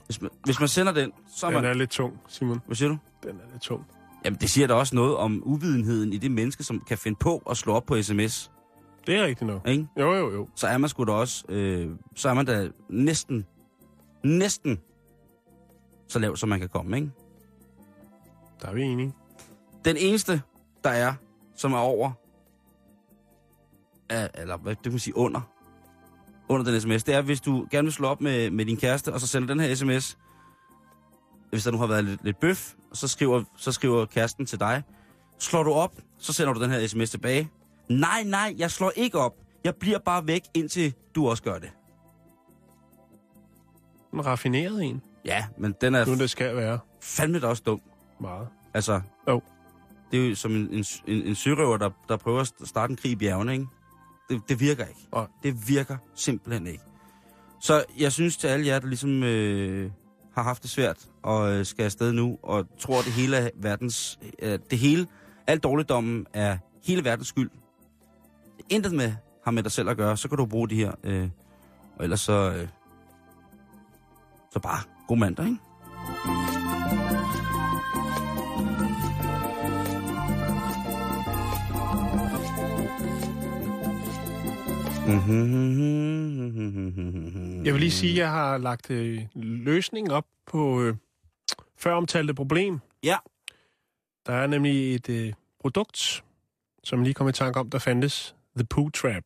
Hvis 0.06 0.20
man, 0.20 0.30
hvis 0.44 0.60
man 0.60 0.68
sender 0.68 0.92
den, 0.92 1.12
så 1.36 1.46
er 1.46 1.50
Den 1.50 1.62
man... 1.62 1.70
er 1.70 1.74
lidt 1.74 1.90
tung, 1.90 2.20
Simon. 2.28 2.60
Hvad 2.66 2.76
siger 2.76 2.88
du? 2.88 2.98
Den 3.22 3.30
er 3.30 3.52
lidt 3.52 3.62
tung. 3.62 3.86
Jamen, 4.24 4.40
det 4.40 4.50
siger 4.50 4.66
da 4.66 4.74
også 4.74 4.94
noget 4.94 5.16
om 5.16 5.42
uvidenheden 5.44 6.12
i 6.12 6.16
det 6.16 6.30
menneske, 6.30 6.64
som 6.64 6.80
kan 6.80 6.98
finde 6.98 7.18
på 7.20 7.42
at 7.50 7.56
slå 7.56 7.72
op 7.72 7.84
på 7.86 8.02
sms. 8.02 8.50
Det 9.06 9.16
er 9.16 9.24
rigtigt 9.24 9.46
nok. 9.50 9.68
Ikke? 9.68 9.86
Jo, 10.00 10.12
jo, 10.14 10.32
jo. 10.32 10.48
så 10.56 10.66
er 10.66 10.78
man 10.78 10.88
sgu 10.90 11.04
da 11.04 11.12
også, 11.12 11.44
øh, 11.48 11.90
så 12.14 12.28
er 12.28 12.34
man 12.34 12.46
da 12.46 12.68
næsten, 12.88 13.46
næsten 14.24 14.80
så 16.08 16.18
lav, 16.18 16.36
som 16.36 16.48
man 16.48 16.60
kan 16.60 16.68
komme, 16.68 16.96
ikke? 16.96 17.10
Der 18.62 18.68
er 18.68 18.74
vi 18.74 18.82
enige. 18.82 19.14
Den 19.84 19.96
eneste, 19.96 20.42
der 20.84 20.90
er, 20.90 21.14
som 21.56 21.72
er 21.72 21.78
over, 21.78 22.12
er, 24.08 24.28
eller 24.34 24.56
hvad 24.56 24.74
det 24.74 24.82
kan 24.82 24.92
man 24.92 24.98
sige, 24.98 25.16
under, 25.16 25.40
under 26.48 26.70
den 26.72 26.80
sms, 26.80 27.04
det 27.04 27.14
er, 27.14 27.22
hvis 27.22 27.40
du 27.40 27.66
gerne 27.70 27.84
vil 27.86 27.92
slå 27.92 28.08
op 28.08 28.20
med, 28.20 28.50
med 28.50 28.64
din 28.64 28.76
kæreste, 28.76 29.12
og 29.12 29.20
så 29.20 29.26
sender 29.26 29.48
den 29.48 29.60
her 29.60 29.74
sms, 29.74 30.18
hvis 31.50 31.64
der 31.64 31.70
nu 31.70 31.78
har 31.78 31.86
været 31.86 32.04
lidt, 32.04 32.24
lidt 32.24 32.40
bøf, 32.40 32.72
så 32.92 33.08
skriver, 33.08 33.42
så 33.56 33.72
skriver 33.72 34.06
kæresten 34.06 34.46
til 34.46 34.60
dig, 34.60 34.82
slår 35.38 35.62
du 35.62 35.72
op, 35.72 35.92
så 36.18 36.32
sender 36.32 36.52
du 36.52 36.62
den 36.62 36.70
her 36.70 36.86
sms 36.86 37.10
tilbage. 37.10 37.50
Nej, 37.88 38.22
nej, 38.22 38.54
jeg 38.58 38.70
slår 38.70 38.92
ikke 38.96 39.18
op. 39.18 39.32
Jeg 39.64 39.74
bliver 39.74 39.98
bare 39.98 40.26
væk, 40.26 40.42
indtil 40.54 40.94
du 41.14 41.28
også 41.28 41.42
gør 41.42 41.58
det. 41.58 41.70
En 44.14 44.26
raffineret 44.26 44.82
en. 44.84 45.02
Ja, 45.24 45.46
men 45.58 45.74
den 45.80 45.94
er 45.94 46.06
Nu 46.06 46.14
det 46.14 46.30
skal 46.30 46.56
være 46.56 46.78
fandme 47.02 47.40
da 47.40 47.46
også 47.46 47.62
dum. 47.66 47.80
meget. 48.20 48.48
Altså, 48.74 49.00
Jo. 49.28 49.42
det 50.10 50.24
er 50.24 50.28
jo 50.28 50.34
som 50.34 50.52
en, 50.52 50.68
en, 50.70 50.84
en, 51.06 51.22
en 51.22 51.34
sørøver, 51.34 51.76
der, 51.76 51.90
der 52.08 52.16
prøver 52.16 52.40
at 52.40 52.52
starte 52.64 52.90
en 52.90 52.96
krig 52.96 53.12
i 53.12 53.16
bjergene, 53.16 53.52
ikke? 53.52 53.66
Det, 54.28 54.42
det 54.48 54.60
virker 54.60 54.84
ikke. 54.84 55.08
Nej. 55.12 55.26
Det 55.42 55.68
virker 55.68 55.96
simpelthen 56.14 56.66
ikke. 56.66 56.84
Så 57.60 57.84
jeg 57.98 58.12
synes 58.12 58.36
til 58.36 58.46
alle 58.46 58.66
jer, 58.66 58.78
der 58.78 58.86
ligesom 58.86 59.22
øh, 59.22 59.90
har 60.34 60.42
haft 60.42 60.62
det 60.62 60.70
svært 60.70 60.98
og 61.22 61.52
øh, 61.52 61.66
skal 61.66 61.84
afsted 61.84 62.12
nu, 62.12 62.38
og 62.42 62.66
tror, 62.78 63.02
det 63.02 63.12
hele 63.12 63.36
er 63.36 63.50
verdens... 63.56 64.18
Øh, 64.38 64.58
det 64.70 64.78
hele, 64.78 65.06
alt 65.46 65.62
dårligdommen 65.62 66.26
er 66.32 66.58
hele 66.84 67.04
verdens 67.04 67.28
skyld. 67.28 67.50
Intet 68.68 68.92
med 68.92 69.12
har 69.44 69.50
med 69.50 69.62
dig 69.62 69.72
selv 69.72 69.88
at 69.88 69.96
gøre, 69.96 70.16
så 70.16 70.28
kan 70.28 70.38
du 70.38 70.46
bruge 70.46 70.68
de 70.68 70.76
her. 70.76 70.92
Øh, 71.04 71.28
og 71.96 72.04
ellers 72.04 72.20
så... 72.20 72.52
Øh, 72.52 72.68
så 74.52 74.60
bare 74.60 74.78
god 75.08 75.16
mandag, 75.16 75.46
ikke? 75.46 75.58
Jeg 87.64 87.72
vil 87.72 87.80
lige 87.80 87.90
sige, 87.90 88.12
at 88.12 88.18
jeg 88.18 88.30
har 88.30 88.58
lagt 88.58 88.90
øh, 88.90 89.22
løsningen 89.34 90.10
op 90.12 90.26
på 90.46 90.82
øh, 90.82 90.96
før 91.76 91.94
omtalte 91.94 92.34
problem. 92.34 92.80
Ja. 93.02 93.16
Der 94.26 94.32
er 94.32 94.46
nemlig 94.46 94.94
et 94.94 95.08
øh, 95.08 95.32
produkt, 95.60 96.24
som 96.84 97.02
lige 97.02 97.14
kom 97.14 97.28
i 97.28 97.32
tanke 97.32 97.60
om, 97.60 97.70
der 97.70 97.78
fandtes. 97.78 98.36
The 98.56 98.64
Poo 98.64 98.90
Trap. 98.90 99.24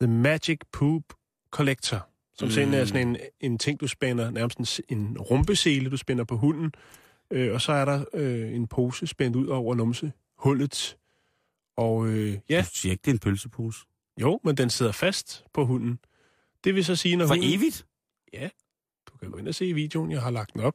The 0.00 0.10
Magic 0.10 0.58
Poop 0.72 1.02
Collector. 1.50 2.08
Som 2.34 2.46
mm. 2.46 2.52
simpelthen 2.52 2.80
er 2.80 2.84
sådan 2.84 3.08
en, 3.08 3.16
en 3.40 3.58
ting, 3.58 3.80
du 3.80 3.86
spænder, 3.86 4.30
nærmest 4.30 4.58
en, 4.88 4.98
en 4.98 5.18
rumpesele, 5.18 5.90
du 5.90 5.96
spænder 5.96 6.24
på 6.24 6.36
hunden. 6.36 6.72
Øh, 7.30 7.54
og 7.54 7.60
så 7.60 7.72
er 7.72 7.84
der 7.84 8.04
øh, 8.14 8.54
en 8.54 8.66
pose 8.66 9.06
spændt 9.06 9.36
ud 9.36 9.46
over 9.46 9.74
numsehullet. 9.74 10.96
Og 11.76 12.06
øh, 12.06 12.38
ja, 12.48 12.60
Du 12.60 12.74
siger 12.74 12.92
ikke, 12.92 13.02
det 13.02 13.10
er 13.10 13.14
en 13.14 13.18
pølsepose. 13.18 13.80
Jo, 14.20 14.40
men 14.44 14.56
den 14.56 14.70
sidder 14.70 14.92
fast 14.92 15.44
på 15.54 15.64
hunden. 15.64 15.98
Det 16.64 16.74
vil 16.74 16.84
så 16.84 16.96
sige, 16.96 17.16
når 17.16 17.26
For 17.26 17.34
hunden... 17.34 17.54
evigt? 17.54 17.86
Ja, 18.32 18.48
du 19.12 19.16
kan 19.18 19.30
gå 19.30 19.36
ind 19.38 19.48
og 19.48 19.54
se 19.54 19.72
videoen, 19.74 20.10
jeg 20.10 20.22
har 20.22 20.30
lagt 20.30 20.52
den 20.52 20.60
op. 20.60 20.74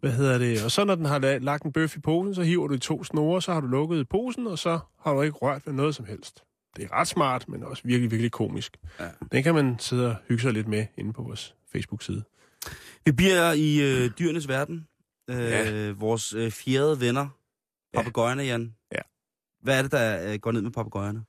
Hvad 0.00 0.12
hedder 0.12 0.38
det? 0.38 0.64
Og 0.64 0.70
så 0.70 0.84
når 0.84 0.94
den 0.94 1.04
har 1.04 1.18
la- 1.18 1.38
lagt 1.38 1.64
en 1.64 1.72
bøf 1.72 1.96
i 1.96 2.00
posen, 2.00 2.34
så 2.34 2.42
hiver 2.42 2.68
du 2.68 2.74
i 2.74 2.78
to 2.78 3.04
snore, 3.04 3.42
så 3.42 3.52
har 3.52 3.60
du 3.60 3.66
lukket 3.66 4.08
posen, 4.08 4.46
og 4.46 4.58
så 4.58 4.78
har 5.00 5.12
du 5.14 5.22
ikke 5.22 5.36
rørt 5.36 5.66
ved 5.66 5.72
noget 5.74 5.94
som 5.94 6.04
helst. 6.06 6.42
Det 6.76 6.84
er 6.84 6.92
ret 6.92 7.08
smart, 7.08 7.48
men 7.48 7.62
også 7.64 7.82
virkelig, 7.84 8.10
virkelig 8.10 8.32
komisk. 8.32 8.76
Ja. 9.00 9.08
Den 9.32 9.42
kan 9.42 9.54
man 9.54 9.78
sidde 9.78 10.06
og 10.10 10.16
hygge 10.28 10.42
sig 10.42 10.52
lidt 10.52 10.68
med 10.68 10.86
inde 10.98 11.12
på 11.12 11.22
vores 11.22 11.54
Facebook-side. 11.72 12.24
Vi 13.04 13.12
bliver 13.12 13.52
i 13.52 13.80
øh, 13.80 14.10
dyrenes 14.18 14.48
verden. 14.48 14.88
Øh, 15.30 15.36
Ja. 15.38 15.90
Vores 15.90 16.32
øh, 16.34 16.50
fjerde 16.50 17.00
venner. 17.00 17.28
Ja. 17.94 17.98
Papagøjerne, 17.98 18.42
Jan. 18.42 18.74
Ja. 18.92 18.98
Hvad 19.62 19.78
er 19.78 19.82
det, 19.82 19.92
der 19.92 20.32
øh, 20.32 20.38
går 20.38 20.52
ned 20.52 20.62
med 20.62 20.70
papagøjerne? 20.70 21.24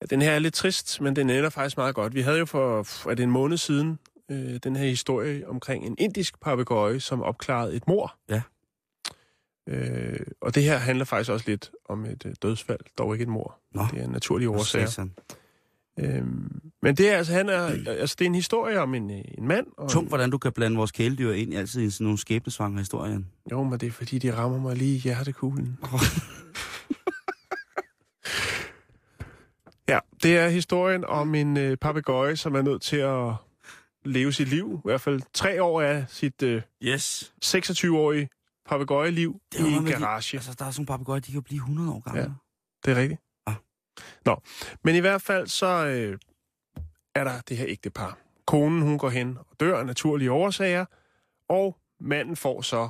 Ja, 0.00 0.06
den 0.10 0.22
her 0.22 0.30
er 0.30 0.38
lidt 0.38 0.54
trist, 0.54 1.00
men 1.00 1.16
den 1.16 1.30
ender 1.30 1.50
faktisk 1.50 1.76
meget 1.76 1.94
godt. 1.94 2.14
Vi 2.14 2.20
havde 2.20 2.38
jo 2.38 2.44
for 2.44 3.08
er 3.10 3.14
det 3.14 3.22
en 3.22 3.30
måned 3.30 3.56
siden 3.56 3.98
øh, 4.30 4.58
den 4.64 4.76
her 4.76 4.88
historie 4.88 5.48
omkring 5.48 5.86
en 5.86 5.96
indisk 5.98 6.40
papegøje, 6.40 7.00
som 7.00 7.22
opklarede 7.22 7.76
et 7.76 7.88
mor. 7.88 8.16
Ja. 8.30 8.42
Øh, 9.68 10.20
og 10.40 10.54
det 10.54 10.62
her 10.62 10.76
handler 10.76 11.04
faktisk 11.04 11.30
også 11.30 11.44
lidt 11.48 11.70
om 11.88 12.04
et 12.04 12.26
øh, 12.26 12.34
dødsfald, 12.42 12.80
dog 12.98 13.14
ikke 13.14 13.22
et 13.22 13.28
mor. 13.28 13.58
Nå. 13.74 13.86
Det 13.90 14.00
er 14.00 14.04
en 14.04 14.10
naturlig. 14.10 14.66
Satan. 14.66 15.12
Øhm, 16.00 16.60
men 16.82 16.96
det 16.96 17.10
er 17.10 17.16
altså, 17.16 17.32
han 17.32 17.48
er, 17.48 17.62
altså, 17.86 18.16
det 18.18 18.24
er 18.24 18.28
en 18.28 18.34
historie 18.34 18.80
om 18.80 18.94
en, 18.94 19.10
øh, 19.10 19.24
en 19.38 19.48
mand. 19.48 19.66
Og 19.76 19.90
Tungt, 19.90 20.06
en, 20.06 20.08
hvordan 20.08 20.30
du 20.30 20.38
kan 20.38 20.52
blande 20.52 20.76
vores 20.76 20.92
kæledyr 20.92 21.32
ind 21.32 21.54
altid 21.54 21.82
i 21.82 21.90
sådan 21.90 22.04
nogle 22.04 22.18
skæbnesvangre 22.18 22.78
historier. 22.78 23.20
Jo, 23.52 23.62
men 23.62 23.80
det 23.80 23.86
er 23.86 23.90
fordi, 23.90 24.18
de 24.18 24.36
rammer 24.36 24.58
mig 24.58 24.76
lige 24.76 24.94
i 24.94 24.98
hjertekuglen. 24.98 25.78
Ja, 29.88 29.98
det 30.22 30.38
er 30.38 30.48
historien 30.48 31.04
om 31.04 31.34
en 31.34 31.56
øh, 31.56 31.76
papegøje, 31.76 32.36
som 32.36 32.54
er 32.54 32.62
nødt 32.62 32.82
til 32.82 32.96
at 32.96 33.34
leve 34.04 34.32
sit 34.32 34.48
liv. 34.48 34.74
I 34.84 34.88
hvert 34.88 35.00
fald 35.00 35.20
tre 35.32 35.62
år 35.62 35.80
af 35.82 36.04
sit 36.08 36.42
øh, 36.42 36.62
Yes. 36.82 37.34
26-årige 37.44 38.28
papegøjeliv 38.66 39.40
i 39.54 39.62
en 39.62 39.84
med 39.84 39.92
de- 39.92 39.98
garage. 39.98 40.36
Altså, 40.36 40.54
der 40.58 40.64
er 40.64 40.70
sådan 40.70 40.80
nogle 40.80 40.98
papagøjer, 40.98 41.20
de 41.20 41.32
kan 41.32 41.42
blive 41.42 41.56
100 41.58 41.92
år 41.92 42.00
gamle. 42.00 42.20
Ja. 42.20 42.28
Det 42.84 42.96
er 42.96 43.00
rigtigt. 43.02 43.20
Ah. 43.46 43.54
Nå, 44.24 44.42
men 44.84 44.94
i 44.94 44.98
hvert 44.98 45.22
fald 45.22 45.46
så 45.46 45.66
øh, 45.86 46.18
er 47.14 47.24
der 47.24 47.40
det 47.40 47.56
her 47.56 47.66
ægtepar. 47.68 48.18
Konen, 48.46 48.82
hun 48.82 48.98
går 48.98 49.08
hen 49.10 49.38
og 49.38 49.46
dør 49.60 49.78
af 49.78 49.86
naturlige 49.86 50.32
årsager, 50.32 50.84
og 51.48 51.76
manden 52.00 52.36
får 52.36 52.62
så 52.62 52.88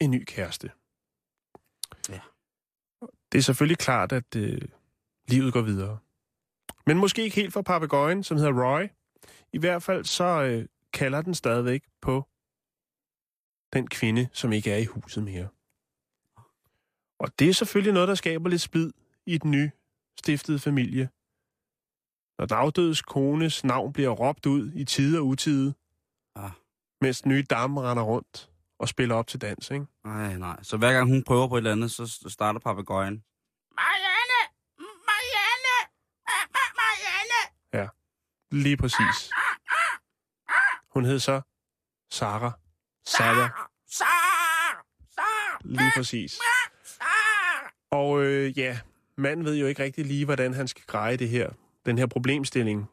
en 0.00 0.10
ny 0.10 0.24
kæreste. 0.26 0.70
Ja. 2.08 2.20
Det 3.32 3.38
er 3.38 3.42
selvfølgelig 3.42 3.78
klart, 3.78 4.12
at 4.12 4.36
øh, 4.36 4.60
livet 5.28 5.52
går 5.52 5.62
videre. 5.62 5.98
Men 6.86 6.98
måske 6.98 7.22
ikke 7.22 7.36
helt 7.36 7.52
for 7.52 7.62
papegøjen, 7.62 8.22
som 8.24 8.36
hedder 8.36 8.64
Roy. 8.64 8.88
I 9.52 9.58
hvert 9.58 9.82
fald 9.82 10.04
så 10.04 10.24
øh, 10.24 10.66
kalder 10.92 11.22
den 11.22 11.34
stadigvæk 11.34 11.84
på 12.00 12.26
den 13.72 13.86
kvinde, 13.88 14.28
som 14.32 14.52
ikke 14.52 14.72
er 14.72 14.76
i 14.78 14.84
huset 14.84 15.22
mere. 15.22 15.48
Og 17.18 17.38
det 17.38 17.48
er 17.48 17.52
selvfølgelig 17.52 17.92
noget, 17.92 18.08
der 18.08 18.14
skaber 18.14 18.48
lidt 18.50 18.60
splid 18.60 18.92
i 19.26 19.38
den 19.38 19.50
nye 19.50 19.70
stiftede 20.18 20.58
familie. 20.58 21.08
Når 22.38 22.46
den 22.46 22.56
afdødes 22.56 23.02
kones 23.02 23.64
navn 23.64 23.92
bliver 23.92 24.10
råbt 24.10 24.46
ud 24.46 24.72
i 24.74 24.84
tide 24.84 25.18
og 25.18 25.26
utide, 25.26 25.74
Ah. 26.36 26.50
mens 27.00 27.20
den 27.20 27.28
nye 27.32 27.42
dame 27.50 27.80
render 27.82 28.02
rundt 28.02 28.50
og 28.78 28.88
spiller 28.88 29.14
op 29.14 29.26
til 29.26 29.40
dans, 29.40 29.70
ikke? 29.70 29.86
Nej, 30.04 30.36
nej. 30.38 30.62
Så 30.62 30.76
hver 30.76 30.92
gang 30.92 31.08
hun 31.08 31.22
prøver 31.22 31.48
på 31.48 31.54
et 31.54 31.58
eller 31.58 31.72
andet, 31.72 31.90
så 31.90 32.24
starter 32.28 32.60
papagøjen. 32.60 33.24
Marianne! 33.76 34.40
Marianne! 34.78 35.76
Ma- 36.28 36.48
Ma- 36.56 36.74
Marianne! 36.80 37.90
Lige 38.54 38.76
præcis. 38.76 39.30
Hun 40.94 41.04
hed 41.04 41.18
så 41.18 41.40
Sara. 42.10 42.52
Sara. 43.06 43.68
Sar! 43.90 44.84
Sar! 45.14 45.60
Lige 45.64 45.92
præcis. 45.96 46.38
Og 47.90 48.22
øh, 48.22 48.58
ja, 48.58 48.78
manden 49.16 49.44
ved 49.44 49.56
jo 49.56 49.66
ikke 49.66 49.82
rigtig 49.82 50.06
lige, 50.06 50.24
hvordan 50.24 50.54
han 50.54 50.68
skal 50.68 50.82
greje 50.86 51.16
det 51.16 51.28
her, 51.28 51.50
den 51.86 51.98
her 51.98 52.06
problemstilling. 52.06 52.90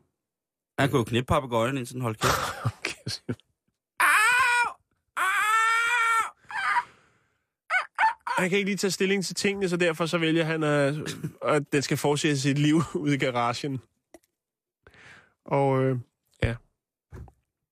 Han 0.80 0.90
kunne 0.90 1.00
jo 1.00 1.04
knippe 1.04 1.28
papagøjen, 1.28 1.78
indtil 1.78 1.94
den 1.94 2.02
holdt 2.02 2.20
kæft. 2.20 3.24
Okay. 3.32 3.36
Han 8.38 8.50
kan 8.50 8.58
ikke 8.58 8.70
lige 8.70 8.78
tage 8.78 8.92
stilling 8.92 9.26
til 9.26 9.36
tingene, 9.36 9.70
så 9.70 9.78
derfor 9.78 10.06
så 10.06 10.18
vælger 10.18 10.44
han, 10.44 10.64
at, 10.64 10.96
at 11.42 11.64
den 11.74 11.82
skal 11.82 11.98
fortsætte 11.98 12.40
sit 12.40 12.58
liv 12.58 12.82
ude 13.04 13.16
i 13.16 13.18
garagen. 13.18 13.82
Og 15.46 15.84
øh, 15.84 15.98
ja, 16.44 16.56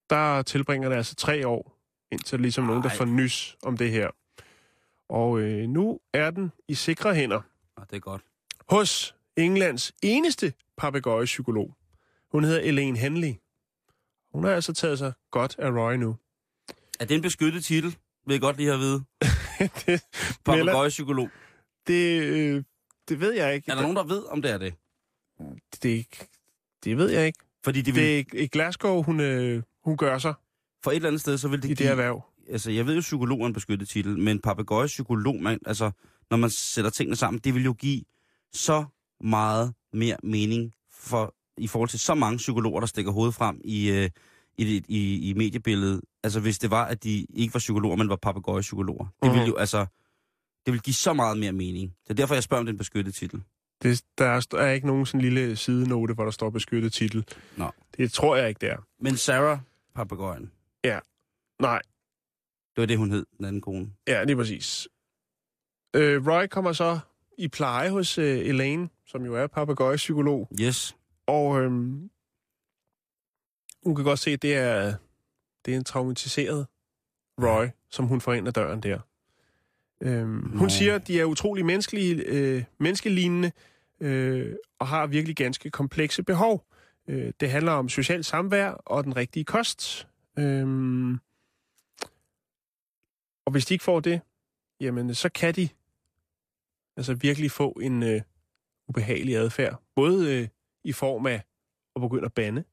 der 0.09 0.41
tilbringer 0.41 0.89
det 0.89 0.95
altså 0.95 1.15
tre 1.15 1.47
år, 1.47 1.77
indtil 2.11 2.37
der 2.37 2.41
ligesom 2.41 2.63
nogen, 2.63 2.83
der 2.83 2.89
Ej. 2.89 2.95
får 2.95 3.05
nys 3.05 3.57
om 3.63 3.77
det 3.77 3.91
her. 3.91 4.09
Og 5.09 5.39
øh, 5.39 5.67
nu 5.69 5.99
er 6.13 6.31
den 6.31 6.51
i 6.67 6.73
sikre 6.73 7.15
hænder 7.15 7.41
Ah, 7.77 7.85
det 7.89 7.95
er 7.95 7.99
godt. 7.99 8.21
hos 8.69 9.15
Englands 9.37 9.91
eneste 10.03 10.53
papegøjepsykolog. 10.77 11.75
Hun 12.31 12.43
hedder 12.43 12.59
Elaine 12.61 12.97
Henley. 12.97 13.33
Hun 14.33 14.43
har 14.43 14.51
altså 14.51 14.73
taget 14.73 14.97
sig 14.99 15.13
godt 15.31 15.55
af 15.59 15.69
Roy 15.71 15.93
nu. 15.93 16.15
Er 16.99 17.05
det 17.05 17.15
en 17.15 17.21
beskyttet 17.21 17.65
titel? 17.65 17.97
Vil 18.25 18.33
jeg 18.33 18.41
godt 18.41 18.57
lige 18.57 18.67
have 18.67 18.75
at 18.75 18.79
vide. 18.79 19.03
det, 19.85 20.03
Papagøjepsykolog. 20.45 21.29
det, 21.87 22.21
øh, 22.23 22.63
det 23.09 23.19
ved 23.19 23.33
jeg 23.33 23.55
ikke. 23.55 23.71
Er 23.71 23.75
der 23.75 23.81
nogen, 23.81 23.97
der 23.97 24.03
ved, 24.03 24.23
om 24.25 24.41
det 24.41 24.51
er 24.51 24.57
det? 24.57 24.73
Det, 25.83 26.07
det 26.83 26.97
ved 26.97 27.09
jeg 27.09 27.25
ikke. 27.25 27.39
Fordi 27.63 27.81
de 27.81 27.93
vil, 27.93 28.03
Det 28.03 28.19
er 28.19 28.43
i 28.43 28.47
Glasgow, 28.47 29.03
hun, 29.03 29.19
øh, 29.19 29.63
hun 29.85 29.97
gør 29.97 30.17
sig 30.17 30.33
for 30.83 30.91
et 30.91 30.95
eller 30.95 31.07
andet 31.07 31.21
sted, 31.21 31.37
så 31.37 31.47
vil 31.47 31.61
det 31.61 31.65
i 31.65 31.69
det 31.69 31.77
give... 31.77 31.89
erhverv. 31.89 32.23
altså, 32.49 32.71
jeg 32.71 32.85
ved 32.85 32.95
jo, 32.95 32.99
psykolog 33.01 33.41
er 33.41 33.45
en 33.47 33.53
beskyttet 33.53 33.89
titel, 33.89 34.19
men 34.19 34.39
papegøjepsykolog, 34.39 35.41
man, 35.41 35.59
altså, 35.65 35.91
når 36.29 36.37
man 36.37 36.49
sætter 36.49 36.91
tingene 36.91 37.15
sammen, 37.15 37.39
det 37.43 37.53
vil 37.55 37.63
jo 37.63 37.73
give 37.73 38.01
så 38.53 38.85
meget 39.21 39.73
mere 39.93 40.17
mening 40.23 40.73
for, 40.91 41.35
i 41.57 41.67
forhold 41.67 41.89
til 41.89 41.99
så 41.99 42.15
mange 42.15 42.37
psykologer, 42.37 42.79
der 42.79 42.87
stikker 42.87 43.11
hovedet 43.11 43.35
frem 43.35 43.61
i, 43.63 43.89
øh, 43.91 44.09
i, 44.57 44.63
det- 44.75 44.85
i, 44.87 45.29
i 45.29 45.33
mediebilledet. 45.33 46.01
Altså, 46.23 46.39
hvis 46.39 46.59
det 46.59 46.71
var, 46.71 46.85
at 46.85 47.03
de 47.03 47.25
ikke 47.33 47.53
var 47.53 47.59
psykologer, 47.59 47.95
men 47.95 48.09
var 48.09 48.15
papegøjepsykologer. 48.15 49.05
Det 49.05 49.13
Mhm. 49.29 49.33
ville 49.33 49.47
jo, 49.47 49.55
altså, 49.55 49.85
det 50.65 50.73
vil 50.73 50.81
give 50.81 50.93
så 50.93 51.13
meget 51.13 51.37
mere 51.37 51.51
mening. 51.51 51.93
Det 52.03 52.09
er 52.09 52.13
derfor, 52.13 52.33
jeg 52.35 52.43
spørger 52.43 52.59
om 52.59 52.65
den 52.65 52.77
beskyttede 52.77 53.15
titel. 53.15 53.41
Det, 53.81 54.03
der 54.17 54.25
er, 54.25 54.47
der 54.51 54.57
er 54.57 54.71
ikke 54.71 54.87
nogen 54.87 55.05
sådan 55.05 55.21
lille 55.21 55.55
sidenote, 55.55 56.13
hvor 56.13 56.23
der 56.23 56.31
står 56.31 56.49
beskyttet 56.49 56.93
titel. 56.93 57.25
Nå. 57.57 57.71
Det 57.97 58.11
tror 58.11 58.35
jeg 58.35 58.49
ikke, 58.49 58.59
det 58.59 58.69
er. 58.71 58.77
Men 58.99 59.17
Sarah, 59.17 59.59
papegøjen, 59.95 60.51
Nej, 61.61 61.81
det 62.75 62.81
var 62.81 62.85
det, 62.85 62.97
hun 62.97 63.11
hed, 63.11 63.25
den 63.37 63.45
anden 63.45 63.61
kone. 63.61 63.91
ja, 64.07 64.23
lige 64.23 64.35
præcis. 64.35 64.87
Øh, 65.95 66.27
Roy 66.27 66.47
kommer 66.47 66.73
så 66.73 66.99
i 67.37 67.47
pleje 67.47 67.89
hos 67.89 68.17
øh, 68.17 68.39
Elaine, 68.39 68.89
som 69.05 69.25
jo 69.25 69.35
er 69.35 69.47
papegøjepsykolog. 69.47 70.49
Yes. 70.61 70.95
Og 71.27 71.61
øhm, 71.61 72.09
hun 73.83 73.95
kan 73.95 74.03
godt 74.05 74.19
se, 74.19 74.31
at 74.31 74.41
det 74.41 74.55
er, 74.55 74.95
det 75.65 75.73
er 75.73 75.77
en 75.77 75.83
traumatiseret 75.83 76.67
Roy, 77.41 77.67
som 77.89 78.05
hun 78.05 78.21
får 78.21 78.33
ind 78.33 78.47
ad 78.47 78.53
døren 78.53 78.83
der. 78.83 78.99
Øhm, 80.01 80.29
Nå. 80.29 80.57
hun 80.57 80.69
siger, 80.69 80.95
at 80.95 81.07
de 81.07 81.19
er 81.19 81.25
utrolig 81.25 81.65
menneskelige, 81.65 82.23
øh, 82.25 82.63
menneskelignende 82.77 83.51
øh, 83.99 84.55
og 84.79 84.87
har 84.87 85.07
virkelig 85.07 85.35
ganske 85.35 85.69
komplekse 85.69 86.23
behov. 86.23 86.65
Øh, 87.07 87.33
det 87.39 87.51
handler 87.51 87.71
om 87.71 87.89
socialt 87.89 88.25
samvær 88.25 88.69
og 88.71 89.03
den 89.03 89.15
rigtige 89.15 89.43
kost. 89.43 90.07
Øhm, 90.39 91.13
og 93.45 93.51
hvis 93.51 93.65
de 93.65 93.73
ikke 93.73 93.83
får 93.83 93.99
det, 93.99 94.21
jamen 94.79 95.15
så 95.15 95.29
kan 95.29 95.53
de 95.53 95.69
altså 96.97 97.13
virkelig 97.13 97.51
få 97.51 97.71
en 97.81 98.03
øh, 98.03 98.21
ubehagelig 98.87 99.35
adfærd. 99.35 99.83
Både 99.95 100.35
øh, 100.35 100.47
i 100.83 100.91
form 100.91 101.25
af 101.25 101.43
at 101.95 102.01
begynde 102.01 102.25
at 102.25 102.33
bande. 102.33 102.63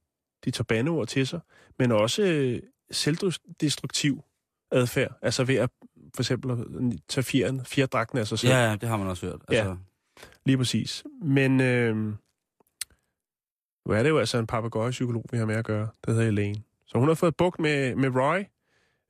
De 0.45 0.51
tager 0.51 0.65
bandeord 0.65 1.07
til 1.07 1.27
sig. 1.27 1.41
Men 1.79 1.93
også 1.93 2.23
øh, 2.23 2.63
selvdestruktiv 2.91 4.23
adfærd. 4.71 5.19
Altså 5.23 5.45
ved 5.45 5.55
at 5.55 5.71
for 6.17 6.23
eksempel 6.23 6.51
at 6.51 6.59
tage 7.09 7.25
fjeren, 7.25 7.65
fjerdragten 7.65 8.19
af 8.19 8.27
sig 8.27 8.39
selv. 8.39 8.53
Ja, 8.53 8.69
ja, 8.71 8.77
det 8.77 8.89
har 8.89 8.97
man 8.97 9.07
også 9.07 9.27
hørt. 9.27 9.41
Altså, 9.49 9.77
Lige 10.47 10.59
præcis. 10.59 11.05
Men 11.23 11.61
øh, 11.61 11.97
nu 13.87 13.93
er 13.93 14.03
det 14.03 14.11
jo 14.11 14.19
altså 14.19 14.39
en 14.39 14.47
papegøjepsykolog, 14.47 15.25
vi 15.31 15.39
har 15.39 15.45
med 15.47 15.55
at 15.55 15.65
gøre. 15.65 15.89
Det 16.07 16.15
hedder 16.15 16.29
Elaine. 16.29 16.63
Så 16.87 16.99
hun 16.99 17.09
har 17.09 17.15
fået 17.15 17.37
bukt 17.37 17.59
med, 17.61 17.95
med 17.95 18.09
Roy. 18.09 18.43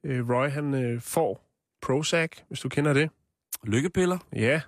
Øh, 0.04 0.30
Roy, 0.30 0.48
han 0.48 0.74
øh, 0.74 1.00
får 1.00 1.46
Prozac, 1.82 2.30
hvis 2.48 2.60
du 2.60 2.68
kender 2.68 2.92
det. 2.92 3.10
Lykkepiller. 3.64 4.18
Ja, 4.32 4.60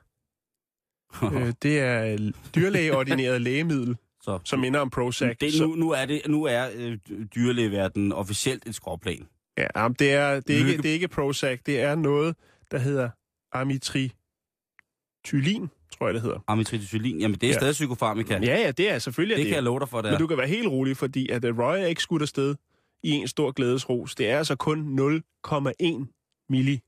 øh, 1.34 1.53
det 1.62 1.80
er 1.80 2.18
dyrlægeordineret 2.55 3.41
lægemiddel, 3.41 3.97
Så. 4.22 4.39
som 4.45 4.61
minder 4.61 4.80
om 4.80 4.91
Prozac. 4.91 5.36
Det, 5.39 5.61
nu, 5.61 5.74
nu 5.74 5.91
er, 5.91 6.07
det, 6.07 6.22
nu 6.26 6.45
er 6.45 6.68
øh, 6.74 6.99
dyrlægeverdenen 7.34 8.12
officielt 8.12 8.66
et 8.66 8.74
skråplan. 8.74 9.28
Ja, 9.59 9.66
jamen, 9.76 9.96
det 9.98 10.12
er, 10.12 10.40
det, 10.40 10.54
er 10.54 10.59
ikke, 10.66 10.82
det 10.82 10.88
er 10.88 10.92
ikke 10.92 11.09
Prozac, 11.09 11.61
det 11.66 11.80
er 11.80 11.94
noget, 11.94 12.36
der 12.70 12.78
hedder 12.78 13.11
amitriptylin, 13.52 15.70
tror 15.98 16.06
jeg, 16.06 16.14
det 16.14 16.22
hedder. 16.22 16.38
Amitriptylin, 16.48 17.20
jamen 17.20 17.34
det 17.34 17.42
er 17.42 17.48
Ja. 17.48 17.52
stadig 17.59 17.72
psykofarmika. 17.72 18.38
Ja, 18.42 18.59
ja, 18.61 18.70
det 18.70 18.90
er 18.90 18.98
selvfølgelig 18.98 19.36
det 19.36 19.42
det. 19.44 19.48
kan 19.48 19.54
jeg 19.54 19.62
love 19.62 19.80
dig 19.80 19.88
for, 19.88 19.96
det 19.98 20.04
Men 20.04 20.14
er. 20.14 20.18
du 20.18 20.26
kan 20.26 20.38
være 20.38 20.48
helt 20.48 20.68
rolig, 20.68 20.96
fordi 20.96 21.28
at 21.28 21.44
øh, 21.44 21.59
Roy 21.59 21.76
er 21.76 21.86
ikke 21.86 22.02
skudt 22.02 22.22
afsted 22.22 22.54
i 23.02 23.11
en 23.11 23.28
stor 23.28 23.50
glædesros. 23.52 24.14
Det 24.14 24.30
er 24.30 24.38
altså 24.38 24.56
kun 24.56 24.98
0,1 25.46 26.44
milli 26.48 26.80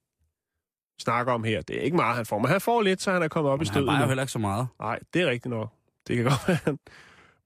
snakker 1.00 1.32
om 1.32 1.44
her. 1.44 1.62
Det 1.62 1.76
er 1.76 1.80
ikke 1.80 1.96
meget, 1.96 2.16
han 2.16 2.26
får. 2.26 2.38
Men 2.38 2.48
han 2.48 2.60
får 2.60 2.82
lidt, 2.82 3.02
så 3.02 3.12
han 3.12 3.22
er 3.22 3.28
kommet 3.28 3.52
op 3.52 3.58
i 3.58 3.60
Men 3.60 3.66
han 3.66 3.72
stødet. 3.74 3.86
vejer 3.86 3.98
jo 3.98 4.04
nu. 4.04 4.08
heller 4.08 4.22
ikke 4.22 4.32
så 4.32 4.38
meget. 4.38 4.66
Nej, 4.80 4.98
det 5.14 5.22
er 5.22 5.26
rigtigt 5.26 5.50
nok. 5.50 5.72
Det 6.08 6.16
kan 6.16 6.24
godt 6.24 6.48
være. 6.48 6.58
han- 6.64 6.78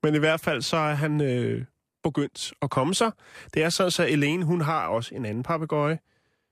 Men 0.03 0.15
i 0.15 0.19
hvert 0.19 0.41
fald 0.41 0.63
så 0.63 0.77
er 0.77 0.95
han 0.95 1.21
øh, 1.21 1.65
begyndt 2.05 2.53
at 2.63 2.71
komme 2.71 2.95
sig. 2.95 3.11
Det 3.55 3.63
er 3.63 3.69
sådan, 3.69 3.91
så 3.91 4.07
Elaine, 4.07 4.45
hun 4.45 4.61
har 4.61 4.87
også 4.87 5.15
en 5.15 5.25
anden 5.25 5.43
papegøje. 5.43 5.99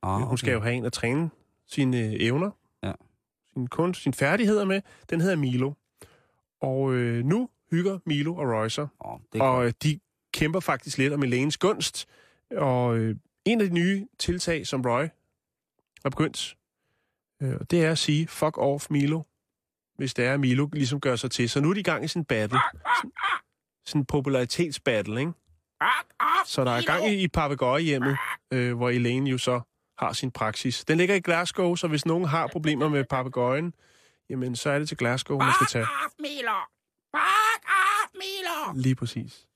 Ah, 0.03 0.21
Hun 0.23 0.39
skal 0.39 0.53
jo 0.53 0.61
have 0.61 0.75
en 0.75 0.85
at 0.85 0.93
træne 0.93 1.31
sine 1.67 1.99
øh, 1.99 2.13
evner, 2.21 2.51
Ja. 2.83 2.93
sin 3.55 3.67
kunst, 3.67 4.03
sine 4.03 4.13
færdigheder 4.15 4.65
med. 4.65 4.81
Den 5.11 5.21
hedder 5.21 5.37
Milo. 5.37 5.73
Og 6.61 6.95
øh, 6.95 7.25
nu 7.25 7.49
hygger 7.71 7.99
Milo 8.07 8.35
og 8.37 8.49
Roy 8.49 8.69
sig. 8.69 8.89
Oh, 9.01 9.21
Og 9.41 9.67
øh, 9.67 9.73
de 9.83 10.01
kæmper 10.35 10.61
faktisk 10.61 10.99
lidt 10.99 11.13
om 11.13 11.23
Elaines 11.23 11.57
gunst. 11.59 12.07
Og 12.57 12.97
øh, 12.99 13.17
en 13.45 13.61
af 13.61 13.69
de 13.69 13.75
nye 13.75 14.07
tiltag, 14.19 14.67
som 14.67 14.83
Roy 14.83 15.07
har 16.03 16.11
begyndt, 16.11 16.57
øh, 17.43 17.61
det 17.71 17.85
er 17.85 17.91
at 17.91 17.99
sige, 17.99 18.29
fuck 18.29 18.59
off 18.59 18.87
Milo, 18.91 19.23
hvis 19.97 20.15
det 20.15 20.25
er, 20.25 20.35
at 20.35 20.41
Milo 20.41 20.69
ligesom 20.73 21.01
gør 21.01 21.17
sig 21.17 21.31
til. 21.31 21.51
Så 21.51 21.61
nu 21.61 21.71
er 21.71 21.75
de 21.75 21.81
i 21.81 21.83
gang 21.83 22.05
i 22.05 22.09
sin 22.09 22.25
battle. 22.25 22.59
Sådan, 22.99 23.13
sådan 23.87 24.01
en 24.01 24.07
popularitetsbattle, 24.07 25.21
ikke? 25.21 25.33
Så 26.47 26.65
der 26.65 26.71
er 26.71 26.83
gang 26.83 27.09
i, 27.09 27.23
i 27.23 27.29
papegøjehjemmet, 27.29 28.17
øh, 28.53 28.77
hvor 28.77 28.91
Elaine 28.91 29.31
jo 29.31 29.39
så 29.39 29.61
har 29.99 30.13
sin 30.13 30.31
praksis. 30.31 30.85
Den 30.85 30.99
ligger 30.99 31.15
i 31.15 31.21
Glasgow, 31.21 31.75
så 31.75 31.89
hvis 31.89 32.07
nogen 32.07 32.25
har 32.25 32.47
problemer 32.47 32.89
med 32.89 33.05
papegøjen, 33.05 33.75
jamen 34.31 34.57
så 34.57 34.71
er 34.71 34.79
det 34.79 34.89
til 34.89 34.97
Glasgow, 34.97 35.39
man 35.39 35.53
skal 35.55 35.67
tage. 35.67 35.87
Lige 38.75 38.95
præcis. 38.95 39.47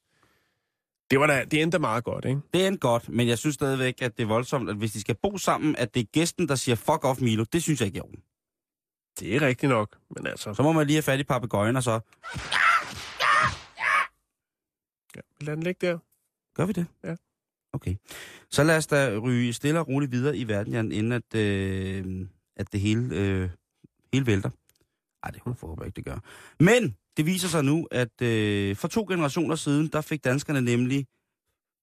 Det, 1.10 1.20
var 1.20 1.26
da, 1.26 1.44
det 1.44 1.62
endte 1.62 1.78
meget 1.78 2.04
godt, 2.04 2.24
ikke? 2.24 2.40
Det 2.54 2.66
endte 2.66 2.80
godt, 2.80 3.08
men 3.08 3.28
jeg 3.28 3.38
synes 3.38 3.54
stadigvæk, 3.54 4.02
at 4.02 4.16
det 4.16 4.22
er 4.22 4.26
voldsomt, 4.26 4.70
at 4.70 4.76
hvis 4.76 4.92
de 4.92 5.00
skal 5.00 5.14
bo 5.22 5.38
sammen, 5.38 5.76
at 5.76 5.94
det 5.94 6.00
er 6.00 6.04
gæsten, 6.12 6.48
der 6.48 6.54
siger 6.54 6.76
fuck 6.76 7.04
off 7.04 7.20
Milo. 7.20 7.44
Det 7.52 7.62
synes 7.62 7.80
jeg 7.80 7.86
ikke 7.86 7.98
er. 7.98 8.02
Det 9.20 9.36
er 9.36 9.40
rigtigt 9.40 9.70
nok, 9.70 9.96
men 10.16 10.26
altså... 10.26 10.54
Så 10.54 10.62
må 10.62 10.72
man 10.72 10.86
lige 10.86 10.96
have 10.96 11.02
fat 11.02 11.20
i 11.20 11.24
papegøjen, 11.24 11.76
og 11.76 11.82
så 11.82 12.00
Ja, 15.16 15.20
lad 15.40 15.56
den 15.56 15.62
ligge 15.62 15.86
der. 15.86 15.98
Gør 16.56 16.66
vi 16.66 16.72
det. 16.72 16.86
Ja. 17.04 17.16
Okay. 17.72 17.94
Så 18.50 18.64
lad 18.64 18.76
os 18.76 18.86
da 18.86 19.18
ryge 19.18 19.52
stille 19.52 19.80
og 19.80 19.88
roligt 19.88 20.12
videre 20.12 20.36
i 20.36 20.48
verden, 20.48 20.72
Jan, 20.72 20.92
inden 20.92 21.12
at, 21.12 21.34
øh, 21.34 22.26
at 22.56 22.72
det 22.72 22.80
hele, 22.80 23.16
øh, 23.16 23.50
hele 24.12 24.26
vælter. 24.26 24.50
Ej, 25.22 25.30
det 25.30 25.42
håber 25.42 25.82
jeg 25.82 25.86
ikke, 25.86 25.96
det 25.96 26.04
gør. 26.04 26.18
Men 26.60 26.96
det 27.16 27.26
viser 27.26 27.48
sig 27.48 27.64
nu, 27.64 27.88
at 27.90 28.22
øh, 28.22 28.76
for 28.76 28.88
to 28.88 29.04
generationer 29.08 29.56
siden, 29.56 29.88
der 29.88 30.00
fik 30.00 30.24
danskerne 30.24 30.60
nemlig 30.60 31.06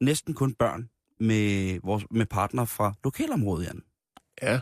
næsten 0.01 0.33
kun 0.33 0.53
børn 0.53 0.89
med, 1.19 1.79
vores, 1.83 2.05
med 2.11 2.25
partner 2.25 2.65
fra 2.65 2.93
lokalområdet, 3.03 3.65
Jan. 3.65 3.83
Ja. 4.41 4.59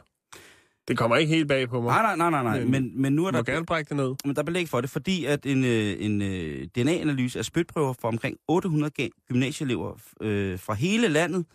Det 0.88 0.98
kommer 0.98 1.18
ikke 1.18 1.36
helt 1.36 1.48
bag 1.48 1.70
på 1.70 1.82
mig. 1.82 2.02
Nej, 2.02 2.16
nej, 2.16 2.30
nej, 2.30 2.44
nej, 2.44 2.58
nej. 2.60 2.66
Men- 2.66 3.02
Men, 3.02 3.14
nu 3.14 3.26
er 3.26 3.32
Du 3.32 3.38
må 3.38 3.42
der... 3.42 3.54
gerne 3.54 3.66
brække 3.66 3.90
det 3.90 3.98
ned. 3.98 4.16
Men 4.26 4.36
der 4.36 4.42
er 4.42 4.46
belæg 4.46 4.70
for 4.70 4.82
det, 4.82 4.90
fordi 4.90 5.26
at 5.26 5.46
en, 5.46 5.64
øh, 5.66 5.96
en 6.06 6.22
øh, 6.22 6.68
DNA-analyse 6.68 7.40
af 7.40 7.46
spytprøver 7.46 7.94
fra 7.94 8.08
omkring 8.08 8.38
800 8.48 8.92
ga- 9.02 9.26
gymnasieelever 9.28 9.98
øh, 10.22 10.60
fra 10.60 10.74
hele 10.74 11.08
landet, 11.08 11.46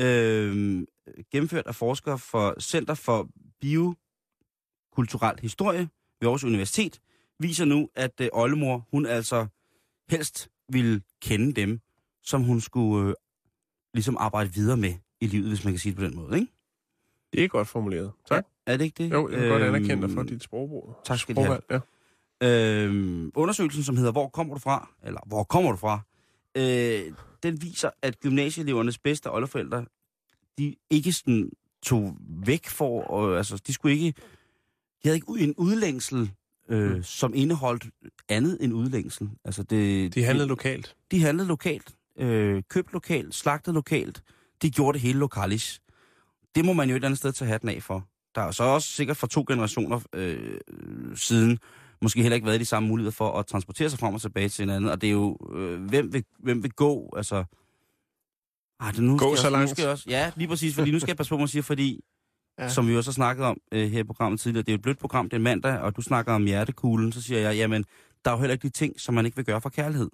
øh, 0.00 0.82
gennemført 1.32 1.66
af 1.66 1.74
forskere 1.74 2.18
for 2.18 2.60
Center 2.60 2.94
for 2.94 3.28
Biokulturel 3.60 5.38
Historie 5.40 5.80
ved 6.20 6.26
Aarhus 6.28 6.44
Universitet, 6.44 7.00
viser 7.38 7.64
nu, 7.64 7.88
at 7.94 8.20
øh, 8.20 8.28
oldemor, 8.32 8.88
hun 8.90 9.06
altså 9.06 9.46
helst 10.10 10.48
ville 10.72 11.02
kende 11.22 11.52
dem, 11.52 11.80
som 12.22 12.42
hun 12.42 12.60
skulle 12.60 13.08
øh, 13.08 13.14
ligesom 13.94 14.16
arbejde 14.20 14.52
videre 14.54 14.76
med 14.76 14.94
i 15.20 15.26
livet, 15.26 15.48
hvis 15.48 15.64
man 15.64 15.72
kan 15.72 15.78
sige 15.78 15.90
det 15.92 15.98
på 15.98 16.04
den 16.04 16.16
måde, 16.16 16.40
ikke? 16.40 16.52
Det 17.32 17.44
er 17.44 17.48
godt 17.48 17.68
formuleret. 17.68 18.12
Tak. 18.28 18.46
Er 18.72 18.76
det 18.76 18.84
ikke 18.84 19.04
det? 19.04 19.12
Jo, 19.12 19.28
jeg 19.28 19.40
vil 19.40 19.48
godt 19.48 19.62
anerkende 19.62 20.02
dig 20.06 20.10
for 20.14 20.20
Øhm, 20.20 20.28
dit 20.28 20.42
sprogbrug. 20.42 20.96
tak 21.04 21.18
skal 21.18 21.36
de 21.36 21.42
have. 21.44 21.58
Ja. 21.70 21.78
Øh, 22.42 23.28
undersøgelsen, 23.34 23.82
som 23.82 23.96
hedder 23.96 24.12
Hvor 24.12 24.28
kommer 24.28 24.54
du 24.54 24.60
fra? 24.60 24.90
Eller 25.04 25.20
Hvor 25.26 25.44
kommer 25.44 25.70
du 25.70 25.76
fra? 25.76 26.00
Øh, 26.54 27.12
den 27.42 27.62
viser, 27.62 27.90
at 28.02 28.20
gymnasieelevernes 28.20 28.98
bedste 28.98 29.32
oldeforældre, 29.32 29.84
de 30.58 30.74
ikke 30.90 31.12
sådan 31.12 31.50
tog 31.82 32.16
væk 32.46 32.68
for, 32.68 33.02
og, 33.02 33.36
altså, 33.36 33.62
de 33.66 33.72
skulle 33.72 33.94
ikke, 33.94 34.06
de 35.02 35.08
havde 35.08 35.16
ikke 35.16 35.44
en 35.44 35.54
udlængsel, 35.56 36.30
øh, 36.68 36.90
Mm. 36.96 37.02
som 37.02 37.32
indeholdt 37.34 37.86
andet 38.28 38.58
end 38.60 38.72
udlængsel. 38.74 39.30
Altså 39.44 39.62
det, 39.62 40.14
De 40.14 40.24
handlede 40.24 40.48
lokalt. 40.48 40.96
de 41.10 41.20
handlede 41.22 41.48
lokalt, 41.48 41.94
øh, 42.18 42.62
købt 42.68 42.92
lokalt, 42.92 43.34
slagtet 43.34 43.74
lokalt. 43.74 44.22
De 44.62 44.70
gjorde 44.70 44.92
det 44.96 45.02
hele 45.02 45.18
lokalis. 45.18 45.80
Det 46.54 46.64
må 46.64 46.72
man 46.72 46.88
jo 46.88 46.94
et 46.94 46.96
eller 46.96 47.08
andet 47.08 47.18
sted 47.18 47.32
tage 47.32 47.48
hatten 47.48 47.68
af 47.68 47.82
for. 47.82 48.06
Der 48.34 48.40
er 48.40 48.50
så 48.50 48.64
også 48.64 48.88
sikkert 48.88 49.16
for 49.16 49.26
to 49.26 49.44
generationer 49.48 50.00
øh, 50.12 50.60
siden 51.14 51.58
måske 52.02 52.22
heller 52.22 52.34
ikke 52.34 52.46
været 52.46 52.60
de 52.60 52.64
samme 52.64 52.88
muligheder 52.88 53.12
for 53.12 53.38
at 53.38 53.46
transportere 53.46 53.90
sig 53.90 53.98
frem 53.98 54.14
og 54.14 54.20
tilbage 54.20 54.48
til 54.48 54.62
hinanden. 54.62 54.90
Og 54.90 55.00
det 55.00 55.06
er 55.06 55.10
jo, 55.12 55.38
øh, 55.54 55.82
hvem, 55.82 56.12
vil, 56.12 56.24
hvem 56.38 56.62
vil 56.62 56.72
gå, 56.72 57.12
altså... 57.16 57.44
Ej, 58.80 58.90
det 58.90 59.02
nu 59.02 59.18
Gå 59.18 59.24
så 59.24 59.30
også, 59.30 59.50
langt. 59.50 59.78
Nu 59.78 59.86
også, 59.86 60.04
ja, 60.08 60.30
lige 60.36 60.48
præcis, 60.48 60.74
fordi 60.74 60.90
nu 60.90 60.98
skal 60.98 61.10
jeg 61.10 61.16
passe 61.16 61.30
på, 61.30 61.36
hvad 61.36 61.42
man 61.42 61.48
siger, 61.48 61.62
fordi, 61.62 62.00
Ja. 62.58 62.68
som 62.68 62.88
vi 62.88 62.96
også 62.96 63.10
har 63.10 63.12
snakket 63.14 63.46
om 63.46 63.58
øh, 63.72 63.90
her 63.90 64.00
i 64.00 64.04
programmet 64.04 64.40
tidligere, 64.40 64.62
det 64.62 64.72
er 64.72 64.74
et 64.74 64.82
blødt 64.82 64.98
program, 64.98 65.28
det 65.28 65.36
er 65.36 65.40
mandag, 65.40 65.78
og 65.78 65.96
du 65.96 66.02
snakker 66.02 66.32
om 66.32 66.44
hjertekuglen, 66.44 67.12
så 67.12 67.22
siger 67.22 67.40
jeg, 67.40 67.56
jamen, 67.56 67.84
der 68.24 68.30
er 68.30 68.34
jo 68.34 68.40
heller 68.40 68.52
ikke 68.52 68.62
de 68.62 68.72
ting, 68.72 69.00
som 69.00 69.14
man 69.14 69.26
ikke 69.26 69.36
vil 69.36 69.44
gøre 69.44 69.60
for 69.60 69.68
kærlighed. 69.68 70.10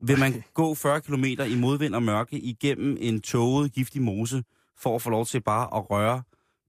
Vil 0.00 0.18
man 0.18 0.44
gå 0.54 0.74
40 0.74 1.00
km 1.00 1.24
i 1.24 1.56
modvind 1.56 1.94
og 1.94 2.02
mørke 2.02 2.38
igennem 2.38 2.96
en 3.00 3.20
tåget, 3.20 3.72
giftig 3.72 4.02
mose, 4.02 4.44
for 4.76 4.94
at 4.94 5.02
få 5.02 5.10
lov 5.10 5.26
til 5.26 5.40
bare 5.40 5.64
at 5.76 5.90
røre 5.90 6.22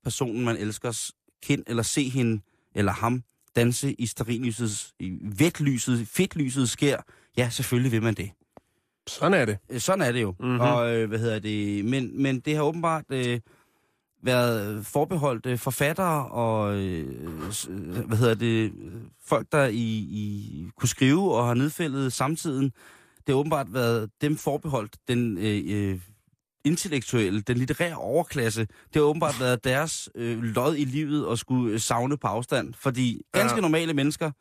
personen, 0.03 0.45
man 0.45 0.57
elsker 0.57 1.11
kind, 1.43 1.63
eller 1.67 1.83
se 1.83 2.09
hende 2.09 2.41
eller 2.75 2.91
ham 2.91 3.23
danse 3.55 3.93
i 3.93 4.05
sterillysets, 4.05 4.93
i 4.99 5.17
vetlyset, 5.21 6.07
fedtlyset 6.07 6.69
skær? 6.69 6.97
Ja, 7.37 7.49
selvfølgelig 7.49 7.91
vil 7.91 8.03
man 8.03 8.13
det. 8.13 8.31
Sådan 9.07 9.33
er 9.33 9.45
det. 9.45 9.57
Øh, 9.69 9.79
Sådan 9.79 10.01
er 10.01 10.11
det 10.11 10.21
jo. 10.21 10.35
Mhm. 10.39 10.47
Mm-hmm. 10.47 10.61
Og 10.61 10.95
øh, 10.95 11.07
hvad 11.09 11.19
hedder 11.19 11.39
det? 11.39 11.85
Men, 11.85 12.21
men 12.21 12.39
det 12.39 12.55
har 12.55 12.63
åbenbart 12.63 13.03
øh, 13.09 13.39
været 14.23 14.85
forbeholdt 14.85 15.45
øh, 15.45 15.57
forfattere 15.57 16.27
og 16.27 16.75
øh, 16.77 17.27
hvad 18.07 18.17
hedder 18.17 18.33
det? 18.35 18.73
Folk 19.25 19.47
der 19.51 19.65
i, 19.65 19.97
i 20.11 20.65
kunne 20.77 20.89
skrive 20.89 21.35
og 21.35 21.47
har 21.47 21.53
nedfældet 21.53 22.13
samtiden. 22.13 22.63
Det 22.65 23.35
har 23.35 23.35
åbenbart 23.35 23.73
været 23.73 24.09
dem 24.21 24.37
forbeholdt 24.37 24.97
den 25.07 25.37
øh, 25.37 25.63
øh, 25.67 25.99
intellektuelle, 26.65 27.41
den 27.41 27.57
litterære 27.57 27.95
overklasse. 27.95 28.61
Det 28.61 28.95
har 28.95 29.01
åbenbart 29.01 29.35
været 29.39 29.63
deres 29.63 30.09
øh, 30.15 30.43
lod 30.43 30.75
i 30.75 30.85
livet 30.85 31.31
at 31.31 31.39
skulle 31.39 31.73
øh, 31.73 31.79
savne 31.79 32.17
på 32.17 32.27
afstand. 32.27 32.73
Fordi 32.73 33.21
ganske 33.33 33.55
Ja. 33.55 33.61
normale 33.61 33.93
mennesker, 33.93 34.31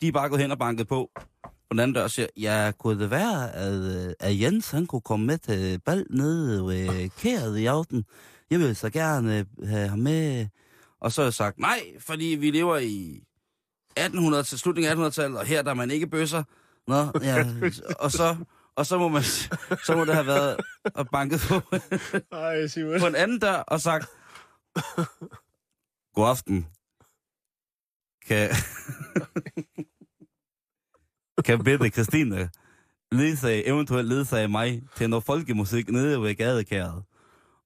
de 0.00 0.08
er 0.08 0.12
bare 0.12 0.28
gået 0.28 0.40
hen 0.40 0.50
og 0.50 0.58
banket 0.58 0.88
på 0.88 1.10
på 1.44 1.72
den 1.74 1.80
anden 1.80 1.94
dør 1.94 2.02
og 2.02 2.10
siger, 2.10 2.26
ja, 2.36 2.72
kunne 2.78 3.00
det 3.02 3.10
være, 3.10 3.52
at, 3.54 4.06
øh, 4.08 4.12
at 4.20 4.40
Jens 4.40 4.70
han 4.70 4.86
kunne 4.86 5.00
komme 5.00 5.26
med 5.26 5.38
til 5.38 5.80
bal 5.86 6.06
nede 6.10 6.64
ved 6.66 7.10
kæret 7.18 7.58
i 7.58 7.66
aften? 7.66 8.04
Jeg 8.50 8.58
vil 8.60 8.76
så 8.76 8.90
gerne 8.90 9.38
øh, 9.38 9.68
have 9.68 9.88
ham 9.88 9.98
med. 9.98 10.46
Og 11.00 11.12
så 11.12 11.20
har 11.20 11.26
jeg 11.26 11.34
sagt, 11.34 11.58
nej, 11.58 11.80
fordi 11.98 12.24
vi 12.24 12.50
lever 12.50 12.76
i 12.78 13.22
1800 13.96 14.42
til 14.42 14.58
slutningen 14.58 14.92
af 15.04 15.08
1800-tallet, 15.08 15.38
og 15.38 15.46
her 15.46 15.62
der 15.62 15.70
er 15.70 15.74
man 15.74 15.90
ikke 15.90 16.06
bøsser. 16.06 16.42
Nå, 16.86 17.06
ja, 17.22 17.46
og 18.04 18.12
så, 18.12 18.36
og 18.78 18.86
så 18.86 18.98
må 18.98 19.08
man, 19.08 19.22
så 19.86 19.94
må 19.96 20.04
det 20.04 20.14
have 20.14 20.26
været 20.26 20.56
og 20.94 21.08
banket 21.08 21.40
på, 21.48 21.54
Ej, 22.32 22.66
på 23.00 23.06
en 23.06 23.14
anden 23.14 23.38
dør 23.38 23.56
og 23.56 23.80
sagt, 23.80 24.06
god 26.14 26.28
aften. 26.28 26.66
Kan, 28.26 28.50
kan 31.44 31.64
Bette 31.64 31.90
Christine 31.90 32.50
ledsage, 33.12 33.66
eventuelt 33.66 34.08
ledsage 34.08 34.48
mig 34.48 34.82
til 34.96 35.10
noget 35.10 35.24
folkemusik 35.24 35.88
nede 35.88 36.22
ved 36.22 36.34
gadekæret. 36.34 37.04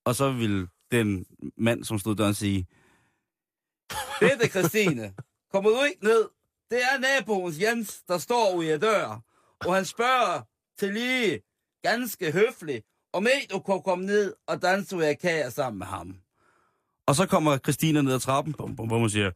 Og 0.04 0.14
så 0.14 0.32
vil 0.32 0.68
den 0.90 1.26
mand, 1.56 1.84
som 1.84 1.98
stod 1.98 2.16
der, 2.16 2.28
og 2.28 2.36
sige, 2.36 2.66
Bette 4.20 4.48
Christine, 4.48 5.14
kommer 5.52 5.70
du 5.70 5.82
ikke 5.82 6.04
ned? 6.04 6.28
Det 6.70 6.78
er 6.82 6.98
naboens 6.98 7.60
Jens, 7.60 8.02
der 8.08 8.18
står 8.18 8.54
ude 8.54 8.74
i 8.74 8.78
dør, 8.78 9.20
og 9.66 9.74
han 9.74 9.84
spørger 9.84 10.51
til 10.82 10.94
lige 10.94 11.40
ganske 11.82 12.32
høfligt, 12.32 12.86
om 13.12 13.26
ikke 13.26 13.46
du 13.52 13.58
kunne 13.58 13.82
komme 13.82 14.04
ned 14.06 14.34
og 14.46 14.62
danse 14.62 14.96
ved 14.98 15.16
kære 15.16 15.50
sammen 15.50 15.78
med 15.78 15.86
ham. 15.86 16.16
Og 17.06 17.14
så 17.14 17.26
kommer 17.26 17.58
Christina 17.58 18.02
ned 18.02 18.14
ad 18.14 18.20
trappen, 18.20 18.54
bum, 18.54 18.76
bum, 18.76 18.88
bum, 18.88 19.02
og 19.02 19.10
siger, 19.10 19.30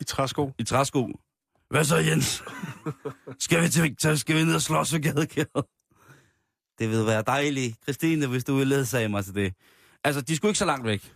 I 0.00 0.04
træsko. 0.04 0.52
i 0.58 0.64
træsko, 0.64 1.08
hvad 1.70 1.84
så 1.84 1.96
Jens? 1.96 2.42
skal, 3.44 3.62
vi 3.62 3.68
til, 3.68 4.18
skal 4.18 4.36
vi 4.36 4.44
ned 4.44 4.54
og 4.54 4.62
slås 4.62 4.92
ved 4.92 5.00
gadekæret? 5.00 5.64
Det 6.78 6.90
vil 6.90 7.06
være 7.06 7.22
dejligt, 7.26 7.76
Christine, 7.82 8.26
hvis 8.26 8.44
du 8.44 8.56
vil 8.56 8.66
ledsage 8.66 9.08
mig 9.08 9.24
til 9.24 9.34
det. 9.34 9.54
Altså, 10.04 10.20
de 10.20 10.36
skulle 10.36 10.50
ikke 10.50 10.58
så 10.58 10.64
langt 10.64 10.86
væk. 10.86 11.12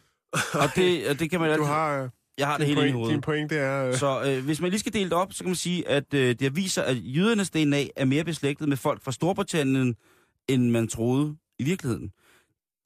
Og 0.62 0.68
det, 0.76 1.08
og 1.08 1.18
det 1.18 1.30
kan 1.30 1.40
man 1.40 1.48
Du 1.48 1.52
altid... 1.52 1.66
har... 1.66 2.10
Jeg 2.38 2.46
har 2.46 2.58
det 2.58 2.66
din, 2.66 2.76
hele 2.76 2.88
i 2.88 2.92
point, 2.92 2.94
hovedet. 2.96 3.12
din 3.12 3.20
pointe 3.20 3.56
er... 3.56 3.88
Øh, 3.88 3.94
Så 3.94 4.22
øh, 4.26 4.44
hvis 4.44 4.60
man 4.60 4.70
lige 4.70 4.80
skal 4.80 4.92
dele 4.92 5.04
det 5.04 5.12
op, 5.12 5.32
så 5.32 5.38
kan 5.44 5.48
man 5.48 5.54
sige, 5.56 5.88
at 5.88 6.14
øh, 6.14 6.34
det 6.38 6.56
viser, 6.56 6.82
at 6.82 6.96
jødernes 7.02 7.50
DNA 7.50 7.84
er 7.96 8.04
mere 8.04 8.24
beslægtet 8.24 8.68
med 8.68 8.76
folk 8.76 9.02
fra 9.02 9.12
Storbritannien, 9.12 9.96
end 10.48 10.70
man 10.70 10.88
troede 10.88 11.36
i 11.58 11.64
virkeligheden. 11.64 12.12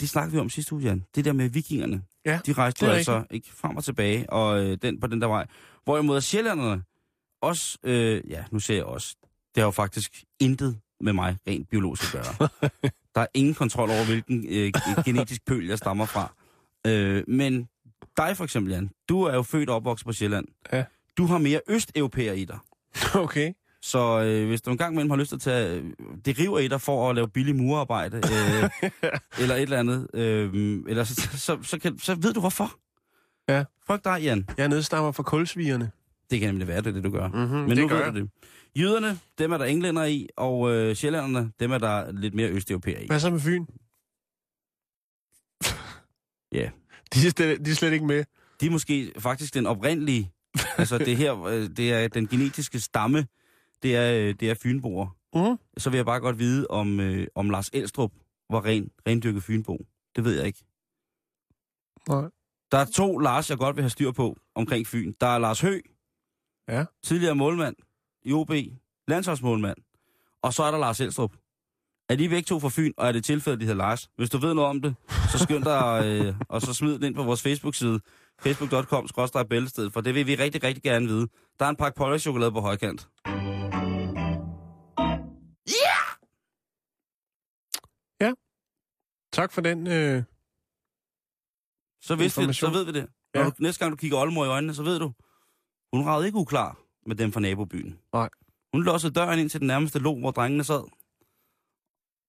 Det 0.01 0.09
snakkede 0.09 0.33
vi 0.33 0.39
om 0.41 0.51
sidste 0.51 0.73
uge, 0.73 0.83
Jan. 0.83 1.05
Det 1.15 1.25
der 1.25 1.33
med 1.33 1.49
vikingerne. 1.49 2.03
Ja, 2.27 2.41
De 2.47 2.53
rejste 2.53 2.87
det 2.87 2.93
jo 2.93 2.97
altså 2.97 3.25
ikke 3.31 3.49
frem 3.55 3.77
og 3.77 3.85
tilbage 3.85 4.31
og 4.31 4.65
øh, 4.65 4.79
den, 4.83 5.01
på 5.01 5.07
den 5.07 5.21
der 5.21 5.27
vej. 5.27 5.47
Hvorimod 5.85 6.21
sjællanderne 6.21 6.83
også, 7.43 7.79
øh, 7.85 8.23
ja, 8.29 8.45
nu 8.51 8.59
ser 8.59 8.75
jeg 8.75 8.85
også, 8.85 9.17
det 9.55 9.61
har 9.61 9.65
jo 9.67 9.71
faktisk 9.71 10.25
intet 10.41 10.79
med 11.01 11.13
mig 11.13 11.37
rent 11.49 11.69
biologisk 11.69 12.15
at 12.15 12.21
gøre. 12.39 12.49
der 13.15 13.21
er 13.21 13.27
ingen 13.35 13.55
kontrol 13.55 13.91
over, 13.91 14.05
hvilken 14.07 14.47
øh, 14.49 14.73
genetisk 15.05 15.45
pøl 15.47 15.67
jeg 15.67 15.79
stammer 15.79 16.07
fra. 16.07 16.35
Øh, 16.87 17.25
men 17.29 17.69
dig 18.17 18.37
for 18.37 18.45
eksempel, 18.45 18.73
Jan, 18.73 18.91
du 19.09 19.23
er 19.23 19.35
jo 19.35 19.43
født 19.43 19.71
og 19.71 19.77
opvokset 19.77 20.07
på 20.07 20.13
Sjælland. 20.13 20.47
Ja. 20.73 20.85
Du 21.19 21.27
har 21.27 21.39
mere 21.39 21.61
østeuropæer 21.69 22.33
i 22.33 22.45
dig. 22.45 22.59
okay. 23.15 23.53
Så 23.83 24.23
øh, 24.23 24.47
hvis 24.49 24.63
du 24.63 24.71
en 24.71 24.79
gang 24.79 24.95
imellem 24.95 25.11
har 25.11 25.17
lyst 25.17 25.29
til 25.29 25.37
at 25.37 25.41
tage... 25.43 25.77
øh, 25.77 25.85
Det 26.25 26.39
river 26.39 26.59
i 26.59 26.69
dig 26.69 26.81
for 26.81 27.11
at 27.11 27.15
lave 27.17 27.29
billig 27.29 27.57
murarbejde, 27.57 28.17
øh, 28.17 28.91
eller 29.43 29.55
et 29.55 29.63
eller 29.63 29.79
andet, 29.79 30.09
øh, 30.15 30.83
eller 30.89 31.05
så, 31.05 31.15
så, 31.39 31.59
så, 31.63 31.79
kan, 31.79 31.99
så 31.99 32.15
ved 32.15 32.33
du 32.33 32.41
hvorfor. 32.41 32.73
Ja. 33.49 33.65
Frygt 33.87 34.05
dig, 34.05 34.19
Jan. 34.23 34.49
Jeg 34.59 34.69
nedstammer 34.69 35.13
fra 35.13 35.23
kulsvigerne. 35.23 35.91
Det 36.31 36.41
kan 36.41 36.49
nemlig 36.49 36.69
være, 36.69 36.79
det 36.81 36.87
er 36.87 36.93
det, 36.93 37.05
du 37.05 37.11
gør. 37.11 37.29
Mm-hmm, 37.29 37.59
Men 37.59 37.71
det 37.71 37.79
nu 37.79 37.89
gør 37.89 37.97
ved 37.97 38.05
jeg. 38.05 38.15
du 38.15 38.21
det. 38.21 38.31
Jyderne, 38.77 39.19
dem 39.39 39.53
er 39.53 39.59
der 39.59 39.65
englænder 39.65 40.05
i, 40.05 40.29
og 40.37 40.71
øh, 40.73 40.95
sjællanderne, 40.97 41.53
dem 41.61 41.73
er 41.73 41.79
der 41.79 42.13
lidt 42.13 42.35
mere 42.35 42.49
østeuropæere 42.51 43.05
i. 43.05 43.07
Hvad 43.07 43.21
så 43.21 43.31
med 43.31 43.41
Fyn? 43.41 43.67
Ja. 46.53 46.71
De 47.15 47.27
er, 47.27 47.31
slet, 47.31 47.65
de 47.67 47.71
er 47.71 47.75
slet 47.75 47.93
ikke 47.93 48.07
med. 48.07 48.25
De 48.61 48.67
er 48.67 48.71
måske 48.71 49.13
faktisk 49.19 49.55
den 49.55 49.67
oprindelige, 49.67 50.33
altså 50.79 50.99
det 50.99 51.17
her, 51.17 51.43
øh, 51.43 51.69
det 51.69 51.93
er 51.93 52.09
den 52.09 52.29
genetiske 52.29 52.81
stamme, 52.81 53.27
det 53.83 53.97
er, 53.97 54.13
øh, 54.15 54.35
det 54.41 54.51
er 54.51 54.55
fynboer. 54.55 55.17
Mm. 55.35 55.59
Så 55.79 55.91
vil 55.91 55.99
jeg 55.99 56.07
bare 56.07 56.21
godt 56.21 56.39
vide, 56.39 56.67
om, 56.67 57.01
øh, 57.01 57.27
om 57.35 57.51
Lars 57.51 57.71
Elstrup 57.73 58.13
var 58.51 58.65
ren, 58.65 58.91
rendyrket 59.07 59.43
fynbo. 59.43 59.87
Det 60.17 60.25
ved 60.25 60.37
jeg 60.37 60.47
ikke. 60.47 60.65
Nej. 62.09 62.31
Der 62.73 62.79
er 62.79 62.85
to 62.85 63.19
Lars, 63.19 63.51
jeg 63.51 63.59
godt 63.59 63.77
vil 63.77 63.83
have 63.83 63.91
styr 63.91 64.11
på 64.13 64.37
omkring 64.55 64.87
Fyn. 64.87 65.13
Der 65.21 65.27
er 65.27 65.39
Lars 65.39 65.61
Hø, 65.61 65.81
Ja. 66.69 66.85
tidligere 67.03 67.35
målmand 67.35 67.77
i 68.23 68.33
OB, 68.33 68.51
landsholdsmålmand. 69.09 69.77
Og 70.43 70.55
så 70.55 70.63
er 70.63 70.71
der 70.71 70.79
Lars 70.79 71.01
Elstrup. 71.01 71.33
Er 72.11 72.17
de 72.17 72.29
begge 72.29 72.47
to 72.47 72.61
fra 72.61 72.69
Fyn, 72.69 72.93
og 72.97 73.09
er 73.09 73.13
det 73.13 73.25
tilfældet, 73.25 73.61
de 73.61 73.67
hedder 73.67 73.79
Lars? 73.79 74.11
Hvis 74.17 74.31
du 74.31 74.39
ved 74.39 74.55
noget 74.55 74.71
om 74.71 74.83
det, 74.83 74.95
så 75.33 75.39
skynd 75.39 75.65
dig, 75.65 76.01
øh, 76.07 76.35
og 76.49 76.61
så 76.63 76.75
smid 76.75 76.93
det 76.99 77.05
ind 77.07 77.15
på 77.15 77.23
vores 77.23 77.43
Facebook-side, 77.43 78.01
facebook.com 78.41 79.09
bæltested, 79.51 79.91
for 79.91 80.01
det 80.01 80.15
vil 80.15 80.27
vi 80.27 80.35
rigtig, 80.35 80.65
rigtig 80.65 80.83
gerne 80.83 81.07
vide. 81.07 81.29
Der 81.59 81.65
er 81.65 81.71
en 81.71 81.77
pakke 81.77 82.19
chokolade 82.19 82.53
på 82.53 82.61
højkant. 82.61 83.09
Tak 89.33 89.53
for 89.53 89.61
den. 89.61 89.87
Øh, 89.87 90.23
Så, 92.03 92.15
vidste 92.17 92.47
vi, 92.47 92.53
så 92.53 92.71
ved 92.71 92.85
vi 92.85 92.93
det. 92.93 93.07
Når 93.35 93.41
Ja. 93.41 93.47
du, 93.47 93.53
næste 93.59 93.79
gang 93.85 93.93
du 93.93 93.97
kigger 93.97 94.19
Oldemor 94.19 94.45
i 94.45 94.49
øjnene, 94.49 94.75
så 94.75 94.83
ved 94.83 94.99
du, 94.99 95.13
hun 95.93 96.07
ragede 96.07 96.27
ikke 96.27 96.39
uklar 96.39 96.79
med 97.07 97.17
dem 97.17 97.33
fra 97.33 97.41
nabobyen. 97.41 97.99
Nej. 98.13 98.29
Hun 98.73 98.85
låste 98.85 99.11
døren 99.11 99.39
ind 99.39 99.51
til 99.51 99.61
den 99.61 99.67
nærmeste 99.67 99.99
lo, 99.99 100.19
hvor 100.19 100.31
drengene 100.31 100.65
sad 100.65 100.83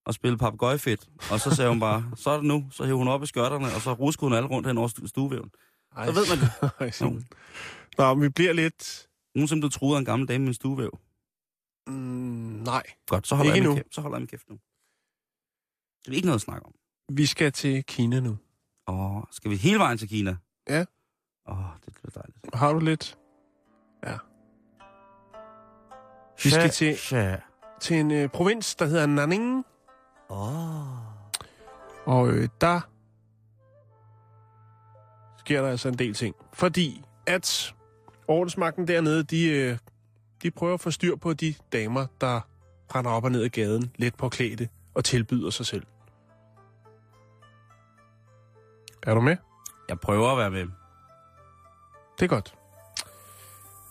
og 0.06 0.14
spillede 0.14 0.38
papegøjefedt. 0.38 1.08
Og 1.30 1.40
så 1.40 1.54
sagde 1.54 1.70
hun 1.70 1.80
bare, 1.80 2.10
så 2.16 2.30
er 2.30 2.36
det 2.36 2.44
nu. 2.44 2.66
Så 2.70 2.84
hævde 2.84 2.98
hun 2.98 3.08
op 3.08 3.22
i 3.22 3.26
skørterne, 3.26 3.66
og 3.74 3.80
så 3.80 3.92
ruskede 3.92 4.26
hun 4.30 4.36
alle 4.36 4.48
rundt 4.48 4.66
hen 4.68 4.78
over 4.78 4.88
stu- 4.88 5.06
stuevæven. 5.06 5.50
ej, 5.96 6.06
Så 6.06 6.12
ved 6.12 6.26
man 6.28 6.38
det. 6.38 7.28
Nå, 7.98 8.14
men 8.14 8.22
vi 8.22 8.28
bliver 8.28 8.52
lidt... 8.52 9.08
Nogen 9.34 9.48
som 9.48 9.60
du 9.60 9.68
troede 9.68 9.98
en 9.98 10.04
gammel 10.04 10.28
dame 10.28 10.38
med 10.42 10.48
en 10.48 10.54
stuevæv. 10.54 10.98
Mm, 11.86 11.92
nej. 12.64 12.82
Godt, 13.06 13.26
så 13.26 13.34
holder, 13.34 13.54
Ikke 13.54 13.64
jeg 13.64 13.70
nu. 13.70 13.76
kæft, 13.76 13.94
så 13.94 14.00
holder 14.00 14.16
jeg 14.16 14.20
min 14.20 14.26
kæft 14.26 14.48
nu. 14.50 14.58
Det 16.04 16.12
er 16.12 16.16
ikke 16.16 16.26
noget 16.26 16.34
at 16.38 16.40
snakke 16.42 16.66
om. 16.66 16.74
Vi 17.12 17.26
skal 17.26 17.52
til 17.52 17.84
Kina 17.84 18.20
nu. 18.20 18.38
Åh, 18.88 19.22
skal 19.30 19.50
vi 19.50 19.56
hele 19.56 19.78
vejen 19.78 19.98
til 19.98 20.08
Kina? 20.08 20.36
Ja. 20.68 20.84
Åh, 21.48 21.56
det 21.84 21.94
bliver 21.94 22.10
dejligt. 22.14 22.54
Har 22.54 22.72
du 22.72 22.78
lidt? 22.78 23.18
Ja. 24.06 24.16
Vi 26.44 26.50
skal 26.50 26.70
til, 26.70 26.96
til 27.80 27.96
en 27.96 28.10
øh, 28.10 28.28
provins, 28.28 28.74
der 28.74 28.86
hedder 28.86 29.06
Nanning. 29.06 29.64
Åh. 30.32 31.02
Og 32.04 32.28
øh, 32.28 32.48
der 32.60 32.80
sker 35.38 35.62
der 35.62 35.68
altså 35.68 35.88
en 35.88 35.98
del 35.98 36.14
ting. 36.14 36.36
Fordi 36.52 37.04
at 37.26 37.74
ordensmagten 38.28 38.88
dernede, 38.88 39.22
de, 39.22 39.48
øh, 39.50 39.78
de 40.42 40.50
prøver 40.50 40.74
at 40.74 40.80
få 40.80 40.90
styr 40.90 41.16
på 41.16 41.32
de 41.32 41.54
damer, 41.72 42.06
der 42.20 42.40
render 42.94 43.10
op 43.10 43.24
og 43.24 43.32
ned 43.32 43.42
ad 43.42 43.48
gaden, 43.48 43.92
let 43.96 44.14
påklædte 44.14 44.68
og 44.94 45.04
tilbyder 45.04 45.50
sig 45.50 45.66
selv. 45.66 45.82
Er 49.02 49.14
du 49.14 49.20
med? 49.20 49.36
Jeg 49.88 50.00
prøver 50.00 50.28
at 50.28 50.38
være 50.38 50.50
med. 50.50 50.66
Det 52.18 52.24
er 52.24 52.28
godt. 52.28 52.54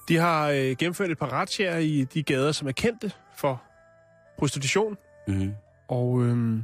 De 0.08 0.18
har 0.18 0.50
øh, 0.50 0.76
gennemført 0.78 1.12
et 1.12 1.18
par 1.18 1.28
razziaer 1.28 1.78
i 1.78 2.04
de 2.04 2.24
gader, 2.24 2.52
som 2.52 2.68
er 2.68 2.72
kendte 2.72 3.12
for 3.36 3.62
prostitution. 4.40 4.98
Mm-hmm. 5.28 5.54
Og 5.92 6.22
øhm, 6.22 6.64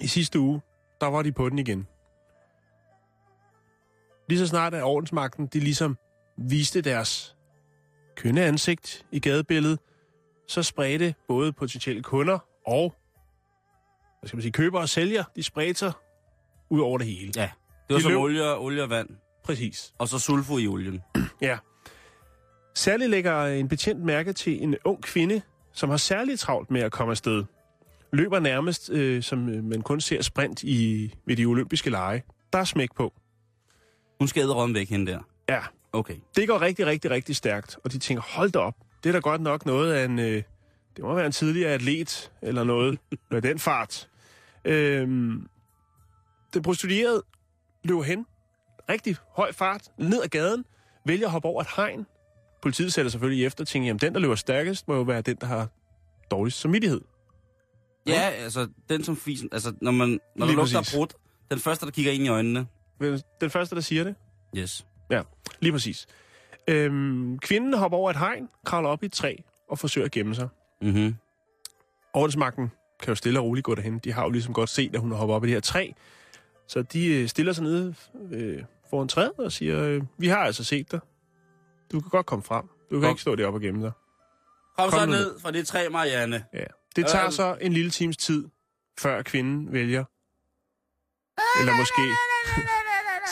i 0.00 0.06
sidste 0.06 0.40
uge, 0.40 0.60
der 1.00 1.06
var 1.06 1.22
de 1.22 1.32
på 1.32 1.48
den 1.48 1.58
igen. 1.58 1.86
Lige 4.28 4.38
så 4.38 4.46
snart 4.46 4.74
at 4.74 4.82
ordensmagten, 4.82 5.46
de 5.46 5.60
ligesom 5.60 5.96
viste 6.36 6.80
deres 6.80 7.36
kønne 8.16 8.44
ansigt 8.44 9.06
i 9.12 9.20
gadebilledet, 9.20 9.78
så 10.48 10.62
spredte 10.62 11.14
både 11.28 11.52
potentielle 11.52 12.02
kunder 12.02 12.38
og 12.66 12.94
hvad 14.20 14.28
skal 14.28 14.36
man 14.36 14.42
sige, 14.42 14.52
køber 14.52 14.80
og 14.80 14.88
sælger, 14.88 15.24
de 15.36 15.42
spredte 15.42 15.78
sig 15.78 15.92
ud 16.70 16.80
over 16.80 16.98
det 16.98 17.06
hele. 17.06 17.32
Ja, 17.36 17.50
det 17.88 17.94
var 17.94 17.96
De 17.96 18.02
som 18.02 18.12
løb- 18.12 18.20
olie, 18.20 18.58
olie 18.58 18.82
og 18.82 18.90
vand. 18.90 19.08
Præcis. 19.44 19.94
Og 19.98 20.08
så 20.08 20.18
sulfur 20.18 20.58
i 20.58 20.66
olien. 20.66 21.02
Ja. 21.40 21.58
Særligt 22.74 23.10
lægger 23.10 23.44
en 23.46 23.68
betjent 23.68 24.00
mærke 24.04 24.32
til 24.32 24.62
en 24.62 24.76
ung 24.84 25.02
kvinde, 25.02 25.42
som 25.72 25.90
har 25.90 25.96
særligt 25.96 26.40
travlt 26.40 26.70
med 26.70 26.80
at 26.80 26.92
komme 26.92 27.10
afsted. 27.10 27.44
Løber 28.12 28.40
nærmest, 28.40 28.90
øh, 28.90 29.22
som 29.22 29.48
øh, 29.48 29.64
man 29.64 29.82
kun 29.82 30.00
ser 30.00 30.22
sprint 30.22 30.62
i, 30.62 31.14
ved 31.26 31.36
de 31.36 31.44
olympiske 31.44 31.90
lege. 31.90 32.22
Der 32.52 32.58
er 32.58 32.64
smæk 32.64 32.88
på. 32.96 33.12
Hun 34.18 34.28
skal 34.28 34.40
æde 34.40 34.74
væk 34.74 34.88
hende 34.88 35.12
der. 35.12 35.18
Ja, 35.48 35.60
Okay. 35.92 36.16
det 36.36 36.48
går 36.48 36.60
rigtig, 36.60 36.86
rigtig, 36.86 37.10
rigtig 37.10 37.36
stærkt. 37.36 37.78
Og 37.84 37.92
de 37.92 37.98
tænker, 37.98 38.22
hold 38.22 38.50
da 38.50 38.58
op, 38.58 38.74
det 39.04 39.08
er 39.08 39.12
da 39.12 39.18
godt 39.18 39.40
nok 39.40 39.66
noget 39.66 39.92
af 39.92 40.04
en... 40.04 40.18
Øh, 40.18 40.42
det 40.96 41.04
må 41.04 41.14
være 41.14 41.26
en 41.26 41.32
tidligere 41.32 41.72
atlet, 41.72 42.32
eller 42.42 42.64
noget 42.64 42.98
med 43.30 43.42
den 43.42 43.58
fart. 43.58 44.08
Øhm, 44.64 45.48
den 46.54 46.62
prostituerede 46.62 47.22
løber 47.84 48.02
hen, 48.02 48.26
rigtig 48.88 49.16
høj 49.36 49.52
fart, 49.52 49.88
ned 49.98 50.22
ad 50.22 50.28
gaden, 50.28 50.64
vælger 51.06 51.26
at 51.26 51.32
hoppe 51.32 51.48
over 51.48 51.60
et 51.60 51.68
hegn. 51.76 52.06
Politiet 52.62 52.92
sætter 52.92 53.10
selvfølgelig 53.10 53.46
efter 53.46 53.64
og 53.64 53.68
tænker, 53.68 53.86
jamen 53.86 53.98
den, 54.00 54.14
der 54.14 54.20
løber 54.20 54.34
stærkest, 54.34 54.88
må 54.88 54.94
jo 54.94 55.02
være 55.02 55.22
den, 55.22 55.36
der 55.40 55.46
har 55.46 55.68
dårligst 56.30 56.60
samvittighed. 56.60 57.00
Ja, 58.06 58.20
altså, 58.20 58.68
den 58.88 59.04
som 59.04 59.16
fisen... 59.16 59.48
Altså, 59.52 59.72
når 59.80 59.90
man 59.90 60.20
når 60.36 60.46
der 60.46 60.52
lugter 60.52 60.90
brudt, 60.94 61.14
den 61.50 61.58
første, 61.58 61.86
der 61.86 61.92
kigger 61.92 62.12
ind 62.12 62.24
i 62.24 62.28
øjnene. 62.28 62.66
Den 63.40 63.50
første, 63.50 63.74
der 63.74 63.80
siger 63.80 64.04
det, 64.04 64.14
Yes. 64.56 64.86
Ja, 65.10 65.22
lige 65.60 65.72
præcis. 65.72 66.06
Øhm, 66.68 67.38
kvinden 67.38 67.74
hopper 67.74 67.98
over 67.98 68.10
et 68.10 68.16
hegn, 68.16 68.48
kravler 68.66 68.88
op 68.90 69.02
i 69.02 69.06
et 69.06 69.12
træ 69.12 69.36
og 69.68 69.78
forsøger 69.78 70.04
at 70.04 70.10
gemme 70.10 70.34
sig. 70.34 70.48
Mm-hmm. 70.82 71.14
Ordensmagten 72.14 72.70
kan 73.00 73.08
jo 73.08 73.14
stille 73.14 73.38
og 73.40 73.44
roligt 73.44 73.64
gå 73.64 73.74
derhen. 73.74 73.98
De 73.98 74.12
har 74.12 74.22
jo 74.22 74.30
ligesom 74.30 74.54
godt 74.54 74.70
set, 74.70 74.94
at 74.94 75.00
hun 75.00 75.10
har 75.10 75.18
hoppet 75.18 75.36
op 75.36 75.44
i 75.44 75.46
det 75.46 75.54
her 75.54 75.60
træ. 75.60 75.90
Så 76.68 76.82
de 76.82 77.06
øh, 77.06 77.28
stiller 77.28 77.52
sig 77.52 77.64
nede 77.64 77.94
øh, 78.32 78.62
foran 78.90 79.08
træet 79.08 79.32
og 79.38 79.52
siger, 79.52 79.82
øh, 79.84 80.02
vi 80.18 80.28
har 80.28 80.36
altså 80.38 80.64
set 80.64 80.92
dig. 80.92 81.00
Du 81.92 82.00
kan 82.00 82.10
godt 82.10 82.26
komme 82.26 82.42
frem. 82.42 82.64
Du 82.90 82.94
kan 82.94 83.00
Kom. 83.00 83.10
ikke 83.10 83.22
stå 83.22 83.34
deroppe 83.34 83.56
og 83.56 83.60
gemme 83.60 83.82
dig. 83.84 83.92
Kom, 84.78 84.90
Kom 84.90 85.00
så 85.00 85.06
ned 85.06 85.40
fra 85.40 85.50
det 85.50 85.66
træ, 85.66 85.88
Marianne. 85.88 86.44
Ja. 86.54 86.64
Det 86.96 87.06
tager 87.06 87.26
Øh. 87.26 87.32
så 87.32 87.58
en 87.60 87.72
lille 87.72 87.90
times 87.90 88.16
tid, 88.16 88.48
før 88.98 89.22
kvinden 89.22 89.72
vælger, 89.72 90.04
eller 91.60 91.76
måske 91.76 92.02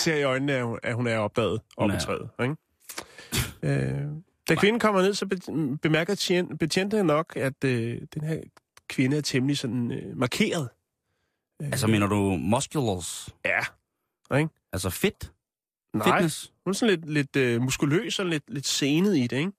ser 0.01 0.15
i 0.15 0.23
øjnene, 0.23 0.53
at 0.53 0.65
hun- 0.65 0.79
at 0.83 0.95
hun 0.95 1.07
er 1.07 1.19
opdaget 1.19 1.61
op 1.77 1.91
i 1.91 1.93
træet. 2.01 2.29
Ikke? 2.43 2.57
Øh, 3.63 4.07
da 4.49 4.55
kvinden 4.55 4.81
kommer 4.81 5.03
ned, 5.03 5.15
så 5.15 5.27
be- 5.27 5.77
bemærker 5.83 6.15
tjen- 6.15 6.59
betjente 6.59 7.05
nok, 7.05 7.33
at 7.37 7.65
øh, 7.65 8.01
den 8.15 8.23
her 8.25 8.41
kvinde 8.89 9.17
er 9.17 9.21
temmelig 9.21 9.59
sådan 9.59 9.93
øh, 9.93 10.17
markeret. 10.17 10.69
Øh, 11.63 11.67
Altså, 11.69 11.87
mener 11.87 12.07
du 12.07 12.37
musculars? 12.37 13.29
Ja, 13.45 13.61
Altså 14.73 14.91
fedt? 14.91 15.33
Nej, 15.95 16.07
Fitness. 16.19 16.53
hun 16.65 16.71
er 16.71 16.75
sådan 16.75 16.95
lidt, 16.95 17.11
lidt 17.11 17.37
øh, 17.37 17.63
muskuløs 17.63 18.19
og 18.19 18.27
lidt, 18.27 18.43
lidt 18.49 18.67
senet 18.67 19.17
i 19.17 19.27
det, 19.27 19.37
ikke? 19.39 19.53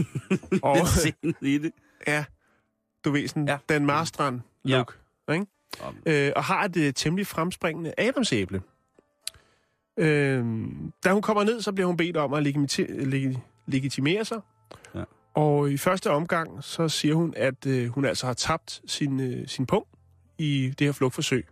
og, 0.62 0.76
Lidt 0.76 0.88
sent 0.88 1.36
i 1.42 1.58
det. 1.58 1.72
ja, 2.06 2.24
du 3.04 3.10
ved, 3.10 3.28
sådan 3.28 3.46
Ja. 3.48 3.52
ja. 3.52 3.58
Dan 3.68 3.86
Marstrand 3.86 4.40
Ja. 4.68 4.76
look, 4.76 4.98
ikke? 5.32 5.46
Øh, 6.06 6.32
og 6.36 6.44
har 6.44 6.64
et 6.64 6.76
øh, 6.76 6.92
temmelig 6.94 7.26
fremspringende 7.26 7.94
adamsæble. 7.98 8.62
Øh, 9.96 10.44
da 11.04 11.12
hun 11.12 11.22
kommer 11.22 11.44
ned, 11.44 11.60
så 11.62 11.72
bliver 11.72 11.86
hun 11.86 11.96
bedt 11.96 12.16
om 12.16 12.34
at 12.34 12.42
legimite- 12.46 13.04
leg- 13.04 13.38
legitimere 13.66 14.24
sig. 14.24 14.40
Ja. 14.94 15.04
Og 15.34 15.70
i 15.70 15.76
første 15.76 16.10
omgang, 16.10 16.64
så 16.64 16.88
siger 16.88 17.14
hun, 17.14 17.34
at 17.36 17.66
øh, 17.66 17.88
hun 17.88 18.04
altså 18.04 18.26
har 18.26 18.34
tabt 18.34 18.82
sin, 18.86 19.20
øh, 19.20 19.48
sin 19.48 19.66
punkt 19.66 19.88
i 20.38 20.74
det 20.78 20.86
her 20.86 20.92
flugtforsøg. 20.92 21.46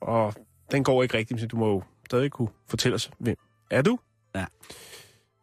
Og 0.00 0.34
den 0.72 0.84
går 0.84 1.02
ikke 1.02 1.16
rigtigt, 1.18 1.40
så 1.40 1.46
du 1.46 1.56
må 1.56 1.68
jo 1.68 1.82
stadig 2.06 2.30
kunne 2.30 2.48
fortælle 2.68 2.94
os, 2.94 3.10
hvem 3.18 3.36
er 3.70 3.82
du? 3.82 3.98
Ja. 4.34 4.44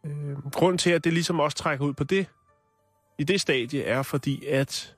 Øh, 0.06 0.36
grunden 0.52 0.78
til, 0.78 0.90
at 0.90 1.04
det 1.04 1.12
ligesom 1.12 1.40
også 1.40 1.56
trækker 1.56 1.84
ud 1.84 1.92
på 1.94 2.04
det, 2.04 2.26
i 3.20 3.24
det 3.24 3.40
stadie, 3.40 3.84
er 3.84 4.02
fordi, 4.02 4.46
at 4.46 4.94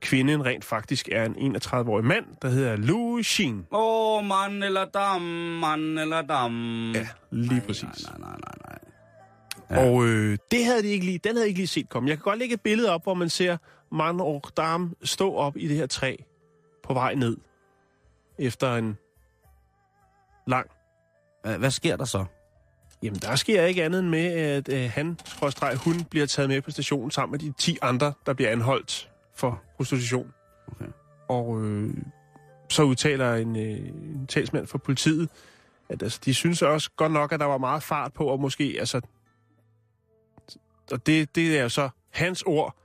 kvinden 0.00 0.44
rent 0.44 0.64
faktisk 0.64 1.08
er 1.12 1.24
en 1.24 1.56
31-årig 1.56 2.04
mand, 2.04 2.24
der 2.42 2.48
hedder 2.48 2.76
Louis 2.76 3.26
Sheen. 3.26 3.66
Åh, 3.72 4.18
oh, 4.18 4.24
mand 4.24 4.64
eller 4.64 4.84
dam, 4.84 5.20
mand 5.22 5.98
eller 5.98 6.22
dam. 6.22 6.92
Ja, 6.92 7.08
lige 7.30 7.54
Nej, 7.54 7.66
præcis. 7.66 7.82
Nej, 8.08 8.18
nej, 8.18 8.30
nej, 8.30 8.54
nej. 8.68 8.78
Ja. 9.70 9.90
Og 9.90 10.04
øh, 10.06 10.38
det 10.50 10.64
havde 10.64 10.82
de 10.82 10.88
ikke 10.88 11.06
lige, 11.06 11.18
den 11.18 11.32
havde 11.32 11.40
jeg 11.42 11.48
ikke 11.48 11.58
lige 11.58 11.66
set 11.66 11.88
komme. 11.88 12.08
Jeg 12.08 12.16
kan 12.16 12.22
godt 12.22 12.38
lægge 12.38 12.54
et 12.54 12.60
billede 12.60 12.90
op, 12.90 13.02
hvor 13.02 13.14
man 13.14 13.28
ser 13.28 13.56
Man 13.92 14.20
og 14.20 14.42
Dame 14.56 14.90
stå 15.04 15.34
op 15.34 15.56
i 15.56 15.68
det 15.68 15.76
her 15.76 15.86
træ 15.86 16.16
på 16.82 16.94
vej 16.94 17.14
ned 17.14 17.36
efter 18.38 18.74
en 18.74 18.96
lang. 20.46 20.70
Hva- 21.46 21.56
Hvad 21.56 21.70
sker 21.70 21.96
der 21.96 22.04
så? 22.04 22.24
Jamen, 23.02 23.18
der 23.20 23.36
sker 23.36 23.62
ikke 23.62 23.84
andet 23.84 24.00
end 24.00 24.08
med, 24.08 24.26
at 24.26 24.68
øh, 24.68 24.90
han, 24.90 25.18
skråstreg, 25.24 25.76
hun, 25.76 26.04
bliver 26.04 26.26
taget 26.26 26.48
med 26.48 26.62
på 26.62 26.70
stationen 26.70 27.10
sammen 27.10 27.30
med 27.30 27.38
de 27.38 27.52
10 27.58 27.78
andre, 27.82 28.12
der 28.26 28.32
bliver 28.32 28.50
anholdt 28.50 29.10
for 29.34 29.62
prostitution. 29.76 30.32
Okay. 30.66 30.86
Og 31.28 31.64
øh, 31.64 31.94
så 32.70 32.82
udtaler 32.82 33.34
en, 33.34 33.56
øh, 33.56 33.88
en 33.88 34.26
talsmand 34.26 34.66
for 34.66 34.78
politiet, 34.78 35.28
at 35.88 36.02
altså, 36.02 36.20
de 36.24 36.34
synes 36.34 36.62
også 36.62 36.90
godt 36.96 37.12
nok, 37.12 37.32
at 37.32 37.40
der 37.40 37.46
var 37.46 37.58
meget 37.58 37.82
fart 37.82 38.12
på, 38.12 38.26
og 38.26 38.40
måske, 38.40 38.76
altså... 38.78 39.00
Og 40.92 41.06
det, 41.06 41.34
det 41.34 41.58
er 41.58 41.62
jo 41.62 41.68
så 41.68 41.88
hans 42.10 42.42
ord, 42.42 42.76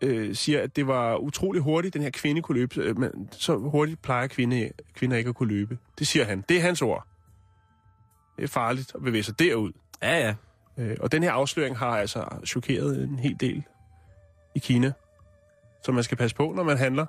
øh, 0.00 0.34
siger, 0.34 0.62
at 0.62 0.76
det 0.76 0.86
var 0.86 1.16
utrolig 1.16 1.62
hurtigt, 1.62 1.94
den 1.94 2.02
her 2.02 2.10
kvinde 2.10 2.42
kunne 2.42 2.58
løbe. 2.58 2.80
Øh, 2.80 2.98
Men 2.98 3.28
så 3.32 3.56
hurtigt 3.56 4.02
plejer 4.02 4.26
kvinde, 4.26 4.70
kvinder 4.94 5.16
ikke 5.16 5.28
at 5.28 5.34
kunne 5.34 5.48
løbe. 5.48 5.78
Det 5.98 6.06
siger 6.06 6.24
han. 6.24 6.44
Det 6.48 6.56
er 6.56 6.60
hans 6.60 6.82
ord. 6.82 7.06
Er 8.38 8.46
farligt 8.46 8.94
at 8.94 9.02
bevæge 9.02 9.22
sig 9.22 9.38
derud. 9.38 9.72
Ja, 10.02 10.18
ja. 10.18 10.34
Øh, 10.78 10.96
og 11.00 11.12
den 11.12 11.22
her 11.22 11.32
afsløring 11.32 11.78
har 11.78 11.98
altså 11.98 12.24
chokeret 12.46 13.02
en 13.02 13.18
hel 13.18 13.36
del 13.40 13.62
i 14.54 14.58
Kina. 14.58 14.92
Så 15.84 15.92
man 15.92 16.04
skal 16.04 16.16
passe 16.16 16.36
på, 16.36 16.52
når 16.52 16.62
man 16.62 16.78
handler. 16.78 17.06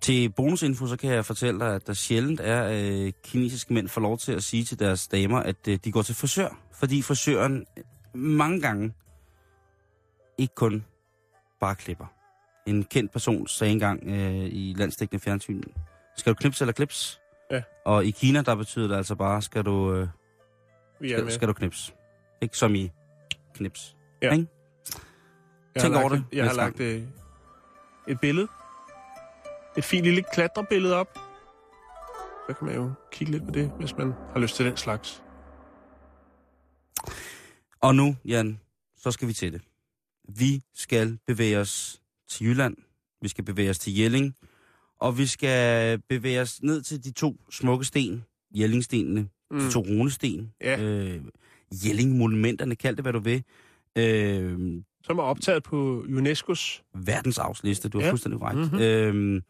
Til 0.00 0.32
bonusinfo, 0.32 0.86
så 0.86 0.96
kan 0.96 1.10
jeg 1.10 1.24
fortælle 1.24 1.60
dig, 1.60 1.74
at 1.74 1.86
der 1.86 1.92
sjældent 1.92 2.40
er 2.40 2.68
øh, 2.72 3.12
kinesiske 3.24 3.74
mænd 3.74 3.88
får 3.88 4.00
lov 4.00 4.18
til 4.18 4.32
at 4.32 4.42
sige 4.42 4.64
til 4.64 4.78
deres 4.78 5.08
damer, 5.08 5.38
at 5.38 5.68
øh, 5.68 5.78
de 5.84 5.92
går 5.92 6.02
til 6.02 6.14
frisør. 6.14 6.60
Fordi 6.72 7.02
frisøren 7.02 7.66
mange 8.14 8.60
gange 8.60 8.92
ikke 10.38 10.54
kun 10.54 10.84
bare 11.60 11.74
klipper. 11.74 12.06
En 12.66 12.84
kendt 12.84 13.12
person 13.12 13.46
sagde 13.46 13.72
engang 13.72 14.02
øh, 14.06 14.44
i 14.52 14.74
landstækkende 14.76 15.22
fjernsyn, 15.22 15.62
skal 16.16 16.32
du 16.32 16.36
knipse 16.36 16.64
eller 16.64 16.72
klips? 16.72 17.20
Ja. 17.50 17.62
Og 17.84 18.04
i 18.04 18.10
Kina, 18.10 18.42
der 18.42 18.54
betyder 18.54 18.88
det 18.88 18.96
altså 18.96 19.14
bare, 19.14 19.42
skal 19.42 19.64
du, 19.64 19.94
øh, 19.94 20.08
skal, 21.04 21.32
skal 21.32 21.48
du 21.48 21.52
knips. 21.52 21.94
Ikke 22.40 22.56
som 22.56 22.74
i 22.74 22.90
knips. 23.54 23.96
Ja. 24.22 24.32
Ikke? 24.32 24.46
Jeg 25.74 25.82
tænk 25.82 25.94
har 25.94 26.00
over 26.02 26.10
lagt, 26.10 26.24
det 26.30 26.36
Jeg 26.36 26.46
har 26.46 26.54
lagt 26.54 26.80
øh, 26.80 27.02
et 28.08 28.20
billede. 28.20 28.48
Et 29.76 29.84
fint 29.84 30.04
lille 30.04 30.24
klatrebillede 30.32 30.94
op. 30.96 31.18
Så 32.48 32.54
kan 32.54 32.66
man 32.66 32.76
jo 32.76 32.92
kigge 33.12 33.32
lidt 33.32 33.44
på 33.44 33.50
det, 33.50 33.72
hvis 33.78 33.96
man 33.96 34.12
har 34.32 34.40
lyst 34.40 34.56
til 34.56 34.66
den 34.66 34.76
slags. 34.76 35.22
Og 37.80 37.94
nu, 37.94 38.16
Jan, 38.24 38.60
så 38.96 39.10
skal 39.10 39.28
vi 39.28 39.32
til 39.32 39.52
det. 39.52 39.62
Vi 40.28 40.62
skal 40.74 41.18
bevæge 41.26 41.58
os 41.58 42.02
til 42.28 42.46
Jylland. 42.46 42.76
Vi 43.22 43.28
skal 43.28 43.44
bevæge 43.44 43.70
os 43.70 43.78
til 43.78 43.96
Jelling. 43.96 44.36
Og 45.00 45.18
vi 45.18 45.26
skal 45.26 45.98
bevæge 46.08 46.40
os 46.40 46.62
ned 46.62 46.82
til 46.82 47.04
de 47.04 47.10
to 47.10 47.36
smukke 47.50 47.84
sten, 47.84 48.24
Jellingstenene, 48.54 49.28
mm. 49.50 49.58
de 49.58 49.70
to 49.70 49.80
runesten. 49.80 50.52
Ja. 50.60 50.80
Øh, 50.82 51.20
Jelling-monumenterne, 51.86 52.74
kald 52.74 52.96
det 52.96 53.04
hvad 53.04 53.12
du 53.12 53.18
vil. 53.18 53.42
Øh, 53.98 54.82
Som 55.04 55.18
er 55.18 55.22
optaget 55.22 55.62
på 55.62 56.04
UNESCO's. 56.08 56.82
verdensarvsliste, 56.94 57.88
du 57.88 57.98
har 57.98 58.04
ja. 58.04 58.10
Fuldstændig 58.10 58.42
ret. 58.42 58.56
Mhm. 58.56 58.64
Mm-hmm. 58.64 58.80
Øhm, 58.80 59.42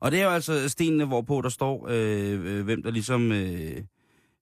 og 0.00 0.10
det 0.10 0.20
er 0.20 0.24
jo 0.24 0.30
altså 0.30 0.68
stenene, 0.68 1.04
hvorpå 1.04 1.40
der 1.42 1.48
står, 1.48 1.86
øh, 1.90 2.58
øh, 2.58 2.64
hvem 2.64 2.82
der 2.82 2.90
ligesom... 2.90 3.32
Øh, 3.32 3.76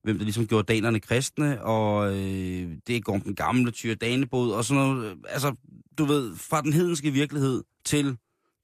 hvem 0.03 0.19
der 0.19 0.25
ligesom 0.25 0.47
gjorde 0.47 0.73
danerne 0.75 1.01
kristne, 1.01 1.63
og 1.63 2.17
øh, 2.17 2.71
det 2.87 3.05
går 3.05 3.19
den 3.19 3.35
gamle 3.35 3.71
tyre 3.71 3.95
danebod, 3.95 4.53
og 4.53 4.65
sådan 4.65 4.83
noget. 4.83 5.17
Altså, 5.29 5.55
du 5.99 6.05
ved, 6.05 6.37
fra 6.37 6.63
den 6.63 6.73
hedenske 6.73 7.11
virkelighed 7.11 7.63
til 7.85 8.17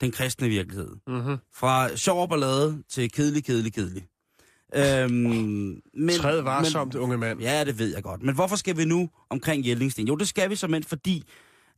den 0.02 0.12
kristne 0.12 0.48
virkelighed. 0.48 0.90
Mm-hmm. 1.06 1.36
Fra 1.54 1.96
sjov 1.96 2.22
og 2.22 2.28
ballade 2.28 2.82
til 2.90 3.10
kedelig, 3.10 3.44
kedelig, 3.44 3.72
kedelig. 3.72 4.06
Øhm, 4.74 5.12
men, 5.94 6.10
Træd 6.20 6.40
varsomt, 6.40 6.94
unge 6.94 7.18
mand. 7.18 7.40
Ja, 7.40 7.64
det 7.64 7.78
ved 7.78 7.94
jeg 7.94 8.02
godt. 8.02 8.22
Men 8.22 8.34
hvorfor 8.34 8.56
skal 8.56 8.76
vi 8.76 8.84
nu 8.84 9.10
omkring 9.30 9.66
Jellingsten? 9.66 10.08
Jo, 10.08 10.16
det 10.16 10.28
skal 10.28 10.50
vi 10.50 10.56
som 10.56 10.74
fordi 10.86 11.24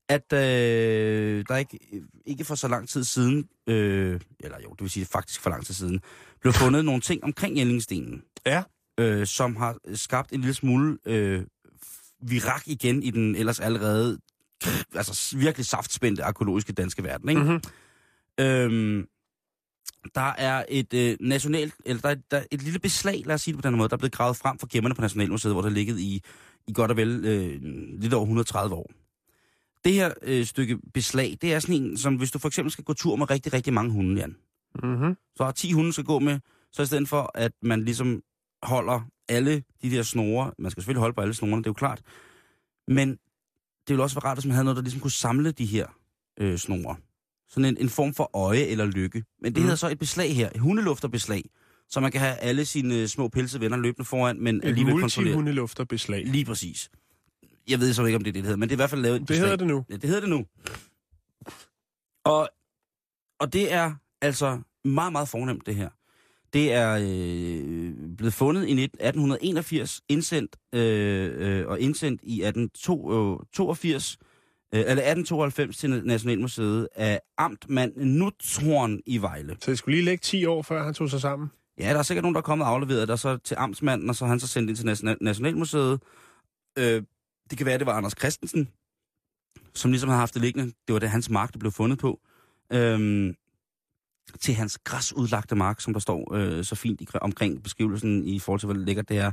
at 0.09 0.33
øh, 0.33 1.45
der 1.49 1.57
ikke, 1.57 1.79
ikke 2.27 2.45
for 2.45 2.55
så 2.55 2.69
lang 2.69 2.89
tid 2.89 3.05
siden, 3.05 3.49
øh, 3.67 4.21
eller 4.41 4.57
jo, 4.65 4.71
det 4.71 4.81
vil 4.81 4.91
sige 4.91 5.07
faktisk 5.07 5.41
for 5.41 5.51
lang 5.51 5.67
tid 5.67 5.75
siden, 5.75 6.01
blev 6.41 6.53
fundet 6.53 6.85
nogle 6.85 7.01
ting 7.01 7.25
omkring 7.25 7.59
Jellingstenen, 7.59 8.23
Ja. 8.47 8.63
øh, 9.01 9.27
som 9.27 9.57
har 9.57 9.77
skabt 9.95 10.33
en 10.33 10.41
lille 10.41 10.55
smule 10.55 10.99
øh, 11.07 11.43
virak 12.23 12.63
igen 12.67 13.03
i 13.03 13.11
den 13.11 13.37
ellers 13.37 13.61
allerede 13.61 14.19
altså 14.95 15.37
virkelig 15.37 15.67
saftspændte 15.67 16.25
arkeologiske 16.25 16.73
danske 16.73 17.05
verden. 17.05 17.29
Ikke? 17.29 17.43
Mm-hmm. 17.43 17.61
Øhm, 18.41 19.07
der 20.15 20.33
er 20.39 20.65
et 20.69 20.95
øh, 20.95 21.17
nationalt, 21.21 21.75
eller 21.85 22.01
der 22.03 22.09
er, 22.09 22.15
der 22.31 22.37
er 22.37 22.45
et 22.51 22.63
lille 22.63 22.79
beslag, 22.79 23.23
lad 23.27 23.35
os 23.35 23.41
sige 23.41 23.55
det 23.55 23.63
på 23.63 23.69
den 23.69 23.79
måde, 23.79 23.89
der 23.89 23.97
er 23.97 23.99
blevet 23.99 24.13
gravet 24.13 24.37
frem 24.37 24.59
fra 24.59 24.67
gemmerne 24.71 24.95
på 24.95 25.01
Nationalmuseet, 25.01 25.55
hvor 25.55 25.63
der 25.63 25.69
har 25.69 25.75
ligget 25.75 25.99
i, 26.01 26.23
i 26.67 26.73
godt 26.73 26.91
og 26.91 26.97
vel 26.97 27.25
øh, 27.25 27.63
lidt 28.01 28.15
over 28.15 28.25
130 28.25 28.75
år. 28.75 28.91
Det 29.85 29.93
her 29.93 30.13
øh, 30.23 30.45
stykke 30.45 30.79
beslag, 30.95 31.39
det 31.43 31.55
er 31.55 31.59
sådan 31.59 31.83
en, 31.83 31.97
som 31.97 32.17
hvis 32.17 32.31
du 32.31 32.39
for 32.39 32.49
eksempel 32.49 32.73
skal 32.73 32.85
gå 32.85 32.93
tur 32.93 33.17
med 33.17 33.31
rigtig, 33.31 33.53
rigtig 33.53 33.73
mange 33.73 33.93
hunde, 33.93 34.21
Jan. 34.21 34.37
Mm-hmm. 34.83 35.17
Så 35.37 35.45
har 35.45 35.53
10 35.53 35.73
hunde 35.73 35.93
skal 35.93 36.05
gå 36.05 36.19
med, 36.19 36.41
så 36.73 36.83
i 36.83 36.87
stedet 36.87 37.09
for, 37.09 37.31
at 37.35 37.53
man 37.63 37.85
ligesom 37.85 38.23
holder 38.63 39.01
alle 39.29 39.65
de 39.83 39.91
der 39.91 40.03
snore, 40.03 40.53
man 40.59 40.71
skal 40.71 40.81
selvfølgelig 40.81 41.01
holde 41.01 41.15
på 41.15 41.21
alle 41.21 41.35
snorene, 41.35 41.57
det 41.57 41.67
er 41.67 41.71
jo 41.71 41.75
klart, 41.75 42.03
men 42.89 43.11
det 43.11 43.89
ville 43.89 44.03
også 44.03 44.17
være 44.17 44.25
rart, 44.25 44.37
hvis 44.37 44.47
man 44.47 44.55
havde 44.55 44.65
noget, 44.65 44.77
der 44.77 44.83
ligesom 44.83 45.01
kunne 45.01 45.11
samle 45.11 45.51
de 45.51 45.67
her 45.67 45.87
øh, 46.41 46.59
snore. 46.59 46.97
Sådan 47.49 47.65
en, 47.65 47.77
en 47.81 47.89
form 47.89 48.15
for 48.15 48.31
øje 48.37 48.63
eller 48.63 48.85
lykke. 48.87 49.25
Men 49.43 49.53
det 49.53 49.59
Mm. 49.61 49.63
hedder 49.63 49.77
så 49.77 49.89
et 49.91 49.99
beslag 49.99 50.37
her, 50.37 50.49
et 50.55 50.61
hundelufterbeslag, 50.61 51.45
så 51.89 52.01
man 52.01 52.13
kan 52.13 52.21
have 52.21 52.37
alle 52.37 52.65
sine 52.65 52.95
øh, 52.95 53.07
små 53.09 53.29
pelsevenner 53.29 53.77
løbende 53.77 54.05
foran, 54.05 54.41
men 54.41 54.57
Et 54.57 54.65
alligevel 54.65 55.01
kontrolleret. 55.01 55.37
multihundelufterbeslag. 55.37 56.27
Lige 56.27 56.45
præcis. 56.45 56.91
Jeg 57.69 57.81
ved 57.81 57.93
så 57.95 58.05
ikke, 58.05 58.17
om 58.17 58.25
det 58.25 58.31
er 58.31 58.33
det, 58.33 58.35
det 58.35 58.45
hedder, 58.45 58.57
men 58.57 58.69
det 58.69 58.73
er 58.75 58.77
i 58.77 58.83
hvert 58.83 58.91
fald 58.91 59.01
lavet 59.01 59.15
et 59.17 59.21
Det 59.21 59.27
beslag. 59.29 59.45
hedder 59.45 59.57
det 59.57 59.67
nu. 59.67 59.85
Ja, 59.91 59.95
det 59.97 60.05
hedder 60.05 60.21
det 60.21 60.29
nu. 60.31 60.45
Og, 62.25 62.49
og 63.41 63.53
det 63.53 63.73
er 63.73 63.95
altså 64.23 64.61
meget, 64.85 65.13
meget 65.13 65.29
fornemt, 65.29 65.67
det 65.67 65.75
her. 65.75 65.89
Det 66.53 66.73
er 66.73 66.99
øh, 67.03 68.17
blevet 68.17 68.35
fundet 68.35 68.69
i 68.69 68.73
19- 68.73 68.83
1881, 68.83 70.01
indsendt 70.09 70.57
øh, 70.75 71.59
øh, 71.61 71.67
og 71.67 71.81
indsendt 71.81 72.21
i 72.25 72.43
1882, 72.43 74.19
øh, 74.75 74.81
eller 74.81 75.03
1892 75.03 75.77
til 75.77 75.91
Nationalmuseet 76.05 76.89
af 76.95 77.21
Amtmand 77.39 77.97
Nuthorn 77.97 79.01
i 79.07 79.19
Vejle. 79.19 79.57
Så 79.61 79.71
det 79.71 79.79
skulle 79.79 79.97
lige 79.97 80.05
lægge 80.05 80.23
10 80.23 80.45
år, 80.45 80.63
før 80.63 80.85
han 80.85 80.95
tog 80.95 81.11
sig 81.11 81.21
sammen. 81.21 81.51
Ja, 81.79 81.91
der 81.91 81.99
er 81.99 82.03
sikkert 82.03 82.23
nogen, 82.23 82.35
der 82.35 82.41
er 82.41 82.43
kommet 82.43 82.67
og 82.67 82.73
afleveret 82.73 83.09
der 83.09 83.17
så 83.17 83.37
til 83.37 83.55
amtsmanden, 83.59 84.09
og 84.09 84.17
så 84.17 84.27
han 84.27 84.41
så 84.41 84.47
sendt 84.47 84.71
ind 84.71 84.77
til 84.77 84.85
National- 84.87 85.19
Nationalmuseet. 85.21 86.03
Øh, 86.79 87.03
det 87.51 87.59
kan 87.59 87.67
være, 87.67 87.79
det 87.79 87.87
var 87.87 87.93
Anders 87.93 88.15
Christensen, 88.19 88.69
som 89.75 89.91
ligesom 89.91 90.11
har 90.11 90.17
haft 90.17 90.35
det 90.35 90.43
liggende. 90.43 90.73
Det 90.87 90.93
var 90.93 90.99
det, 90.99 91.11
hans 91.11 91.31
mark, 91.31 91.53
det 91.53 91.61
blev 91.61 91.73
fundet 91.73 91.99
på. 91.99 92.21
Øhm, 92.73 93.35
til 94.41 94.55
hans 94.55 94.79
græsudlagte 94.85 95.55
mark, 95.55 95.81
som 95.81 95.93
der 95.93 96.01
står 96.01 96.35
øh, 96.35 96.65
så 96.65 96.75
fint 96.75 97.01
i, 97.01 97.07
omkring 97.21 97.63
beskrivelsen 97.63 98.25
i 98.25 98.39
forhold 98.39 98.61
til, 98.61 98.67
hvor 98.67 98.75
lækkert 98.75 99.09
det 99.09 99.19
er. 99.19 99.33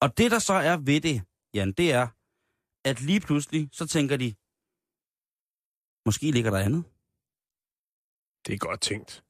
Og 0.00 0.18
det, 0.18 0.30
der 0.30 0.38
så 0.38 0.52
er 0.52 0.76
ved 0.76 1.00
det, 1.00 1.22
Jan, 1.54 1.72
det 1.72 1.92
er, 1.92 2.06
at 2.84 3.00
lige 3.00 3.20
pludselig, 3.20 3.68
så 3.72 3.86
tænker 3.86 4.16
de, 4.16 4.34
måske 6.06 6.30
ligger 6.30 6.50
der 6.50 6.58
andet. 6.58 6.84
Det 8.46 8.54
er 8.54 8.58
godt 8.58 8.80
tænkt. 8.80 9.24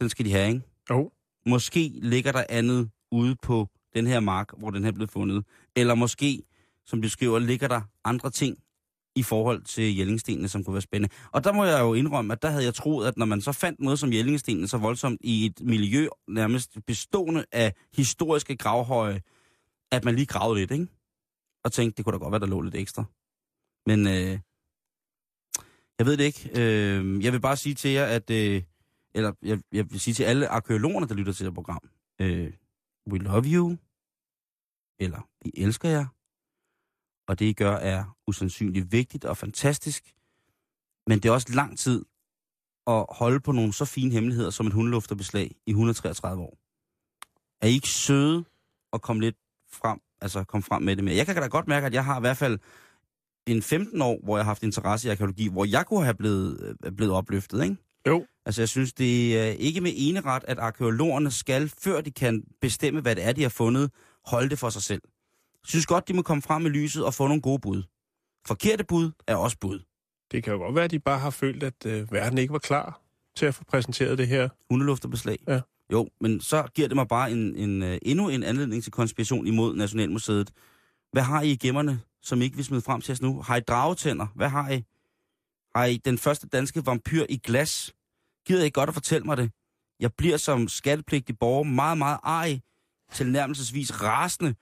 Den 0.00 0.08
skal 0.08 0.24
de 0.24 0.32
have, 0.32 0.48
ikke? 0.48 0.62
Jo. 0.90 1.12
Måske 1.46 1.90
ligger 2.02 2.32
der 2.32 2.44
andet 2.48 2.90
ude 3.10 3.36
på 3.42 3.68
den 3.94 4.06
her 4.06 4.20
mark, 4.20 4.58
hvor 4.58 4.70
den 4.70 4.84
her 4.84 4.92
blev 4.92 5.08
fundet. 5.08 5.44
Eller 5.76 5.94
måske, 5.94 6.42
som 6.86 7.02
de 7.02 7.10
skriver, 7.10 7.38
ligger 7.38 7.68
der 7.68 7.80
andre 8.04 8.30
ting 8.30 8.58
i 9.16 9.22
forhold 9.22 9.62
til 9.62 9.96
Jellingstenene, 9.96 10.48
som 10.48 10.64
kunne 10.64 10.74
være 10.74 10.82
spændende. 10.82 11.14
Og 11.32 11.44
der 11.44 11.52
må 11.52 11.64
jeg 11.64 11.80
jo 11.80 11.94
indrømme, 11.94 12.32
at 12.32 12.42
der 12.42 12.50
havde 12.50 12.64
jeg 12.64 12.74
troet, 12.74 13.06
at 13.06 13.16
når 13.16 13.26
man 13.26 13.40
så 13.40 13.52
fandt 13.52 13.80
noget 13.80 13.98
som 13.98 14.12
Jellingstenene 14.12 14.68
så 14.68 14.78
voldsomt 14.78 15.20
i 15.24 15.46
et 15.46 15.60
miljø 15.60 16.08
nærmest 16.28 16.78
bestående 16.86 17.44
af 17.52 17.74
historiske 17.96 18.56
gravhøje, 18.56 19.20
at 19.92 20.04
man 20.04 20.14
lige 20.14 20.26
gravede 20.26 20.60
lidt, 20.60 20.70
ikke? 20.70 20.86
Og 21.64 21.72
tænkte, 21.72 21.96
det 21.96 22.04
kunne 22.04 22.12
da 22.12 22.18
godt 22.18 22.32
være, 22.32 22.40
der 22.40 22.46
lå 22.46 22.60
lidt 22.60 22.74
ekstra. 22.74 23.04
Men 23.86 24.06
øh, 24.06 24.38
jeg 26.00 26.06
ved 26.06 26.16
det 26.16 26.24
ikke. 26.24 26.50
Øh, 26.54 27.24
jeg 27.24 27.32
vil 27.32 27.40
bare 27.40 27.56
sige 27.56 27.74
til 27.74 27.90
jer, 27.90 28.04
at... 28.04 28.30
Øh, 28.30 28.62
eller 29.14 29.32
jeg, 29.42 29.60
jeg 29.72 29.90
vil 29.90 30.00
sige 30.00 30.14
til 30.14 30.24
alle 30.24 30.48
arkeologerne, 30.48 31.08
der 31.08 31.14
lytter 31.14 31.32
til 31.32 31.46
det 31.46 31.54
program. 31.54 31.90
Øh, 32.20 32.52
we 33.10 33.18
love 33.18 33.44
you. 33.44 33.76
Eller 34.98 35.28
vi 35.44 35.50
elsker 35.54 35.88
jer. 35.88 36.06
Og 37.28 37.38
det, 37.38 37.44
I 37.44 37.52
gør, 37.52 37.76
er 37.76 38.16
usandsynligt 38.26 38.92
vigtigt 38.92 39.24
og 39.24 39.36
fantastisk. 39.36 40.14
Men 41.06 41.18
det 41.18 41.28
er 41.28 41.32
også 41.32 41.52
lang 41.54 41.78
tid 41.78 42.04
at 42.86 43.06
holde 43.08 43.40
på 43.40 43.52
nogle 43.52 43.72
så 43.72 43.84
fine 43.84 44.12
hemmeligheder 44.12 44.50
som 44.50 44.66
et 44.66 44.72
hundelufterbeslag 44.72 45.56
i 45.66 45.70
133 45.70 46.42
år. 46.42 46.58
Er 47.60 47.66
I 47.66 47.72
ikke 47.72 47.88
søde 47.88 48.44
at 48.92 49.02
komme 49.02 49.22
lidt 49.22 49.36
frem, 49.72 50.00
altså 50.20 50.44
komme 50.44 50.62
frem 50.62 50.82
med 50.82 50.96
det 50.96 51.04
mere? 51.04 51.16
Jeg 51.16 51.26
kan 51.26 51.36
da 51.36 51.46
godt 51.46 51.68
mærke, 51.68 51.86
at 51.86 51.94
jeg 51.94 52.04
har 52.04 52.16
i 52.16 52.20
hvert 52.20 52.36
fald 52.36 52.58
en 53.46 53.62
15 53.62 54.02
år, 54.02 54.20
hvor 54.22 54.36
jeg 54.36 54.44
har 54.44 54.50
haft 54.50 54.62
interesse 54.62 55.08
i 55.08 55.10
arkeologi, 55.10 55.48
hvor 55.48 55.64
jeg 55.64 55.86
kunne 55.86 56.04
have 56.04 56.14
blevet, 56.14 56.76
øh, 56.84 56.92
blevet 56.92 57.12
opløftet, 57.12 57.62
ikke? 57.62 57.76
Jo. 58.06 58.26
Altså, 58.46 58.62
jeg 58.62 58.68
synes, 58.68 58.92
det 58.92 59.38
er 59.38 59.44
ikke 59.50 59.80
med 59.80 59.92
ene 59.94 60.20
ret, 60.20 60.44
at 60.48 60.58
arkeologerne 60.58 61.30
skal, 61.30 61.68
før 61.68 62.00
de 62.00 62.10
kan 62.10 62.44
bestemme, 62.60 63.00
hvad 63.00 63.16
det 63.16 63.24
er, 63.24 63.32
de 63.32 63.42
har 63.42 63.48
fundet, 63.48 63.90
holde 64.24 64.50
det 64.50 64.58
for 64.58 64.70
sig 64.70 64.82
selv. 64.82 65.02
Jeg 65.62 65.68
synes 65.68 65.86
godt, 65.86 66.08
de 66.08 66.12
må 66.12 66.22
komme 66.22 66.42
frem 66.42 66.62
med 66.62 66.70
lyset 66.70 67.04
og 67.04 67.14
få 67.14 67.26
nogle 67.26 67.42
gode 67.42 67.58
bud. 67.58 67.82
Forkerte 68.46 68.84
bud 68.84 69.10
er 69.26 69.36
også 69.36 69.56
bud. 69.60 69.80
Det 70.32 70.44
kan 70.44 70.52
jo 70.52 70.58
godt 70.58 70.74
være, 70.74 70.84
at 70.84 70.90
de 70.90 70.98
bare 70.98 71.18
har 71.18 71.30
følt, 71.30 71.62
at 71.62 71.86
øh, 71.86 72.12
verden 72.12 72.38
ikke 72.38 72.52
var 72.52 72.58
klar 72.58 73.00
til 73.36 73.46
at 73.46 73.54
få 73.54 73.64
præsenteret 73.64 74.18
det 74.18 74.28
her. 74.28 74.48
Hundelufterbeslag. 74.70 75.38
Ja. 75.48 75.60
Jo, 75.92 76.08
men 76.20 76.40
så 76.40 76.62
giver 76.74 76.88
det 76.88 76.96
mig 76.96 77.08
bare 77.08 77.30
en, 77.30 77.56
en, 77.56 77.82
uh, 77.82 77.96
endnu 78.02 78.28
en 78.28 78.42
anledning 78.42 78.82
til 78.82 78.92
konspiration 78.92 79.46
imod 79.46 79.76
Nationalmuseet. 79.76 80.50
Hvad 81.12 81.22
har 81.22 81.42
I 81.42 81.50
i 81.50 81.56
gemmerne, 81.56 82.00
som 82.22 82.40
I 82.40 82.44
ikke 82.44 82.56
vil 82.56 82.64
smide 82.64 82.82
frem 82.82 83.00
til 83.00 83.12
os 83.12 83.22
nu? 83.22 83.42
Har 83.42 83.56
I 83.56 83.60
dragetænder? 83.60 84.26
Hvad 84.34 84.48
har 84.48 84.70
I? 84.70 84.84
Har 85.74 85.84
I 85.84 85.96
den 85.96 86.18
første 86.18 86.48
danske 86.48 86.86
vampyr 86.86 87.26
i 87.28 87.36
glas? 87.36 87.92
Gider 88.46 88.64
I 88.64 88.70
godt 88.70 88.88
at 88.88 88.94
fortælle 88.94 89.24
mig 89.24 89.36
det? 89.36 89.52
Jeg 90.00 90.10
bliver 90.14 90.36
som 90.36 90.68
skattepligtig 90.68 91.38
borger 91.38 91.64
meget, 91.64 91.98
meget 91.98 92.18
ej, 92.24 92.60
tilnærmelsesvis 93.12 94.02
rasende 94.02 94.54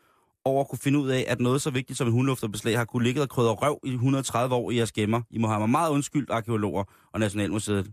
over 0.45 0.61
at 0.61 0.69
kunne 0.69 0.79
finde 0.79 0.99
ud 0.99 1.09
af, 1.11 1.25
at 1.29 1.41
noget 1.41 1.63
så 1.63 1.71
vigtigt 1.71 1.97
som 1.99 2.07
en 2.07 2.13
hundlufterbeslag 2.13 2.79
har 2.79 2.85
kunne 2.85 3.05
ligge 3.05 3.23
og 3.23 3.29
krydre 3.29 3.55
røv 3.55 3.81
i 3.85 3.93
130 3.93 4.55
år 4.55 4.71
i 4.71 4.77
jeres 4.77 4.93
gemmer. 4.93 5.23
I 5.31 5.39
må 5.39 5.49
have 5.49 5.61
mig 5.61 5.71
meget 5.71 5.91
undskyldt, 5.91 6.31
arkeologer 6.31 6.85
og 7.13 7.21
Nationalmuseet. 7.21 7.93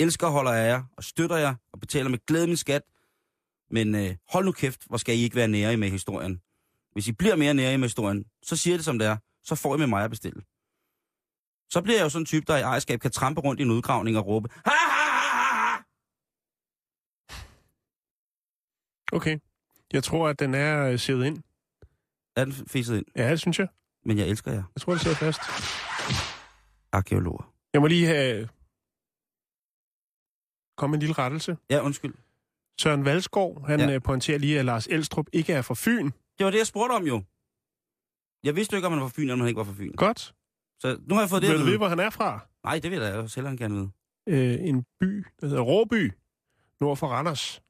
Elsker 0.00 0.28
holder 0.28 0.52
af 0.52 0.68
jer, 0.68 0.82
og 0.96 1.04
støtter 1.04 1.36
jer, 1.36 1.54
og 1.72 1.80
betaler 1.80 2.10
med 2.10 2.18
glæde 2.26 2.46
min 2.46 2.56
skat. 2.56 2.82
Men 3.70 3.94
øh, 3.94 4.16
hold 4.28 4.44
nu 4.44 4.52
kæft, 4.52 4.86
hvor 4.86 4.96
skal 4.96 5.16
I 5.18 5.22
ikke 5.22 5.36
være 5.36 5.48
nære 5.48 5.76
med 5.76 5.90
historien. 5.90 6.40
Hvis 6.92 7.08
I 7.08 7.12
bliver 7.12 7.36
mere 7.36 7.54
nære 7.54 7.78
med 7.78 7.84
historien, 7.88 8.24
så 8.42 8.56
siger 8.56 8.76
det 8.76 8.84
som 8.84 8.98
det 8.98 9.08
er. 9.08 9.16
Så 9.44 9.54
får 9.54 9.74
I 9.74 9.78
med 9.78 9.86
mig 9.86 10.04
at 10.04 10.10
bestille. 10.10 10.42
Så 11.70 11.80
bliver 11.82 11.96
jeg 11.98 12.04
jo 12.04 12.08
sådan 12.08 12.22
en 12.22 12.26
type, 12.26 12.44
der 12.46 12.56
i 12.56 12.60
ejerskab 12.60 13.00
kan 13.00 13.10
trampe 13.10 13.40
rundt 13.40 13.60
i 13.60 13.62
en 13.62 13.70
udgravning 13.70 14.18
og 14.18 14.26
råbe, 14.26 14.48
ha, 14.54 14.70
ha, 14.70 14.90
ha, 14.90 15.28
ha, 15.28 15.76
ha! 15.76 15.82
Okay. 19.12 19.38
Jeg 19.92 20.04
tror, 20.04 20.28
at 20.28 20.38
den 20.38 20.54
er 20.54 20.86
øh, 20.86 20.98
sivet 20.98 21.26
ind. 21.26 21.42
Er 22.36 22.44
den 22.44 22.52
fiset 22.52 22.96
ind? 22.96 23.06
Ja, 23.16 23.30
det 23.30 23.40
synes 23.40 23.58
jeg. 23.58 23.68
Men 24.04 24.18
jeg 24.18 24.28
elsker 24.28 24.52
jer, 24.52 24.62
Jeg 24.74 24.82
tror, 24.82 24.92
det 24.92 25.02
sidder 25.02 25.16
fast. 25.16 25.40
arkeologer. 26.92 27.52
Jeg 27.72 27.80
må 27.80 27.86
lige 27.86 28.06
have... 28.06 28.48
Kom 30.76 30.90
med 30.90 30.96
en 30.96 31.00
lille 31.00 31.12
rettelse. 31.18 31.56
Ja, 31.70 31.80
undskyld. 31.80 32.14
Søren 32.80 33.04
Valskov, 33.04 33.66
han 33.66 33.80
Ja. 33.80 33.86
ja. 33.90 33.98
pointerer 33.98 34.38
lige, 34.38 34.58
at 34.58 34.64
Lars 34.64 34.86
Elstrup 34.86 35.26
ikke 35.32 35.52
er 35.52 35.62
fra 35.62 35.74
Fyn. 35.78 36.10
Det 36.38 36.44
var 36.44 36.50
det, 36.50 36.58
jeg 36.58 36.66
spurgte 36.66 36.92
om 36.92 37.06
jo. 37.06 37.22
Jeg 38.44 38.56
vidste 38.56 38.72
jo 38.74 38.76
ikke, 38.76 38.86
om 38.86 38.92
han 38.92 39.02
var 39.02 39.08
fra 39.08 39.14
Fyn, 39.16 39.22
eller 39.22 39.34
om 39.34 39.40
han 39.40 39.48
ikke 39.48 39.58
var 39.58 39.64
fra 39.64 39.72
Fyn. 39.76 39.92
Godt. 39.96 40.34
Så 40.80 40.98
nu 41.06 41.14
har 41.14 41.22
jeg 41.22 41.30
fået 41.30 41.42
det 41.42 41.48
at 41.52 41.58
du 41.58 41.64
vide. 41.64 41.76
hvor 41.76 41.88
han 41.88 42.00
er 42.00 42.10
fra? 42.10 42.46
Nej, 42.64 42.78
det 42.78 42.90
vil 42.90 42.98
jeg 43.00 43.14
jo 43.14 43.28
selv 43.28 43.46
gerne 43.46 43.74
vide. 43.74 43.90
Øh, 44.28 44.68
en 44.68 44.84
by, 45.00 45.26
der 45.40 45.46
hedder 45.46 45.62
Råby, 45.62 46.12
nord 46.80 46.96
for 46.96 47.06
Randers. 47.06 47.62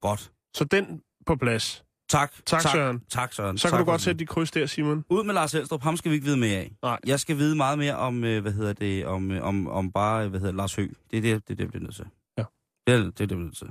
Godt. 0.00 0.32
Så 0.54 0.64
den 0.64 1.02
på 1.26 1.36
plads. 1.36 1.84
Tak. 2.08 2.32
Tak, 2.46 2.62
Søren. 2.62 3.00
Tak, 3.10 3.32
Søren. 3.32 3.58
Så 3.58 3.68
kan 3.68 3.70
tak 3.70 3.78
du 3.78 3.84
for 3.84 3.90
godt 3.90 3.98
det. 3.98 4.04
sætte 4.04 4.18
dit 4.18 4.28
kryds 4.28 4.50
der, 4.50 4.66
Simon. 4.66 5.04
Ud 5.10 5.24
med 5.24 5.34
Lars 5.34 5.54
Elstrup, 5.54 5.82
ham 5.82 5.96
skal 5.96 6.10
vi 6.10 6.14
ikke 6.14 6.24
vide 6.24 6.36
mere 6.36 6.56
af. 6.58 6.72
Nej. 6.82 6.98
Jeg 7.06 7.20
skal 7.20 7.36
vide 7.36 7.56
meget 7.56 7.78
mere 7.78 7.96
om, 7.96 8.24
øh, 8.24 8.42
hvad 8.42 8.52
hedder 8.52 8.72
det, 8.72 9.06
om, 9.06 9.30
øh, 9.30 9.42
om, 9.42 9.66
om 9.68 9.92
bare, 9.92 10.28
hvad 10.28 10.40
hedder 10.40 10.52
det, 10.52 10.56
Lars 10.56 10.74
Høgh. 10.74 10.90
Det 11.10 11.16
er 11.16 11.22
det, 11.22 11.48
det, 11.48 11.52
er 11.52 11.56
det, 11.56 11.58
vi 11.66 11.66
bliver 11.70 11.82
nødt 11.82 11.94
til. 11.94 12.06
Ja. 12.38 12.44
Det 12.86 12.94
er 12.94 12.98
det, 12.98 13.06
er 13.06 13.10
det, 13.10 13.20
vi 13.20 13.26
bliver 13.26 13.44
nødt 13.44 13.56
til. 13.56 13.66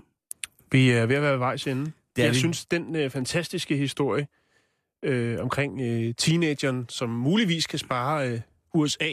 Vi 0.71 0.89
er 0.91 1.05
ved 1.05 1.15
at 1.15 1.21
være 1.21 1.39
vejs 1.39 1.67
ende. 1.67 1.91
Det 2.15 2.23
jeg 2.23 2.31
vi. 2.31 2.35
synes, 2.37 2.65
den 2.65 2.95
øh, 2.95 3.09
fantastiske 3.09 3.77
historie 3.77 4.27
øh, 5.05 5.37
omkring 5.41 5.81
øh, 5.81 6.13
teenageren, 6.17 6.85
som 6.89 7.09
muligvis 7.09 7.67
kan 7.67 7.79
spare 7.79 8.29
øh, 8.31 8.39
USA, 8.73 9.09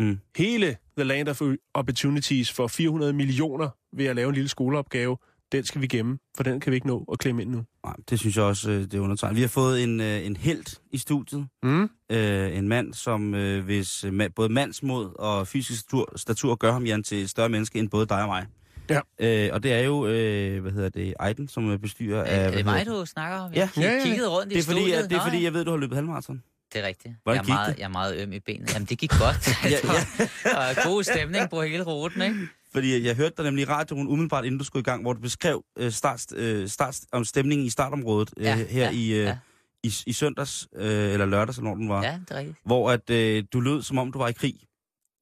Mm. 0.00 0.18
hele 0.36 0.76
The 0.96 1.04
Land 1.04 1.28
of 1.28 1.40
Opportunities 1.74 2.52
for 2.52 2.66
400 2.66 3.12
millioner 3.12 3.68
ved 3.92 4.04
at 4.06 4.16
lave 4.16 4.28
en 4.28 4.34
lille 4.34 4.48
skoleopgave, 4.48 5.16
den 5.52 5.64
skal 5.64 5.80
vi 5.80 5.86
gemme, 5.86 6.18
for 6.36 6.42
den 6.42 6.60
kan 6.60 6.70
vi 6.70 6.74
ikke 6.74 6.86
nå 6.86 7.04
at 7.12 7.18
klemme 7.18 7.42
ind 7.42 7.50
nu. 7.50 7.64
Nej, 7.84 7.94
det 8.10 8.18
synes 8.20 8.36
jeg 8.36 8.44
også, 8.44 8.70
øh, 8.70 8.80
det 8.80 8.94
er 8.94 9.00
undertegnet. 9.00 9.36
Vi 9.36 9.40
har 9.40 9.48
fået 9.48 9.82
en, 9.82 10.00
øh, 10.00 10.26
en 10.26 10.36
held 10.36 10.78
i 10.90 10.98
studiet. 10.98 11.46
Mm? 11.62 11.90
Øh, 12.12 12.56
en 12.58 12.68
mand, 12.68 12.94
som 12.94 13.34
øh, 13.34 13.64
hvis 13.64 14.04
både 14.36 14.48
mandsmod 14.48 15.10
og 15.18 15.48
fysisk 15.48 15.80
statur, 15.80 16.12
statur 16.16 16.54
gør 16.54 16.72
ham, 16.72 16.84
Jan, 16.86 17.02
til 17.02 17.22
et 17.22 17.30
større 17.30 17.48
menneske 17.48 17.78
end 17.78 17.88
både 17.90 18.06
dig 18.06 18.22
og 18.22 18.28
mig. 18.28 18.46
Ja. 18.90 19.00
Øh, 19.46 19.50
og 19.52 19.62
det 19.62 19.72
er 19.72 19.78
jo, 19.78 20.06
øh, 20.06 20.62
hvad 20.62 20.72
hedder 20.72 20.88
det, 20.88 21.14
Ejden, 21.20 21.48
som 21.48 21.70
er 21.70 21.76
bestyrer 21.76 22.24
af... 22.24 22.36
Er 22.36 22.42
hvad 22.48 22.52
det 22.58 22.64
mig, 22.64 22.86
du 22.86 23.06
snakker 23.06 23.38
om? 23.38 23.52
Ja. 23.52 23.60
Jeg 23.76 23.84
Ja, 23.84 23.92
ja. 23.96 24.02
kiggede 24.04 24.28
rundt 24.28 24.50
Det 24.50 24.56
i 24.56 24.58
er 24.58 24.62
fordi, 24.62 24.78
studiet. 24.80 24.96
at, 24.96 25.10
det 25.10 25.16
er 25.18 25.22
fordi, 25.24 25.44
jeg 25.44 25.52
ved, 25.54 25.64
du 25.64 25.70
har 25.70 25.78
løbet 25.78 25.94
halvmarathon. 25.96 26.42
Det 26.72 26.82
er 26.82 26.86
rigtigt. 26.86 27.14
Hvordan 27.22 27.36
jeg, 27.36 27.40
er 27.40 27.44
gik 27.44 27.54
meget, 27.54 27.74
det? 27.74 27.78
jeg 27.78 27.84
er 27.84 27.88
meget 27.88 28.22
øm 28.22 28.32
i 28.32 28.40
benet. 28.40 28.74
Jamen, 28.74 28.86
det 28.86 28.98
gik 28.98 29.10
godt. 29.10 29.48
Ja, 29.64 29.68
ja, 29.70 29.78
ja. 30.18 30.50
Der 30.50 30.56
var 30.56 30.88
god 30.88 31.02
stemning 31.02 31.50
på 31.50 31.62
hele 31.62 31.82
ruten, 31.82 32.22
ikke? 32.22 32.36
Fordi 32.72 33.06
jeg 33.06 33.16
hørte 33.16 33.34
dig 33.36 33.44
nemlig 33.44 33.62
i 33.62 33.66
radioen 33.66 34.08
umiddelbart, 34.08 34.44
inden 34.44 34.58
du 34.58 34.64
skulle 34.64 34.80
i 34.80 34.84
gang, 34.84 35.02
hvor 35.02 35.12
du 35.12 35.20
beskrev 35.20 35.64
øh, 35.78 35.92
start, 35.92 36.24
øh, 36.36 36.68
start, 36.68 36.98
om 37.12 37.24
stemningen 37.24 37.66
i 37.66 37.70
startområdet 37.70 38.30
øh, 38.36 38.44
Ja, 38.44 38.54
her 38.54 38.64
ja, 38.84 38.90
i, 38.90 39.08
øh, 39.10 39.16
ja. 39.24 39.38
i, 39.82 39.92
i 40.06 40.12
søndags, 40.12 40.68
øh, 40.76 41.12
eller 41.12 41.26
lørdags, 41.26 41.58
eller 41.58 41.70
når 41.70 41.76
den 41.76 41.88
var. 41.88 42.02
Ja, 42.02 42.18
det 42.28 42.30
er 42.30 42.38
rigtigt. 42.38 42.56
Hvor 42.64 42.90
at, 42.90 43.10
øh, 43.10 43.44
du 43.52 43.60
lød, 43.60 43.82
som 43.82 43.98
om 43.98 44.12
du 44.12 44.18
var 44.18 44.28
i 44.28 44.32
krig. 44.32 44.54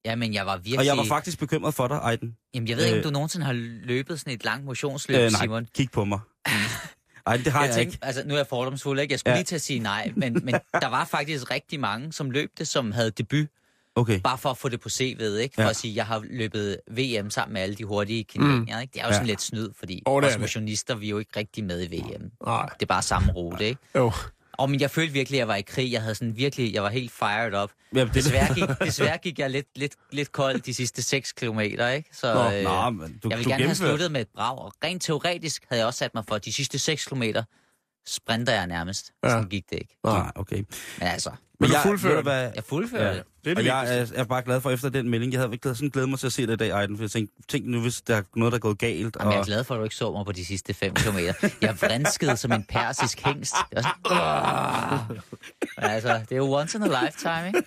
Ja, 0.07 0.15
men 0.17 0.35
jeg 0.35 0.47
var 0.47 0.57
virkelig... 0.57 0.79
Og 0.79 0.87
jeg 0.87 0.97
var 0.97 1.05
faktisk 1.05 1.39
bekymret 1.39 1.75
for 1.75 1.89
dig, 1.89 1.97
Ejden. 1.97 2.37
Jamen, 2.55 2.69
jeg 2.69 2.77
ved 2.77 2.85
ikke, 2.85 2.95
om 2.95 2.99
Øh, 2.99 3.05
du 3.05 3.11
nogensinde 3.11 3.47
har 3.47 3.53
løbet 3.87 4.21
sådan 4.21 4.33
et 4.35 4.45
langt 4.45 4.65
motionsløb, 4.65 5.17
Øh, 5.17 5.31
nej, 5.33 5.41
Simon. 5.43 5.67
kig 5.75 5.91
på 5.91 6.05
mig. 6.05 6.21
Ej, 7.27 7.37
det 7.37 7.53
har 7.53 7.61
jeg, 7.61 7.67
Jeg 7.69 7.75
tænkte, 7.77 7.95
ikke. 7.95 8.07
altså, 8.07 8.23
nu 8.27 8.35
er 8.35 8.39
jeg 8.39 8.47
fordomsfuld, 8.47 9.01
ikke? 9.01 9.13
Jeg 9.13 9.19
skulle 9.21 9.33
Ja. 9.33 9.39
lige 9.39 9.45
til 9.45 9.55
at 9.55 9.61
sige 9.63 9.79
nej, 9.79 10.13
men, 10.17 10.41
men 10.45 10.55
der 10.83 10.89
var 10.89 11.05
faktisk 11.05 11.51
rigtig 11.51 11.81
mange, 11.81 12.13
som 12.13 12.31
løb 12.31 12.51
det, 12.59 12.69
som 12.69 12.93
havde 12.93 13.11
debut, 13.11 13.47
Okay. 13.99 14.21
bare 14.21 14.39
for 14.39 14.51
at 14.51 14.59
få 14.59 14.69
det 14.69 14.81
på 14.81 14.89
CV'et, 14.89 15.37
ikke? 15.37 15.55
For 15.55 15.63
Ja. 15.63 15.69
at 15.69 15.77
sige, 15.77 15.95
jeg 15.97 16.07
har 16.07 16.23
løbet 16.31 16.77
VM 16.91 17.31
sammen 17.31 17.53
med 17.53 17.63
alle 17.63 17.75
de 17.75 17.85
hurtige 17.85 18.25
kenianer, 18.25 18.81
ikke? 18.81 18.93
Det 18.93 19.01
er 19.01 19.05
jo 19.05 19.09
Ja. 19.09 19.13
sådan 19.13 19.27
lidt 19.27 19.43
snyd, 19.43 19.69
fordi 19.79 20.03
er 20.07 20.11
os 20.11 20.39
motionister, 20.39 20.95
vi 20.95 21.07
er 21.07 21.11
jo 21.11 21.19
ikke 21.19 21.31
rigtig 21.37 21.65
med 21.65 21.83
i 21.91 21.97
VM. 21.97 22.31
Nej. 22.47 22.69
Det 22.75 22.83
er 22.83 22.87
bare 22.87 23.03
samme 23.03 23.33
rute, 23.33 23.65
ikke? 23.65 23.81
Jo. 23.95 24.13
Og 24.59 24.71
men 24.71 24.81
jeg 24.81 24.91
følte 24.91 25.13
virkelig, 25.13 25.37
at 25.37 25.41
jeg 25.41 25.49
var 25.49 25.55
i 25.57 25.63
krig. 25.63 25.93
Jeg 25.93 26.03
havde 26.03 26.15
sådan 26.15 26.37
virkelig, 26.37 26.75
jeg 26.75 26.83
var 26.83 26.89
helt 26.89 27.13
fired 27.13 27.63
up. 27.63 27.71
Ja, 27.95 28.05
det, 28.05 28.15
Desværre 28.15 28.55
gik, 28.55 28.69
desværre 28.81 29.19
gik 29.19 29.39
jeg 29.39 29.51
lidt, 29.51 29.67
lidt, 29.79 29.95
lidt 30.13 30.33
kold 30.33 30.61
de 30.61 30.75
sidste 30.75 31.03
6 31.03 31.33
kilometer, 31.33 31.89
ikke? 31.89 32.09
Så 32.13 32.35
Nå, 32.35 32.53
øh, 32.53 32.63
nå, 32.65 32.91
men 32.91 33.19
du, 33.19 33.29
jeg 33.31 33.39
vil 33.39 33.45
du 33.45 33.51
gerne 33.51 33.53
have 33.53 33.63
gennemførte. 33.63 33.75
sluttet 33.77 34.13
med 34.13 34.21
et 34.21 34.29
brag. 34.35 34.59
Og 34.59 34.73
rent 34.85 35.03
teoretisk 35.03 35.65
havde 35.69 35.81
jeg 35.81 35.87
også 35.87 35.99
sat 35.99 36.15
mig 36.15 36.25
for, 36.29 36.35
at 36.35 36.45
de 36.45 36.53
sidste 36.53 36.79
6 36.79 37.05
kilometer 37.05 37.43
sprinter 38.07 38.53
jeg 38.53 38.67
nærmest. 38.67 39.13
Ja. 39.25 39.29
Sådan 39.29 39.49
gik 39.49 39.71
det 39.71 39.77
ikke. 39.79 39.97
Nej, 40.05 40.33
okay. 40.35 40.57
Men 40.99 41.09
altså, 41.09 41.31
Men 41.61 41.71
jeg, 41.73 41.99
du 42.03 42.21
hvad, 42.23 42.51
jeg 42.55 42.65
fuldførte 42.65 43.05
Ja. 43.05 43.15
det. 43.15 43.23
Det 43.45 43.51
er 43.51 43.55
det 43.55 43.59
og 43.59 43.65
jeg 43.65 43.99
er, 43.99 44.07
er 44.15 44.25
bare 44.25 44.43
glad 44.43 44.61
for 44.61 44.71
efter 44.71 44.89
den 44.89 45.09
melding. 45.09 45.33
Jeg 45.33 45.41
havde 45.41 45.53
ikke 45.53 45.75
sådan 45.75 45.89
glædet 45.89 46.09
mig 46.11 46.19
til 46.19 46.27
at 46.27 46.33
se 46.33 46.47
det 46.47 46.53
i 46.53 46.57
dag, 46.57 46.69
Ejden, 46.71 46.97
for 46.97 47.05
jeg 47.05 47.11
tænkte, 47.11 47.43
tænk 47.49 47.67
nu, 47.67 47.81
hvis 47.81 48.01
der 48.01 48.17
er 48.17 48.23
noget, 48.37 48.53
der 48.53 48.57
er 48.57 48.61
gået 48.61 48.79
galt. 48.79 49.17
Jamen, 49.21 49.33
jeg 49.33 49.37
er 49.37 49.41
og, 49.41 49.47
glad 49.47 49.65
for, 49.65 49.75
at 49.75 49.79
du 49.79 49.85
ikke 49.85 49.97
så 49.97 50.13
mig 50.13 50.25
på 50.27 50.33
de 50.33 50.45
sidste 50.45 50.75
5 50.75 50.95
kilometer. 50.95 51.33
Jeg 51.61 51.77
vrinskede 51.83 52.37
som 52.37 52.53
en 52.53 52.65
persisk 52.69 53.21
hængst. 53.27 53.55
Jeg 53.73 53.85
var 54.05 55.07
sådan, 55.75 55.91
altså, 55.91 56.19
det 56.29 56.33
er 56.33 56.37
jo 56.37 56.53
once 56.53 56.79
in 56.79 56.83
a 56.85 56.87
lifetime, 57.05 57.47
ikke? 57.47 57.63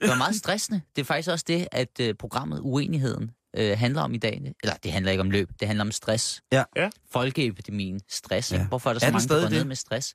Det 0.00 0.08
var 0.08 0.16
meget 0.16 0.36
stressende. 0.36 0.80
Det 0.96 1.02
er 1.02 1.06
faktisk 1.06 1.30
også 1.30 1.44
det, 1.48 1.68
at 1.72 2.00
uh, 2.00 2.06
programmet 2.18 2.60
Uenigheden 2.62 3.30
uh, 3.58 3.78
handler 3.78 4.02
om 4.02 4.14
i 4.14 4.18
dag. 4.18 4.52
Eller 4.62 4.76
det 4.84 4.92
handler 4.92 5.10
ikke 5.10 5.20
om 5.20 5.30
løb, 5.30 5.48
det 5.60 5.68
handler 5.68 5.84
om 5.84 5.92
stress. 5.92 6.42
Ja. 6.52 6.62
Ja. 6.76 6.88
Folkeepidemien, 7.12 8.00
stress. 8.08 8.52
Ja. 8.52 8.66
Hvorfor 8.66 8.90
er 8.90 8.94
der 8.94 9.00
så 9.00 9.06
Er 9.06 9.10
mange, 9.10 9.20
der 9.20 9.26
stadig 9.26 9.42
går 9.42 9.50
ned 9.50 9.58
det? 9.58 9.66
med 9.66 9.76
stress? 9.76 10.14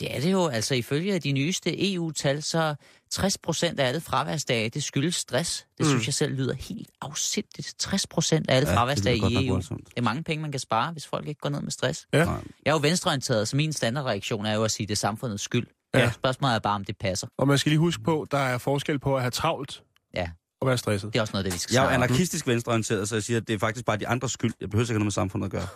Det 0.00 0.16
er 0.16 0.20
det 0.20 0.32
jo. 0.32 0.46
Altså 0.46 0.74
ifølge 0.74 1.18
de 1.18 1.32
nyeste 1.32 1.94
EU-tal, 1.94 2.42
så 2.42 2.74
60 3.10 3.38
procent 3.38 3.80
af 3.80 3.88
alle 3.88 4.00
fraværsdage, 4.00 4.68
det 4.68 4.82
skyldes 4.82 5.14
stress. 5.14 5.66
Det 5.78 5.86
mm. 5.86 5.90
synes 5.90 6.06
jeg 6.06 6.14
selv 6.14 6.34
lyder 6.34 6.54
helt 6.54 6.90
afsindigt. 7.00 7.74
60 7.78 8.06
procent 8.06 8.50
af 8.50 8.56
alle 8.56 8.68
Ja, 8.70 8.76
fraværsdage 8.76 9.16
i 9.16 9.46
EU. 9.46 9.52
voldsomt. 9.52 9.86
Det 9.88 9.92
er 9.96 10.02
mange 10.02 10.22
penge, 10.22 10.42
man 10.42 10.50
kan 10.50 10.60
spare, 10.60 10.92
hvis 10.92 11.06
folk 11.06 11.28
ikke 11.28 11.40
går 11.40 11.48
ned 11.48 11.60
med 11.60 11.70
stress. 11.70 12.06
Ja. 12.12 12.18
Jeg 12.18 12.30
er 12.66 12.70
jo 12.72 12.78
venstreorienteret, 12.82 13.48
så 13.48 13.56
min 13.56 13.72
standardreaktion 13.72 14.46
er 14.46 14.54
jo 14.54 14.64
at 14.64 14.70
sige, 14.70 14.84
at 14.84 14.88
det 14.88 14.94
er 14.94 14.96
samfundets 14.96 15.42
skyld. 15.42 15.66
Ja. 15.94 15.98
Ja. 15.98 16.10
Spørgsmålet 16.12 16.54
er 16.54 16.58
bare, 16.58 16.74
om 16.74 16.84
det 16.84 16.96
passer. 17.00 17.26
Og 17.38 17.48
man 17.48 17.58
skal 17.58 17.70
lige 17.70 17.78
huske 17.78 18.02
på, 18.02 18.26
der 18.30 18.38
er 18.38 18.58
forskel 18.58 18.98
på 18.98 19.16
at 19.16 19.22
have 19.22 19.30
travlt 19.30 19.82
Ja, 20.14 20.28
og 20.60 20.68
være 20.68 20.78
stresset. 20.78 21.12
det 21.12 21.18
er 21.18 21.22
også 21.22 21.32
noget 21.32 21.44
det, 21.44 21.52
vi 21.54 21.58
skal 21.58 21.74
Jeg 21.74 21.84
er 21.84 21.88
anarkistisk 21.88 22.46
venstreorienteret, 22.46 23.08
så 23.08 23.14
jeg 23.16 23.22
siger, 23.22 23.40
at 23.40 23.48
det 23.48 23.54
er 23.54 23.58
faktisk 23.58 23.84
bare 23.86 23.96
de 23.96 24.08
andres 24.08 24.32
skyld. 24.32 24.52
Jeg 24.60 24.70
behøver 24.70 24.84
ikke 24.84 24.92
noget 24.92 25.04
med 25.04 25.12
samfundet 25.12 25.46
at 25.46 25.52
gøre. 25.52 25.66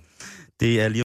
det 0.60 0.80
er 0.80 0.88
lige 0.88 1.00